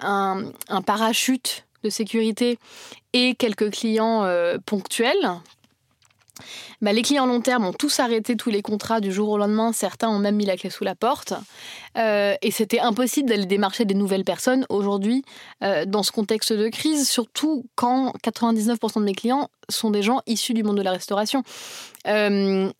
un, 0.00 0.50
parachute 0.84 1.66
de 1.84 1.90
sécurité 1.90 2.58
et 3.12 3.36
quelques 3.36 3.70
clients 3.70 4.24
euh, 4.24 4.58
ponctuels. 4.66 5.40
Bah, 6.80 6.92
les 6.92 7.02
clients 7.02 7.26
long 7.26 7.40
terme 7.40 7.64
ont 7.64 7.72
tous 7.72 8.00
arrêté 8.00 8.36
tous 8.36 8.50
les 8.50 8.62
contrats 8.62 9.00
du 9.00 9.12
jour 9.12 9.28
au 9.28 9.38
lendemain. 9.38 9.72
Certains 9.72 10.08
ont 10.08 10.18
même 10.18 10.36
mis 10.36 10.46
la 10.46 10.56
clé 10.56 10.70
sous 10.70 10.84
la 10.84 10.94
porte. 10.94 11.34
Euh, 11.96 12.34
et 12.42 12.50
c'était 12.50 12.80
impossible 12.80 13.28
d'aller 13.28 13.46
démarcher 13.46 13.84
des 13.84 13.94
nouvelles 13.94 14.24
personnes 14.24 14.66
aujourd'hui 14.68 15.22
euh, 15.62 15.84
dans 15.84 16.02
ce 16.02 16.12
contexte 16.12 16.52
de 16.52 16.68
crise, 16.68 17.08
surtout 17.08 17.66
quand 17.74 18.14
99% 18.24 19.00
de 19.00 19.04
mes 19.04 19.14
clients 19.14 19.48
sont 19.68 19.90
des 19.90 20.02
gens 20.02 20.20
issus 20.26 20.54
du 20.54 20.62
monde 20.62 20.76
de 20.76 20.82
la 20.82 20.92
restauration. 20.92 21.42
Euh, 22.06 22.70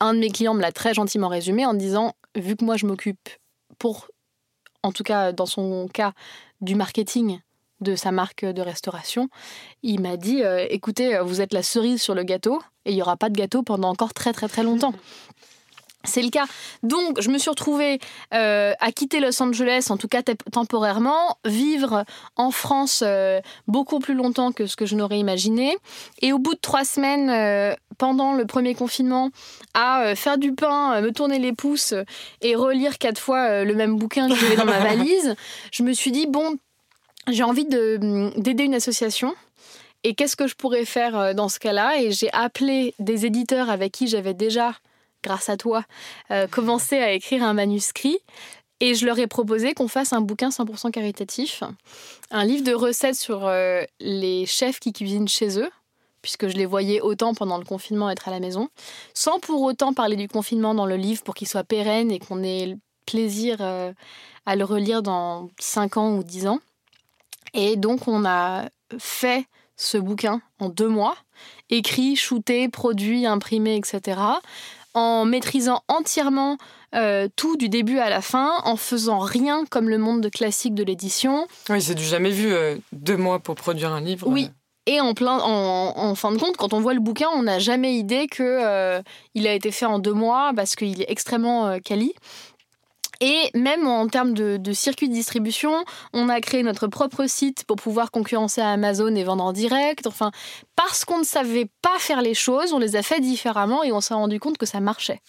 un 0.00 0.14
de 0.14 0.18
mes 0.18 0.30
clients 0.30 0.54
me 0.54 0.60
l'a 0.62 0.72
très 0.72 0.94
gentiment 0.94 1.28
résumé 1.28 1.66
en 1.66 1.74
disant, 1.74 2.14
vu 2.36 2.56
que 2.56 2.64
moi 2.64 2.76
je 2.76 2.86
m'occupe 2.86 3.28
pour, 3.78 4.08
en 4.82 4.92
tout 4.92 5.02
cas 5.02 5.32
dans 5.32 5.46
son 5.46 5.88
cas, 5.92 6.12
du 6.60 6.74
marketing 6.74 7.40
de 7.80 7.96
sa 7.96 8.12
marque 8.12 8.44
de 8.44 8.62
restauration, 8.62 9.28
il 9.82 10.00
m'a 10.00 10.16
dit 10.16 10.42
euh, 10.42 10.66
écoutez, 10.70 11.18
vous 11.22 11.40
êtes 11.40 11.52
la 11.52 11.62
cerise 11.62 12.02
sur 12.02 12.14
le 12.14 12.24
gâteau 12.24 12.60
et 12.84 12.90
il 12.90 12.94
n'y 12.94 13.02
aura 13.02 13.16
pas 13.16 13.28
de 13.28 13.36
gâteau 13.36 13.62
pendant 13.62 13.90
encore 13.90 14.14
très 14.14 14.32
très 14.32 14.48
très 14.48 14.62
longtemps. 14.62 14.92
C'est 16.04 16.22
le 16.22 16.30
cas. 16.30 16.46
Donc, 16.84 17.20
je 17.20 17.28
me 17.28 17.38
suis 17.38 17.50
retrouvée 17.50 17.98
euh, 18.32 18.72
à 18.78 18.92
quitter 18.92 19.18
Los 19.18 19.42
Angeles, 19.42 19.88
en 19.90 19.96
tout 19.96 20.06
cas 20.06 20.22
temporairement, 20.22 21.36
vivre 21.44 22.04
en 22.36 22.52
France 22.52 23.02
euh, 23.04 23.40
beaucoup 23.66 23.98
plus 23.98 24.14
longtemps 24.14 24.52
que 24.52 24.66
ce 24.66 24.76
que 24.76 24.86
je 24.86 24.94
n'aurais 24.94 25.18
imaginé. 25.18 25.76
Et 26.22 26.32
au 26.32 26.38
bout 26.38 26.54
de 26.54 26.60
trois 26.60 26.84
semaines, 26.84 27.76
pendant 27.98 28.32
le 28.32 28.46
premier 28.46 28.74
confinement, 28.74 29.30
à 29.74 30.14
faire 30.14 30.38
du 30.38 30.54
pain, 30.54 31.00
me 31.00 31.10
tourner 31.10 31.40
les 31.40 31.52
pouces 31.52 31.94
et 32.42 32.54
relire 32.54 32.96
quatre 32.98 33.20
fois 33.20 33.64
le 33.64 33.74
même 33.74 33.96
bouquin 33.96 34.28
que 34.28 34.36
j'avais 34.36 34.56
dans 34.56 34.64
ma 34.64 34.78
valise, 34.78 35.34
je 35.72 35.82
me 35.82 35.92
suis 35.92 36.12
dit 36.12 36.26
bon, 36.26 36.56
j'ai 37.26 37.42
envie 37.42 37.64
d'aider 37.66 38.64
une 38.64 38.74
association. 38.74 39.34
Et 40.04 40.14
qu'est-ce 40.14 40.36
que 40.36 40.46
je 40.46 40.54
pourrais 40.54 40.84
faire 40.84 41.18
euh, 41.18 41.34
dans 41.34 41.48
ce 41.48 41.58
cas-là? 41.58 42.00
Et 42.00 42.12
j'ai 42.12 42.32
appelé 42.32 42.94
des 42.98 43.26
éditeurs 43.26 43.68
avec 43.68 43.92
qui 43.92 44.06
j'avais 44.06 44.34
déjà, 44.34 44.74
grâce 45.24 45.48
à 45.48 45.56
toi, 45.56 45.84
euh, 46.30 46.46
commencé 46.46 46.96
à 46.96 47.12
écrire 47.12 47.42
un 47.42 47.52
manuscrit. 47.52 48.18
Et 48.80 48.94
je 48.94 49.06
leur 49.06 49.18
ai 49.18 49.26
proposé 49.26 49.74
qu'on 49.74 49.88
fasse 49.88 50.12
un 50.12 50.20
bouquin 50.20 50.50
100% 50.50 50.92
caritatif, 50.92 51.64
un 52.30 52.44
livre 52.44 52.62
de 52.62 52.72
recettes 52.72 53.16
sur 53.16 53.44
euh, 53.44 53.82
les 53.98 54.46
chefs 54.46 54.78
qui 54.78 54.92
cuisinent 54.92 55.26
chez 55.26 55.58
eux, 55.58 55.68
puisque 56.22 56.46
je 56.46 56.56
les 56.56 56.66
voyais 56.66 57.00
autant 57.00 57.34
pendant 57.34 57.58
le 57.58 57.64
confinement 57.64 58.08
être 58.08 58.28
à 58.28 58.30
la 58.30 58.38
maison, 58.38 58.68
sans 59.14 59.40
pour 59.40 59.62
autant 59.62 59.94
parler 59.94 60.14
du 60.14 60.28
confinement 60.28 60.76
dans 60.76 60.86
le 60.86 60.94
livre 60.94 61.24
pour 61.24 61.34
qu'il 61.34 61.48
soit 61.48 61.64
pérenne 61.64 62.12
et 62.12 62.20
qu'on 62.20 62.44
ait 62.44 62.76
plaisir 63.04 63.60
à 63.60 64.54
le 64.54 64.64
relire 64.64 65.02
dans 65.02 65.50
5 65.58 65.96
ans 65.96 66.16
ou 66.16 66.22
10 66.22 66.46
ans. 66.46 66.60
Et 67.60 67.74
donc, 67.74 68.06
on 68.06 68.24
a 68.24 68.66
fait 68.98 69.44
ce 69.76 69.98
bouquin 69.98 70.40
en 70.60 70.68
deux 70.68 70.86
mois, 70.86 71.16
écrit, 71.70 72.14
shooté, 72.14 72.68
produit, 72.68 73.26
imprimé, 73.26 73.74
etc., 73.74 74.20
en 74.94 75.24
maîtrisant 75.24 75.82
entièrement 75.88 76.56
euh, 76.94 77.26
tout 77.34 77.56
du 77.56 77.68
début 77.68 77.98
à 77.98 78.10
la 78.10 78.20
fin, 78.20 78.52
en 78.62 78.76
faisant 78.76 79.18
rien 79.18 79.64
comme 79.68 79.88
le 79.88 79.98
monde 79.98 80.30
classique 80.30 80.74
de 80.74 80.84
l'édition. 80.84 81.48
Oui, 81.68 81.82
c'est 81.82 81.96
du 81.96 82.04
jamais 82.04 82.30
vu, 82.30 82.52
euh, 82.52 82.76
deux 82.92 83.16
mois 83.16 83.40
pour 83.40 83.56
produire 83.56 83.92
un 83.92 84.00
livre. 84.00 84.28
Oui. 84.28 84.50
Et 84.86 85.00
en, 85.00 85.12
plein, 85.12 85.38
en, 85.40 86.14
fin 86.14 86.30
de 86.30 86.38
compte, 86.38 86.56
quand 86.56 86.72
on 86.72 86.80
voit 86.80 86.94
le 86.94 87.00
bouquin, 87.00 87.26
on 87.34 87.42
n'a 87.42 87.58
jamais 87.58 87.96
idée 87.96 88.28
qu'il 88.28 88.46
euh, 88.46 89.02
il 89.34 89.48
a 89.48 89.52
été 89.52 89.72
fait 89.72 89.84
en 89.84 89.98
deux 89.98 90.14
mois 90.14 90.52
parce 90.54 90.76
qu'il 90.76 91.02
est 91.02 91.10
extrêmement 91.10 91.78
quali. 91.80 92.14
Et 93.20 93.50
même 93.54 93.86
en 93.86 94.06
termes 94.06 94.32
de, 94.32 94.72
circuit 94.72 95.08
de 95.08 95.14
distribution, 95.14 95.84
on 96.12 96.28
a 96.28 96.40
créé 96.40 96.62
notre 96.62 96.86
propre 96.86 97.26
site 97.26 97.64
pour 97.64 97.76
pouvoir 97.76 98.10
concurrencer 98.10 98.60
Amazon 98.60 99.14
et 99.14 99.24
vendre 99.24 99.44
en 99.44 99.52
direct. 99.52 100.06
Enfin, 100.06 100.30
parce 100.76 101.04
qu'on 101.04 101.18
ne 101.18 101.24
savait 101.24 101.68
pas 101.82 101.98
faire 101.98 102.22
les 102.22 102.34
choses, 102.34 102.72
on 102.72 102.78
les 102.78 102.94
a 102.94 103.02
fait 103.02 103.20
différemment 103.20 103.82
et 103.82 103.92
on 103.92 104.00
s'est 104.00 104.14
rendu 104.14 104.38
compte 104.38 104.58
que 104.58 104.66
ça 104.66 104.80
marchait. 104.80 105.20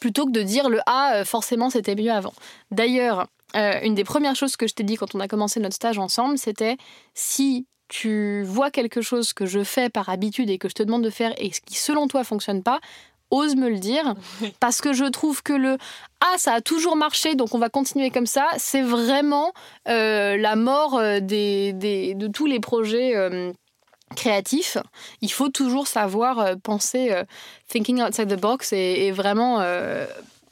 Plutôt 0.00 0.26
que 0.26 0.32
de 0.32 0.42
dire 0.42 0.68
le 0.68 0.80
A, 0.86 1.16
euh, 1.16 1.24
forcément 1.24 1.70
c'était 1.70 1.94
mieux 1.94 2.10
avant. 2.10 2.32
D'ailleurs, 2.70 3.28
euh, 3.56 3.80
une 3.82 3.94
des 3.94 4.04
premières 4.04 4.36
choses 4.36 4.56
que 4.56 4.66
je 4.66 4.74
t'ai 4.74 4.82
dit 4.82 4.96
quand 4.96 5.14
on 5.14 5.20
a 5.20 5.28
commencé 5.28 5.60
notre 5.60 5.74
stage 5.74 5.98
ensemble, 5.98 6.38
c'était 6.38 6.78
si 7.14 7.66
tu 7.88 8.42
vois 8.44 8.70
quelque 8.70 9.02
chose 9.02 9.32
que 9.32 9.46
je 9.46 9.64
fais 9.64 9.90
par 9.90 10.08
habitude 10.08 10.48
et 10.48 10.58
que 10.58 10.68
je 10.68 10.74
te 10.74 10.82
demande 10.82 11.02
de 11.02 11.10
faire 11.10 11.34
et 11.38 11.50
qui 11.50 11.74
selon 11.74 12.06
toi 12.06 12.22
fonctionne 12.22 12.62
pas, 12.62 12.80
ose 13.30 13.56
me 13.56 13.68
le 13.68 13.78
dire 13.78 14.14
parce 14.60 14.80
que 14.80 14.92
je 14.92 15.04
trouve 15.04 15.42
que 15.42 15.52
le 15.52 15.78
ah 16.20 16.34
ça 16.36 16.54
a 16.54 16.60
toujours 16.60 16.96
marché 16.96 17.34
donc 17.34 17.54
on 17.54 17.58
va 17.58 17.68
continuer 17.68 18.10
comme 18.10 18.26
ça 18.26 18.48
c'est 18.56 18.82
vraiment 18.82 19.52
euh, 19.88 20.36
la 20.36 20.56
mort 20.56 20.96
euh, 20.96 21.20
des, 21.20 21.72
de 21.72 22.26
tous 22.28 22.46
les 22.46 22.60
projets 22.60 23.16
euh, 23.16 23.52
créatifs. 24.16 24.76
Il 25.20 25.30
faut 25.30 25.48
toujours 25.48 25.86
savoir 25.86 26.56
penser 26.62 27.14
thinking 27.68 28.02
outside 28.02 28.28
the 28.28 28.40
box 28.40 28.72
et, 28.72 29.12
vraiment 29.12 29.58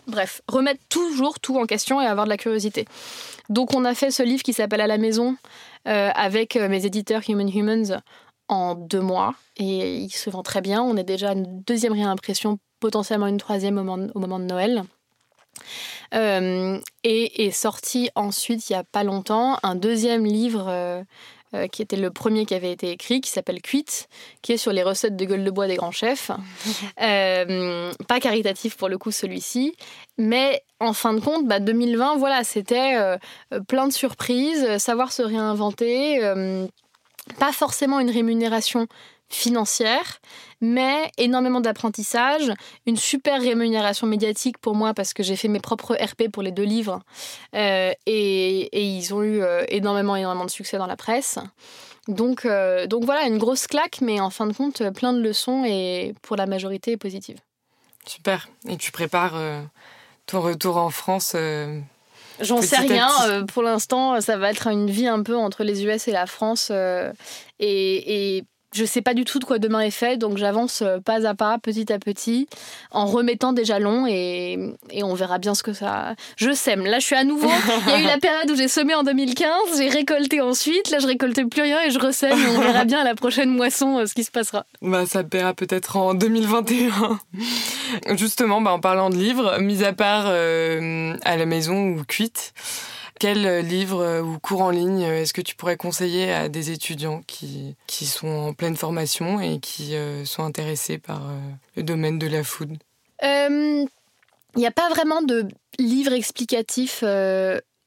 bref 0.07 0.43
remettre 0.47 0.81
toujours 0.89 1.41
tout 1.41 1.59
en 1.59 1.67
question 1.67 2.01
et 2.01 2.07
avoir 2.07 2.25
de 2.25 2.31
la 2.31 2.37
curiosité. 2.37 2.85
Donc 3.49 3.75
on 3.75 3.85
a 3.85 3.95
fait 3.95 4.13
ce 4.13 4.23
livre 4.23 4.45
qui 4.45 4.53
s'appelle 4.53 4.81
à 4.81 4.87
la 4.87 4.99
maison 4.99 5.37
avec 5.85 6.55
mes 6.55 6.87
éditeurs 6.87 7.23
Human 7.29 7.49
Humans 7.49 8.01
en 8.47 8.77
deux 8.77 9.01
mois 9.01 9.35
et 9.57 9.97
il 9.97 10.11
se 10.11 10.31
vend 10.31 10.45
très 10.45 10.61
bien. 10.61 10.81
On 10.81 10.97
est 10.97 11.03
déjà 11.05 11.31
à 11.31 11.33
une 11.33 11.63
deuxième 11.63 11.95
réimpression 11.95 12.61
potentiellement 12.81 13.27
une 13.27 13.39
troisième 13.39 13.79
au 13.79 13.85
moment, 13.85 14.39
de 14.39 14.45
Noël. 14.45 14.85
Euh, 16.15 16.79
et 17.05 17.47
est 17.47 17.51
sorti 17.51 18.11
ensuite, 18.15 18.71
il 18.71 18.73
n'y 18.73 18.79
a 18.79 18.85
pas 18.85 19.05
longtemps, 19.05 19.59
un 19.63 19.75
deuxième 19.75 20.25
livre 20.25 20.67
euh, 20.69 21.03
euh, 21.55 21.67
qui 21.67 21.83
était 21.83 21.97
le 21.97 22.11
premier 22.11 22.47
qui 22.47 22.55
avait 22.55 22.73
été 22.73 22.91
écrit, 22.91 23.21
qui 23.21 23.31
s'appelle 23.31 23.61
Cuite, 23.61 24.09
qui 24.41 24.53
est 24.53 24.57
sur 24.57 24.73
les 24.73 24.83
recettes 24.83 25.17
de 25.17 25.25
gueule 25.25 25.45
de 25.45 25.51
bois 25.51 25.67
des 25.67 25.77
grands 25.77 25.91
chefs. 25.91 26.31
pas 26.97 28.21
caritatif 28.21 28.77
pour 28.77 28.89
le 28.89 28.97
coup 28.97 29.11
celui-ci, 29.11 29.75
mais 30.17 30.63
en 30.81 30.93
fin 30.93 31.13
de 31.13 31.21
compte, 31.21 31.47
2020, 31.47 31.99
bah, 31.99 32.15
voilà, 32.19 32.45
c'était 32.45 32.97
plein 33.67 33.89
de 33.89 33.93
surprises, 33.93 34.79
savoir 34.79 35.13
se 35.13 35.23
réinventer, 35.23 36.21
pas 37.35 37.53
forcément 37.53 38.01
une 38.01 38.11
rémunération 38.11 38.87
financière, 39.29 40.21
mais 40.61 41.11
énormément 41.19 41.61
d'apprentissage, 41.61 42.53
une 42.87 42.97
super 42.97 43.41
rémunération 43.41 44.07
médiatique 44.07 44.59
pour 44.59 44.75
moi 44.75 44.95
parce 44.95 45.13
que 45.13 45.23
j'ai 45.23 45.37
fait 45.37 45.49
mes 45.49 45.61
propres 45.61 45.95
RP 45.95 46.31
pour 46.33 46.43
les 46.43 46.51
deux 46.51 46.65
livres 46.65 47.01
euh, 47.55 47.93
et, 48.07 48.69
ils 48.73 49.15
ont 49.15 49.23
eu 49.23 49.43
euh, 49.43 49.65
énormément, 49.69 50.17
énormément 50.17 50.47
de 50.47 50.51
succès 50.51 50.79
dans 50.79 50.87
la 50.87 50.97
presse. 50.97 51.39
Donc, 52.09 52.47
euh, 52.47 52.87
donc 52.87 53.05
voilà, 53.05 53.27
une 53.27 53.37
grosse 53.37 53.67
claque, 53.67 54.01
mais 54.01 54.19
en 54.19 54.31
fin 54.31 54.47
de 54.47 54.55
compte, 54.55 54.83
plein 54.95 55.13
de 55.13 55.21
leçons 55.21 55.65
et 55.67 56.15
pour 56.23 56.37
la 56.37 56.47
majorité 56.47 56.97
positive. 56.97 57.39
Super. 58.07 58.49
Et 58.67 58.79
tu 58.79 58.93
prépares 58.93 59.39
ton 60.25 60.41
retour 60.41 60.79
en 60.79 60.89
France 60.89 61.37
J'en 62.41 62.63
sais 62.63 62.77
rien. 62.79 63.45
pour 63.47 63.63
l'instant, 63.63 64.21
ça 64.21 64.37
va 64.37 64.51
être 64.51 64.69
une 64.69 64.91
vie 64.91 65.07
un 65.07 65.23
peu 65.23 65.37
entre 65.37 65.65
les 65.65 65.85
US 65.85 66.09
et 66.09 66.13
la 66.13 66.27
France. 66.27 66.71
et, 66.71 68.37
et 68.39 68.45
je 68.73 68.85
sais 68.85 69.01
pas 69.01 69.15
du 69.15 69.25
tout 69.25 69.39
de 69.39 69.45
quoi 69.45 69.59
demain 69.59 69.81
est 69.81 69.91
fait, 69.91 70.17
donc 70.17 70.37
j'avance 70.37 70.83
euh, 70.83 70.99
pas 71.01 71.27
à 71.27 71.35
pas, 71.35 71.59
petit 71.59 71.91
à 71.93 71.99
petit, 71.99 72.49
en 72.91 73.07
remettant 73.07 73.53
des 73.53 73.65
jalons 73.65 74.07
et, 74.07 74.59
et, 74.91 75.03
on 75.03 75.15
verra 75.15 75.39
bien 75.39 75.55
ce 75.55 75.63
que 75.63 75.73
ça. 75.73 76.15
Je 76.37 76.53
sème. 76.53 76.85
Là, 76.85 76.99
je 76.99 77.07
suis 77.07 77.17
à 77.17 77.25
nouveau. 77.25 77.49
Il 77.87 77.91
y 77.91 77.95
a 77.95 78.01
eu 78.01 78.05
la 78.05 78.19
période 78.19 78.51
où 78.51 78.57
j'ai 78.57 78.69
semé 78.69 78.95
en 78.95 79.03
2015, 79.03 79.49
j'ai 79.79 79.89
récolté 79.89 80.41
ensuite. 80.41 80.91
Là, 80.91 80.99
je 80.99 81.07
récolte 81.07 81.49
plus 81.49 81.63
rien 81.63 81.81
et 81.83 81.91
je 81.91 81.99
ressème. 81.99 82.39
on 82.57 82.61
verra 82.61 82.85
bien 82.85 83.01
à 83.01 83.05
la 83.05 83.15
prochaine 83.15 83.51
moisson 83.51 83.99
euh, 83.99 84.07
ce 84.07 84.15
qui 84.15 84.25
se 84.25 84.31
passera. 84.31 84.67
Bah, 84.83 85.07
ça 85.07 85.25
paiera 85.25 85.55
peut-être 85.55 85.97
en 85.97 86.15
2021. 86.15 87.19
Justement, 88.17 88.61
bah, 88.61 88.73
en 88.73 88.81
parlant 88.81 89.09
de 89.11 89.17
livres, 89.17 89.59
mis 89.61 89.83
à 89.85 89.93
part 89.93 90.25
euh, 90.27 91.17
à 91.25 91.37
la 91.37 91.47
maison 91.47 91.89
ou 91.89 92.05
cuite. 92.05 92.53
Quel 93.19 93.47
euh, 93.47 93.63
livre 93.63 94.01
euh, 94.01 94.23
ou 94.23 94.39
cours 94.39 94.63
en 94.63 94.71
ligne 94.71 95.05
euh, 95.05 95.23
est-ce 95.23 95.33
que 95.33 95.41
tu 95.41 95.57
pourrais 95.57 95.77
conseiller 95.77 96.33
à 96.33 96.49
des 96.49 96.71
étudiants 96.71 97.23
qui, 97.27 97.75
qui 97.87 98.07
sont 98.07 98.29
en 98.29 98.53
pleine 98.53 98.77
formation 98.77 99.41
et 99.41 99.59
qui 99.59 99.95
sont 100.25 100.45
intéressés 100.45 100.99
par 100.99 101.23
le 101.77 101.83
domaine 101.83 102.19
de 102.19 102.27
la 102.27 102.45
food? 102.45 102.77
Il 103.23 104.61
n'y 104.61 104.67
a 104.67 104.71
pas 104.71 104.89
vraiment 104.89 105.23
de 105.23 105.47
livre 105.79 106.13
explicatif 106.13 107.05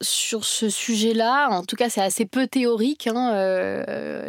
sur 0.00 0.44
ce 0.44 0.68
sujet-là. 0.68 1.48
En 1.50 1.64
tout 1.64 1.76
cas, 1.76 1.88
c'est 1.90 2.00
assez 2.00 2.24
peu 2.24 2.46
théorique, 2.46 3.06
hein, 3.06 3.32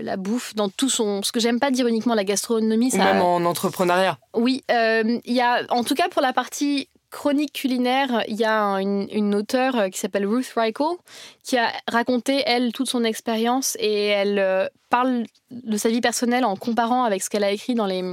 la 0.02 0.18
bouffe, 0.18 0.56
dans 0.56 0.70
tout 0.70 0.90
son... 0.90 1.22
Ce 1.24 1.32
que 1.32 1.40
j'aime 1.40 1.60
pas 1.60 1.72
dire 1.72 1.88
uniquement 1.88 2.16
la 2.16 2.24
gastronomie. 2.24 2.92
ça... 2.92 2.98
même 2.98 3.22
en 3.22 3.38
entrepreneuriat. 3.38 4.18
Oui, 4.34 4.64
il 4.70 5.22
y 5.26 5.42
a, 5.42 5.64
en 5.70 5.84
tout 5.84 5.96
cas 5.96 6.10
pour 6.10 6.22
la 6.22 6.34
partie 6.34 6.90
chronique 7.14 7.54
culinaire, 7.54 8.24
il 8.28 8.36
y 8.36 8.44
a 8.44 8.82
une, 8.82 9.08
une 9.12 9.36
auteure 9.36 9.78
euh, 9.78 9.90
qui 9.90 10.00
s'appelle 10.00 10.26
Ruth 10.26 10.52
Reichel 10.56 10.98
qui 11.44 11.58
a 11.58 11.72
raconté, 11.88 12.42
elle, 12.48 12.74
toute 12.74 12.90
son 12.90 13.04
expérience 13.04 13.78
et 13.80 14.08
elle 14.08 14.40
euh, 14.40 14.68
parle 14.90 15.26
de 15.52 15.78
sa 15.78 15.90
vie 15.90 16.02
personnelle 16.02 16.44
en 16.44 16.56
comparant 16.56 17.04
avec 17.04 17.22
ce 17.22 17.30
qu'elle 17.30 17.44
a 17.44 17.52
écrit 17.52 17.76
dans, 17.76 17.86
les, 17.86 18.04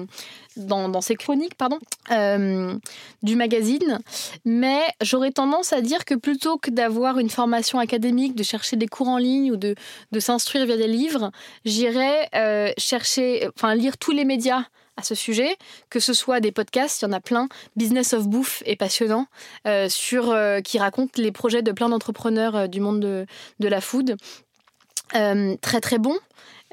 dans, 0.56 1.00
ses 1.00 1.14
chroniques 1.14 1.54
pardon, 1.54 1.78
euh, 2.10 2.76
du 3.22 3.36
magazine. 3.36 4.00
Mais 4.44 4.82
j'aurais 5.00 5.32
tendance 5.32 5.72
à 5.72 5.80
dire 5.80 6.04
que 6.04 6.14
plutôt 6.14 6.58
que 6.58 6.70
d'avoir 6.70 7.18
une 7.18 7.30
formation 7.30 7.78
académique, 7.78 8.34
de 8.34 8.42
chercher 8.42 8.76
des 8.76 8.86
cours 8.86 9.08
en 9.08 9.18
ligne 9.18 9.50
ou 9.50 9.56
de, 9.56 9.74
de 10.12 10.20
s'instruire 10.20 10.66
via 10.66 10.76
des 10.76 10.88
livres, 10.88 11.30
j'irais 11.64 12.28
chercher, 12.76 13.48
enfin 13.56 13.74
lire 13.74 13.96
tous 13.96 14.12
les 14.12 14.26
médias 14.26 14.64
à 15.00 15.02
ce 15.02 15.14
sujet, 15.14 15.56
que 15.90 16.00
ce 16.00 16.12
soit 16.12 16.40
des 16.40 16.52
podcasts, 16.52 17.02
il 17.02 17.06
y 17.06 17.08
en 17.08 17.12
a 17.12 17.20
plein. 17.20 17.48
Business 17.76 18.12
of 18.12 18.28
Bouffe 18.28 18.62
est 18.66 18.76
passionnant, 18.76 19.26
sur, 19.88 20.36
qui 20.64 20.78
raconte 20.78 21.18
les 21.18 21.32
projets 21.32 21.62
de 21.62 21.72
plein 21.72 21.88
d'entrepreneurs 21.88 22.68
du 22.68 22.80
monde 22.80 23.00
de, 23.00 23.26
de, 23.58 23.68
la 23.68 23.80
food. 23.80 24.16
très 25.12 25.80
très 25.80 25.98
bon. 25.98 26.16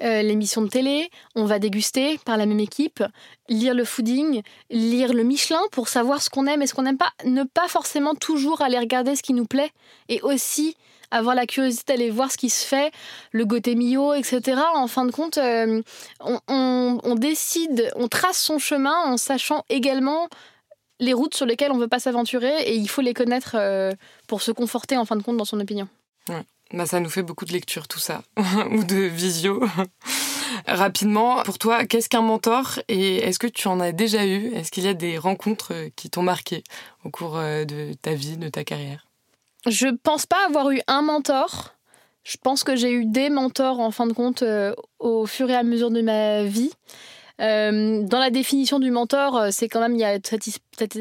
Euh, 0.03 0.21
l'émission 0.21 0.61
de 0.61 0.67
télé, 0.67 1.09
on 1.35 1.45
va 1.45 1.57
déguster 1.57 2.19
par 2.23 2.37
la 2.37 2.45
même 2.45 2.59
équipe, 2.59 3.03
lire 3.49 3.73
le 3.73 3.83
fooding, 3.83 4.43
lire 4.69 5.11
le 5.11 5.23
Michelin 5.23 5.61
pour 5.71 5.87
savoir 5.87 6.21
ce 6.21 6.29
qu'on 6.29 6.45
aime 6.45 6.61
et 6.61 6.67
ce 6.67 6.75
qu'on 6.75 6.83
n'aime 6.83 6.97
pas, 6.97 7.11
ne 7.25 7.43
pas 7.43 7.67
forcément 7.67 8.13
toujours 8.13 8.61
aller 8.61 8.77
regarder 8.77 9.15
ce 9.15 9.23
qui 9.23 9.33
nous 9.33 9.45
plaît 9.45 9.71
et 10.07 10.21
aussi 10.21 10.75
avoir 11.11 11.35
la 11.35 11.45
curiosité 11.45 11.93
d'aller 11.93 12.09
voir 12.09 12.31
ce 12.31 12.37
qui 12.37 12.49
se 12.49 12.65
fait, 12.65 12.91
le 13.31 13.45
Gotemio, 13.45 14.13
etc. 14.13 14.61
En 14.75 14.87
fin 14.87 15.05
de 15.05 15.11
compte, 15.11 15.37
euh, 15.37 15.81
on, 16.19 17.15
décide, 17.15 17.91
on 17.95 18.07
trace 18.07 18.39
son 18.39 18.59
chemin 18.59 18.95
en 19.05 19.17
sachant 19.17 19.63
également 19.69 20.27
les 20.99 21.13
routes 21.13 21.35
sur 21.35 21.45
lesquelles 21.45 21.71
on 21.71 21.75
ne 21.75 21.81
veut 21.81 21.87
pas 21.87 21.99
s'aventurer 21.99 22.63
et 22.63 22.75
il 22.75 22.89
faut 22.89 23.01
les 23.01 23.13
connaître 23.13 23.55
euh, 23.55 23.91
pour 24.27 24.41
se 24.41 24.51
conforter 24.51 24.97
en 24.97 25.05
fin 25.05 25.15
de 25.15 25.21
compte 25.21 25.37
dans 25.37 25.45
son 25.45 25.59
opinion. 25.59 25.87
Bah, 26.73 26.85
ça 26.85 26.99
nous 26.99 27.09
fait 27.09 27.23
beaucoup 27.23 27.45
de 27.45 27.53
lectures, 27.53 27.87
tout 27.87 27.99
ça, 27.99 28.23
ou 28.71 28.83
de 28.83 28.97
visio. 28.97 29.63
Rapidement, 30.67 31.43
pour 31.43 31.59
toi, 31.59 31.85
qu'est-ce 31.85 32.09
qu'un 32.09 32.21
mentor 32.21 32.79
et 32.89 33.17
est-ce 33.17 33.39
que 33.39 33.47
tu 33.47 33.67
en 33.69 33.79
as 33.79 33.93
déjà 33.93 34.25
eu? 34.25 34.53
Est-ce 34.53 34.71
qu'il 34.71 34.83
y 34.83 34.89
a 34.89 34.93
des 34.93 35.17
rencontres 35.17 35.73
euh, 35.73 35.89
qui 35.95 36.09
t'ont 36.09 36.23
marqué 36.23 36.63
au 37.05 37.09
cours 37.09 37.37
de 37.37 37.93
ta 38.01 38.13
vie, 38.13 38.37
de 38.37 38.49
ta 38.49 38.65
carrière? 38.65 39.06
Je 39.67 39.87
pense 39.87 40.25
pas 40.25 40.45
avoir 40.45 40.71
eu 40.71 40.81
un 40.87 41.01
mentor. 41.01 41.73
Je 42.23 42.37
pense 42.41 42.63
que 42.63 42.75
j'ai 42.75 42.91
eu 42.91 43.05
des 43.05 43.29
mentors 43.29 43.79
en 43.79 43.91
fin 43.91 44.07
de 44.07 44.13
compte 44.13 44.43
euh, 44.43 44.73
au 44.99 45.25
fur 45.25 45.49
et 45.49 45.55
à 45.55 45.63
mesure 45.63 45.91
de 45.91 46.01
ma 46.01 46.43
vie. 46.43 46.71
dans 47.39 48.19
la 48.19 48.29
définition 48.29 48.79
du 48.79 48.91
mentor, 48.91 49.47
c'est 49.51 49.69
quand 49.69 49.79
même 49.79 49.93
il 49.93 50.01
y 50.01 50.05
a 50.05 50.17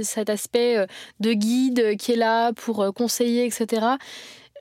cet 0.03 0.31
aspect 0.31 0.87
de 1.21 1.33
guide 1.33 1.97
qui 1.97 2.13
est 2.13 2.17
là 2.17 2.53
pour 2.53 2.93
conseiller, 2.95 3.47
etc. 3.47 3.97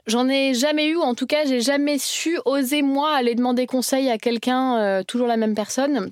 J'en 0.08 0.30
ai 0.30 0.54
jamais 0.54 0.88
eu, 0.88 0.98
en 0.98 1.16
tout 1.16 1.26
cas, 1.26 1.46
j'ai 1.46 1.62
jamais 1.62 1.98
su 1.98 2.38
oser 2.46 2.84
moi 2.84 3.16
aller 3.16 3.34
demander 3.34 3.66
conseil 3.66 4.10
à 4.10 4.20
quelqu'un, 4.20 4.78
euh, 4.78 5.04
toujours 5.04 5.26
la 5.26 5.38
même 5.38 5.56
personne. 5.56 6.12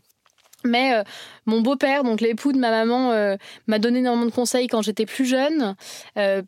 Mais 0.63 0.93
euh, 0.93 1.03
mon 1.45 1.61
beau-père, 1.61 2.03
donc 2.03 2.21
l'époux 2.21 2.51
de 2.51 2.57
ma 2.57 2.69
maman, 2.69 3.11
euh, 3.11 3.35
m'a 3.67 3.79
donné 3.79 3.99
énormément 3.99 4.25
de 4.25 4.31
conseils 4.31 4.67
quand 4.67 4.81
j'étais 4.81 5.05
plus 5.05 5.25
jeune. 5.25 5.75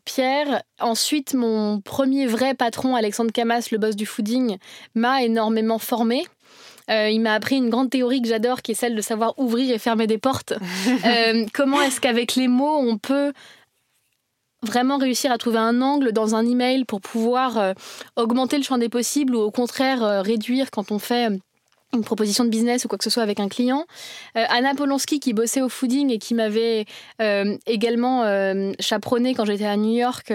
Pierre, 0.04 0.62
ensuite 0.80 1.34
mon 1.34 1.80
premier 1.80 2.26
vrai 2.26 2.54
patron, 2.54 2.94
Alexandre 2.96 3.32
Camas, 3.32 3.68
le 3.72 3.78
boss 3.78 3.96
du 3.96 4.06
fooding, 4.06 4.58
m'a 4.94 5.22
énormément 5.22 5.78
formé. 5.78 6.24
il 6.88 7.20
m'a 7.20 7.34
appris 7.34 7.56
une 7.56 7.70
grande 7.70 7.90
théorie 7.90 8.22
que 8.22 8.28
j'adore, 8.28 8.62
qui 8.62 8.72
est 8.72 8.76
celle 8.76 8.94
de 8.94 9.00
savoir 9.00 9.38
ouvrir 9.38 9.74
et 9.74 9.78
fermer 9.78 10.06
des 10.06 10.18
portes. 10.18 10.54
comment 11.54 11.82
est-ce 11.82 12.00
qu'avec 12.00 12.36
les 12.36 12.48
mots, 12.48 12.78
on 12.78 12.98
peut 12.98 13.32
vraiment 14.62 14.98
réussir 14.98 15.32
à 15.32 15.38
trouver 15.38 15.58
un 15.58 15.80
angle 15.80 16.12
dans 16.12 16.34
un 16.34 16.46
email 16.46 16.84
pour 16.84 17.00
pouvoir 17.00 17.58
euh, 17.58 17.72
augmenter 18.16 18.58
le 18.58 18.62
champ 18.62 18.78
des 18.78 18.88
possibles 18.88 19.34
ou 19.34 19.40
au 19.40 19.50
contraire 19.50 20.02
euh, 20.02 20.22
réduire 20.22 20.70
quand 20.70 20.92
on 20.92 20.98
fait 20.98 21.30
euh, 21.30 21.36
une 21.96 22.04
proposition 22.04 22.44
de 22.44 22.50
business 22.50 22.84
ou 22.84 22.88
quoi 22.88 22.98
que 22.98 23.04
ce 23.04 23.10
soit 23.10 23.22
avec 23.22 23.40
un 23.40 23.48
client. 23.48 23.84
Euh, 24.36 24.44
Anna 24.48 24.74
Polonsky 24.74 25.20
qui 25.20 25.32
bossait 25.32 25.62
au 25.62 25.68
fooding 25.68 26.10
et 26.10 26.18
qui 26.18 26.34
m'avait 26.34 26.84
euh, 27.20 27.56
également 27.66 28.22
euh, 28.24 28.72
chaperonné 28.80 29.34
quand 29.34 29.44
j'étais 29.44 29.66
à 29.66 29.76
New 29.76 29.94
York. 29.94 30.32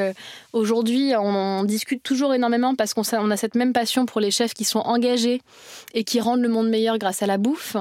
Aujourd'hui, 0.54 1.14
on, 1.18 1.64
discute 1.64 2.02
toujours 2.02 2.34
énormément 2.34 2.76
parce 2.76 2.94
qu'on 2.94 3.04
a 3.04 3.38
cette 3.38 3.56
même 3.56 3.72
passion 3.72 4.06
pour 4.06 4.20
les 4.20 4.32
chefs 4.32 4.54
qui 4.54 4.64
sont 4.64 4.80
engagés 4.80 5.42
et 5.94 6.04
qui 6.04 6.20
rendent 6.20 6.42
le 6.42 6.50
monde 6.50 6.70
meilleur 6.70 6.98
grâce 6.98 7.22
à 7.22 7.28
la 7.28 7.38
bouffe. 7.38 7.76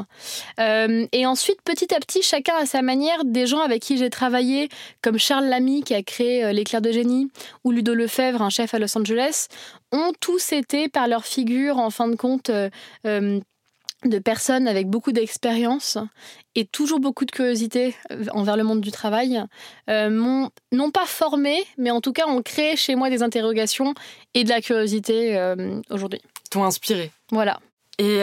et 0.58 1.26
ensuite, 1.26 1.62
petit 1.62 1.94
à 1.94 1.98
petit, 1.98 2.22
chacun 2.22 2.54
à 2.60 2.66
sa 2.66 2.82
manière, 2.82 3.24
des 3.24 3.46
gens 3.46 3.60
avec 3.60 3.82
qui 3.82 3.96
j'ai 3.96 4.10
travaillé, 4.10 4.68
comme 5.02 5.18
Charles 5.18 5.46
Lamy 5.46 5.82
qui 5.82 5.94
a 5.94 6.02
créé 6.02 6.52
l'éclair 6.52 6.82
de 6.82 6.92
génie, 6.92 7.30
ou 7.64 7.70
Ludo 7.70 7.94
Lefebvre, 7.94 8.42
un 8.42 8.50
chef 8.50 8.74
à 8.74 8.78
Los 8.78 8.96
Angeles, 8.98 9.46
ont 9.92 10.12
tous 10.20 10.52
été 10.52 10.88
par 10.88 11.08
leur 11.08 11.24
figure, 11.24 11.78
en 11.78 11.90
fin 11.90 12.08
de 12.08 12.16
compte, 12.16 12.50
de 14.04 14.18
personnes 14.18 14.66
avec 14.66 14.88
beaucoup 14.88 15.12
d'expérience 15.12 15.98
et 16.54 16.64
toujours 16.64 17.00
beaucoup 17.00 17.24
de 17.24 17.30
curiosité 17.30 17.94
euh, 18.10 18.24
envers 18.32 18.56
le 18.56 18.64
monde 18.64 18.80
du 18.80 18.90
travail 18.90 19.42
euh, 19.88 20.10
m'ont 20.10 20.50
non 20.72 20.90
pas 20.90 21.06
formé, 21.06 21.64
mais 21.76 21.90
en 21.90 22.00
tout 22.00 22.12
cas 22.12 22.26
ont 22.26 22.42
créé 22.42 22.76
chez 22.76 22.94
moi 22.94 23.10
des 23.10 23.22
interrogations 23.22 23.94
et 24.34 24.44
de 24.44 24.48
la 24.48 24.60
curiosité 24.60 25.36
euh, 25.36 25.80
aujourd'hui. 25.90 26.20
T'ont 26.50 26.64
inspiré. 26.64 27.10
Voilà. 27.30 27.60
Et 27.98 28.20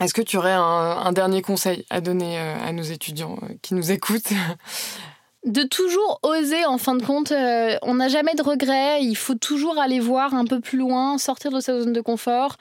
est-ce 0.00 0.12
que 0.12 0.20
tu 0.20 0.36
aurais 0.36 0.52
un, 0.52 1.12
dernier 1.12 1.42
conseil 1.42 1.86
à 1.90 2.00
donner 2.00 2.38
à 2.38 2.72
nos 2.72 2.82
étudiants 2.82 3.38
qui 3.62 3.74
nous 3.74 3.92
écoutent? 3.92 4.32
De 5.44 5.62
toujours 5.62 6.18
oser 6.24 6.66
en 6.66 6.76
fin 6.76 6.96
de 6.96 7.04
compte. 7.04 7.32
on 7.82 7.94
n'a 7.94 8.08
jamais 8.08 8.34
de 8.34 8.42
regrets. 8.42 9.00
Il 9.00 9.14
faut 9.14 9.36
toujours 9.36 9.78
aller 9.78 10.00
voir 10.00 10.34
un 10.34 10.44
peu 10.44 10.58
plus 10.58 10.76
loin, 10.76 11.18
sortir 11.18 11.52
de 11.52 11.60
sa 11.60 11.78
zone 11.78 11.92
de 11.92 12.00
confort 12.00 12.56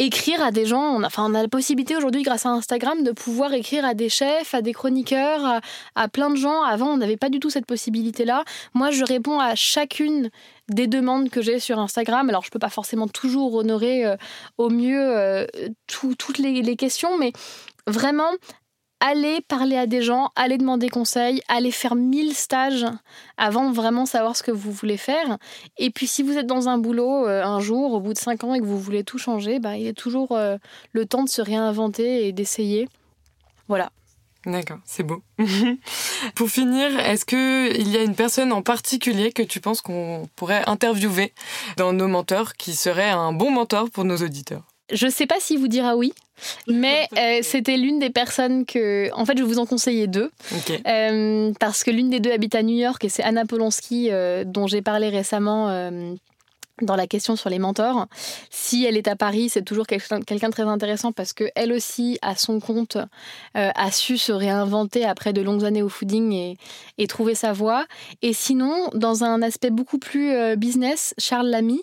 écrire 0.00 0.42
à 0.42 0.50
des 0.50 0.66
gens. 0.66 0.82
On 0.82 1.02
a, 1.02 1.06
enfin, 1.06 1.30
on 1.30 1.34
a 1.34 1.42
la 1.42 1.48
possibilité 1.48 1.96
aujourd'hui, 1.96 2.22
grâce 2.22 2.46
à 2.46 2.50
Instagram, 2.50 3.02
de 3.04 3.12
pouvoir 3.12 3.52
écrire 3.52 3.84
à 3.84 3.94
des 3.94 4.08
chefs, 4.08 4.54
à 4.54 4.62
des 4.62 4.72
chroniqueurs, 4.72 5.60
à, 5.94 6.08
plein 6.08 6.30
de 6.30 6.36
gens. 6.36 6.62
Avant, 6.62 6.88
on 6.88 6.96
n'avait 6.96 7.18
pas 7.18 7.28
du 7.28 7.38
tout 7.38 7.50
cette 7.50 7.66
possibilité-là. 7.66 8.44
Moi, 8.74 8.90
je 8.90 9.04
réponds 9.04 9.38
à 9.38 9.54
chacune 9.54 10.30
des 10.68 10.86
demandes 10.86 11.28
que 11.28 11.42
j'ai 11.42 11.58
sur 11.58 11.78
Instagram. 11.78 12.28
Alors, 12.28 12.44
je 12.44 12.50
peux 12.50 12.58
pas 12.58 12.70
forcément 12.70 13.08
toujours 13.08 13.54
honorer 13.54 14.06
euh, 14.06 14.16
au 14.56 14.70
mieux 14.70 15.16
euh, 15.16 15.46
toutes 15.86 16.38
les, 16.38 16.76
questions, 16.76 17.18
mais 17.18 17.32
vraiment 17.86 18.30
allez 19.00 19.40
parler 19.40 19.76
à 19.76 19.86
des 19.86 20.02
gens, 20.02 20.30
allez 20.36 20.58
demander 20.58 20.88
conseil, 20.88 21.42
allez 21.48 21.70
faire 21.70 21.94
mille 21.94 22.34
stages 22.34 22.86
avant 23.36 23.70
de 23.70 23.74
vraiment 23.74 24.06
savoir 24.06 24.36
ce 24.36 24.42
que 24.42 24.50
vous 24.50 24.70
voulez 24.70 24.96
faire. 24.96 25.38
Et 25.78 25.90
puis 25.90 26.06
si 26.06 26.22
vous 26.22 26.36
êtes 26.36 26.46
dans 26.46 26.68
un 26.68 26.78
boulot 26.78 27.26
euh, 27.26 27.42
un 27.42 27.60
jour, 27.60 27.92
au 27.94 28.00
bout 28.00 28.12
de 28.12 28.18
cinq 28.18 28.44
ans, 28.44 28.54
et 28.54 28.60
que 28.60 28.64
vous 28.64 28.78
voulez 28.78 29.02
tout 29.02 29.18
changer, 29.18 29.58
bah, 29.58 29.76
il 29.76 29.86
est 29.86 29.96
toujours 29.96 30.32
euh, 30.32 30.56
le 30.92 31.06
temps 31.06 31.24
de 31.24 31.28
se 31.28 31.42
réinventer 31.42 32.28
et 32.28 32.32
d'essayer. 32.32 32.88
Voilà. 33.68 33.90
D'accord, 34.46 34.78
c'est 34.86 35.02
beau. 35.02 35.22
Pour 36.34 36.48
finir, 36.48 36.98
est-ce 36.98 37.26
qu'il 37.26 37.88
y 37.88 37.96
a 37.98 38.02
une 38.02 38.14
personne 38.14 38.52
en 38.52 38.62
particulier 38.62 39.32
que 39.32 39.42
tu 39.42 39.60
penses 39.60 39.82
qu'on 39.82 40.28
pourrait 40.34 40.62
interviewer 40.66 41.34
dans 41.76 41.92
nos 41.92 42.08
mentors 42.08 42.54
qui 42.54 42.74
serait 42.74 43.10
un 43.10 43.34
bon 43.34 43.50
mentor 43.50 43.90
pour 43.90 44.04
nos 44.04 44.16
auditeurs? 44.16 44.69
Je 44.92 45.06
ne 45.06 45.10
sais 45.10 45.26
pas 45.26 45.40
s'il 45.40 45.58
vous 45.58 45.68
dira 45.68 45.96
oui, 45.96 46.12
mais 46.66 47.08
euh, 47.16 47.40
c'était 47.42 47.76
l'une 47.76 47.98
des 47.98 48.10
personnes 48.10 48.64
que. 48.64 49.12
En 49.14 49.24
fait, 49.24 49.36
je 49.38 49.42
vous 49.42 49.58
en 49.58 49.66
conseiller 49.66 50.06
deux. 50.06 50.30
Euh, 50.86 51.52
parce 51.60 51.84
que 51.84 51.90
l'une 51.90 52.10
des 52.10 52.20
deux 52.20 52.32
habite 52.32 52.54
à 52.54 52.62
New 52.62 52.76
York 52.76 53.04
et 53.04 53.08
c'est 53.08 53.22
Anna 53.22 53.44
Polonsky, 53.44 54.08
euh, 54.10 54.44
dont 54.44 54.66
j'ai 54.66 54.82
parlé 54.82 55.08
récemment 55.08 55.50
dans 56.82 56.96
la 56.96 57.06
question 57.06 57.36
sur 57.36 57.50
les 57.50 57.58
mentors. 57.58 58.06
Si 58.48 58.86
elle 58.86 58.96
est 58.96 59.06
à 59.06 59.14
Paris, 59.14 59.50
c'est 59.50 59.62
toujours 59.62 59.86
quelqu'un 59.86 60.18
de 60.20 60.52
très 60.52 60.62
intéressant 60.62 61.12
parce 61.12 61.34
qu'elle 61.34 61.72
aussi, 61.72 62.18
à 62.22 62.36
son 62.36 62.58
compte, 62.58 62.96
a 63.54 63.90
su 63.90 64.16
se 64.16 64.32
réinventer 64.32 65.04
après 65.04 65.34
de 65.34 65.42
longues 65.42 65.64
années 65.64 65.82
au 65.82 65.90
fooding 65.90 66.32
et, 66.32 66.56
et 66.96 67.06
trouver 67.06 67.34
sa 67.34 67.52
voie. 67.52 67.86
Et 68.22 68.32
sinon, 68.32 68.88
dans 68.94 69.24
un 69.24 69.42
aspect 69.42 69.70
beaucoup 69.70 69.98
plus 69.98 70.56
business, 70.56 71.14
Charles 71.18 71.48
Lamy. 71.48 71.82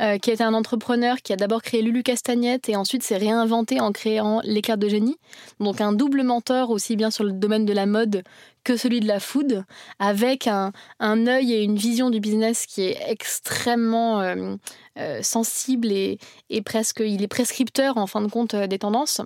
Euh, 0.00 0.18
qui 0.18 0.30
est 0.30 0.40
un 0.40 0.54
entrepreneur 0.54 1.16
qui 1.22 1.32
a 1.32 1.36
d'abord 1.36 1.60
créé 1.60 1.82
Lulu 1.82 2.04
Castagnette 2.04 2.68
et 2.68 2.76
ensuite 2.76 3.02
s'est 3.02 3.16
réinventé 3.16 3.80
en 3.80 3.90
créant 3.90 4.40
l'éclair 4.44 4.78
de 4.78 4.88
génie. 4.88 5.16
Donc 5.58 5.80
un 5.80 5.92
double 5.92 6.22
mentor 6.22 6.70
aussi 6.70 6.94
bien 6.94 7.10
sur 7.10 7.24
le 7.24 7.32
domaine 7.32 7.64
de 7.64 7.72
la 7.72 7.84
mode 7.84 8.22
que 8.62 8.76
celui 8.76 9.00
de 9.00 9.08
la 9.08 9.18
food, 9.18 9.64
avec 9.98 10.46
un, 10.46 10.72
œil 11.00 11.52
et 11.52 11.64
une 11.64 11.74
vision 11.74 12.10
du 12.10 12.20
business 12.20 12.66
qui 12.66 12.82
est 12.82 12.98
extrêmement 13.08 14.20
euh, 14.20 14.54
euh, 14.98 15.20
sensible 15.22 15.90
et, 15.90 16.18
presque, 16.64 17.00
il 17.00 17.22
est 17.22 17.28
prescripteur 17.28 17.96
en 17.96 18.06
fin 18.06 18.20
de 18.20 18.30
compte 18.30 18.54
des 18.54 18.78
tendances. 18.78 19.20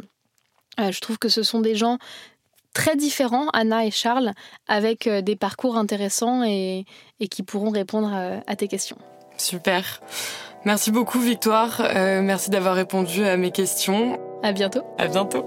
je 0.79 1.01
trouve 1.01 1.19
que 1.19 1.29
ce 1.29 1.43
sont 1.43 1.61
des 1.61 1.75
gens 1.75 1.99
très 2.73 2.97
différents, 2.97 3.49
Anna 3.51 3.85
et 3.85 3.91
Charles, 3.91 4.33
avec 4.69 5.07
des 5.07 5.37
parcours 5.37 5.77
intéressants 5.77 6.45
et 6.45 6.87
qui 7.31 7.43
pourront 7.43 7.71
répondre 7.71 8.43
à 8.47 8.57
tes 8.57 8.69
questions. 8.69 8.99
Super. 9.37 10.01
Merci 10.65 10.93
beaucoup 10.93 11.19
Victoire. 11.19 11.81
Euh, 11.81 12.23
merci 12.23 12.51
d'avoir 12.51 12.77
répondu 12.77 13.25
à 13.25 13.37
mes 13.37 13.51
questions. 13.51 14.19
À 14.43 14.53
bientôt. 14.53 14.83
À 14.97 15.09
bientôt. 15.09 15.45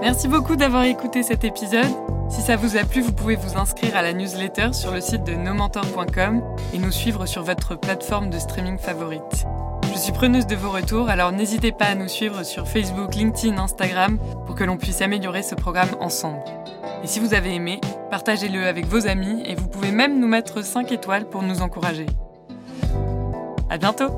Merci 0.00 0.28
beaucoup 0.28 0.56
d'avoir 0.56 0.84
écouté 0.84 1.22
cet 1.22 1.44
épisode. 1.44 1.86
Si 2.30 2.40
ça 2.40 2.56
vous 2.56 2.76
a 2.76 2.84
plu, 2.84 3.02
vous 3.02 3.12
pouvez 3.12 3.36
vous 3.36 3.58
inscrire 3.58 3.96
à 3.96 4.02
la 4.02 4.14
newsletter 4.14 4.72
sur 4.72 4.92
le 4.92 5.00
site 5.00 5.24
de 5.24 5.34
nomentor.com 5.34 6.42
et 6.72 6.78
nous 6.78 6.90
suivre 6.90 7.26
sur 7.26 7.42
votre 7.42 7.78
plateforme 7.78 8.30
de 8.30 8.38
streaming 8.38 8.78
favorite. 8.78 9.46
Je 9.92 9.98
suis 9.98 10.12
preneuse 10.12 10.46
de 10.46 10.56
vos 10.56 10.70
retours, 10.70 11.08
alors 11.08 11.30
n'hésitez 11.30 11.70
pas 11.70 11.84
à 11.84 11.94
nous 11.94 12.08
suivre 12.08 12.42
sur 12.42 12.66
Facebook, 12.66 13.14
LinkedIn, 13.14 13.58
Instagram 13.58 14.18
pour 14.46 14.54
que 14.54 14.64
l'on 14.64 14.76
puisse 14.76 15.02
améliorer 15.02 15.42
ce 15.42 15.54
programme 15.54 15.90
ensemble. 16.00 16.42
Et 17.02 17.06
si 17.06 17.20
vous 17.20 17.34
avez 17.34 17.54
aimé, 17.54 17.80
partagez-le 18.10 18.66
avec 18.66 18.86
vos 18.86 19.06
amis 19.06 19.42
et 19.46 19.54
vous 19.54 19.68
pouvez 19.68 19.92
même 19.92 20.18
nous 20.18 20.28
mettre 20.28 20.64
5 20.64 20.90
étoiles 20.92 21.26
pour 21.26 21.42
nous 21.42 21.60
encourager. 21.60 22.06
À 23.74 23.76
bientôt! 23.76 24.08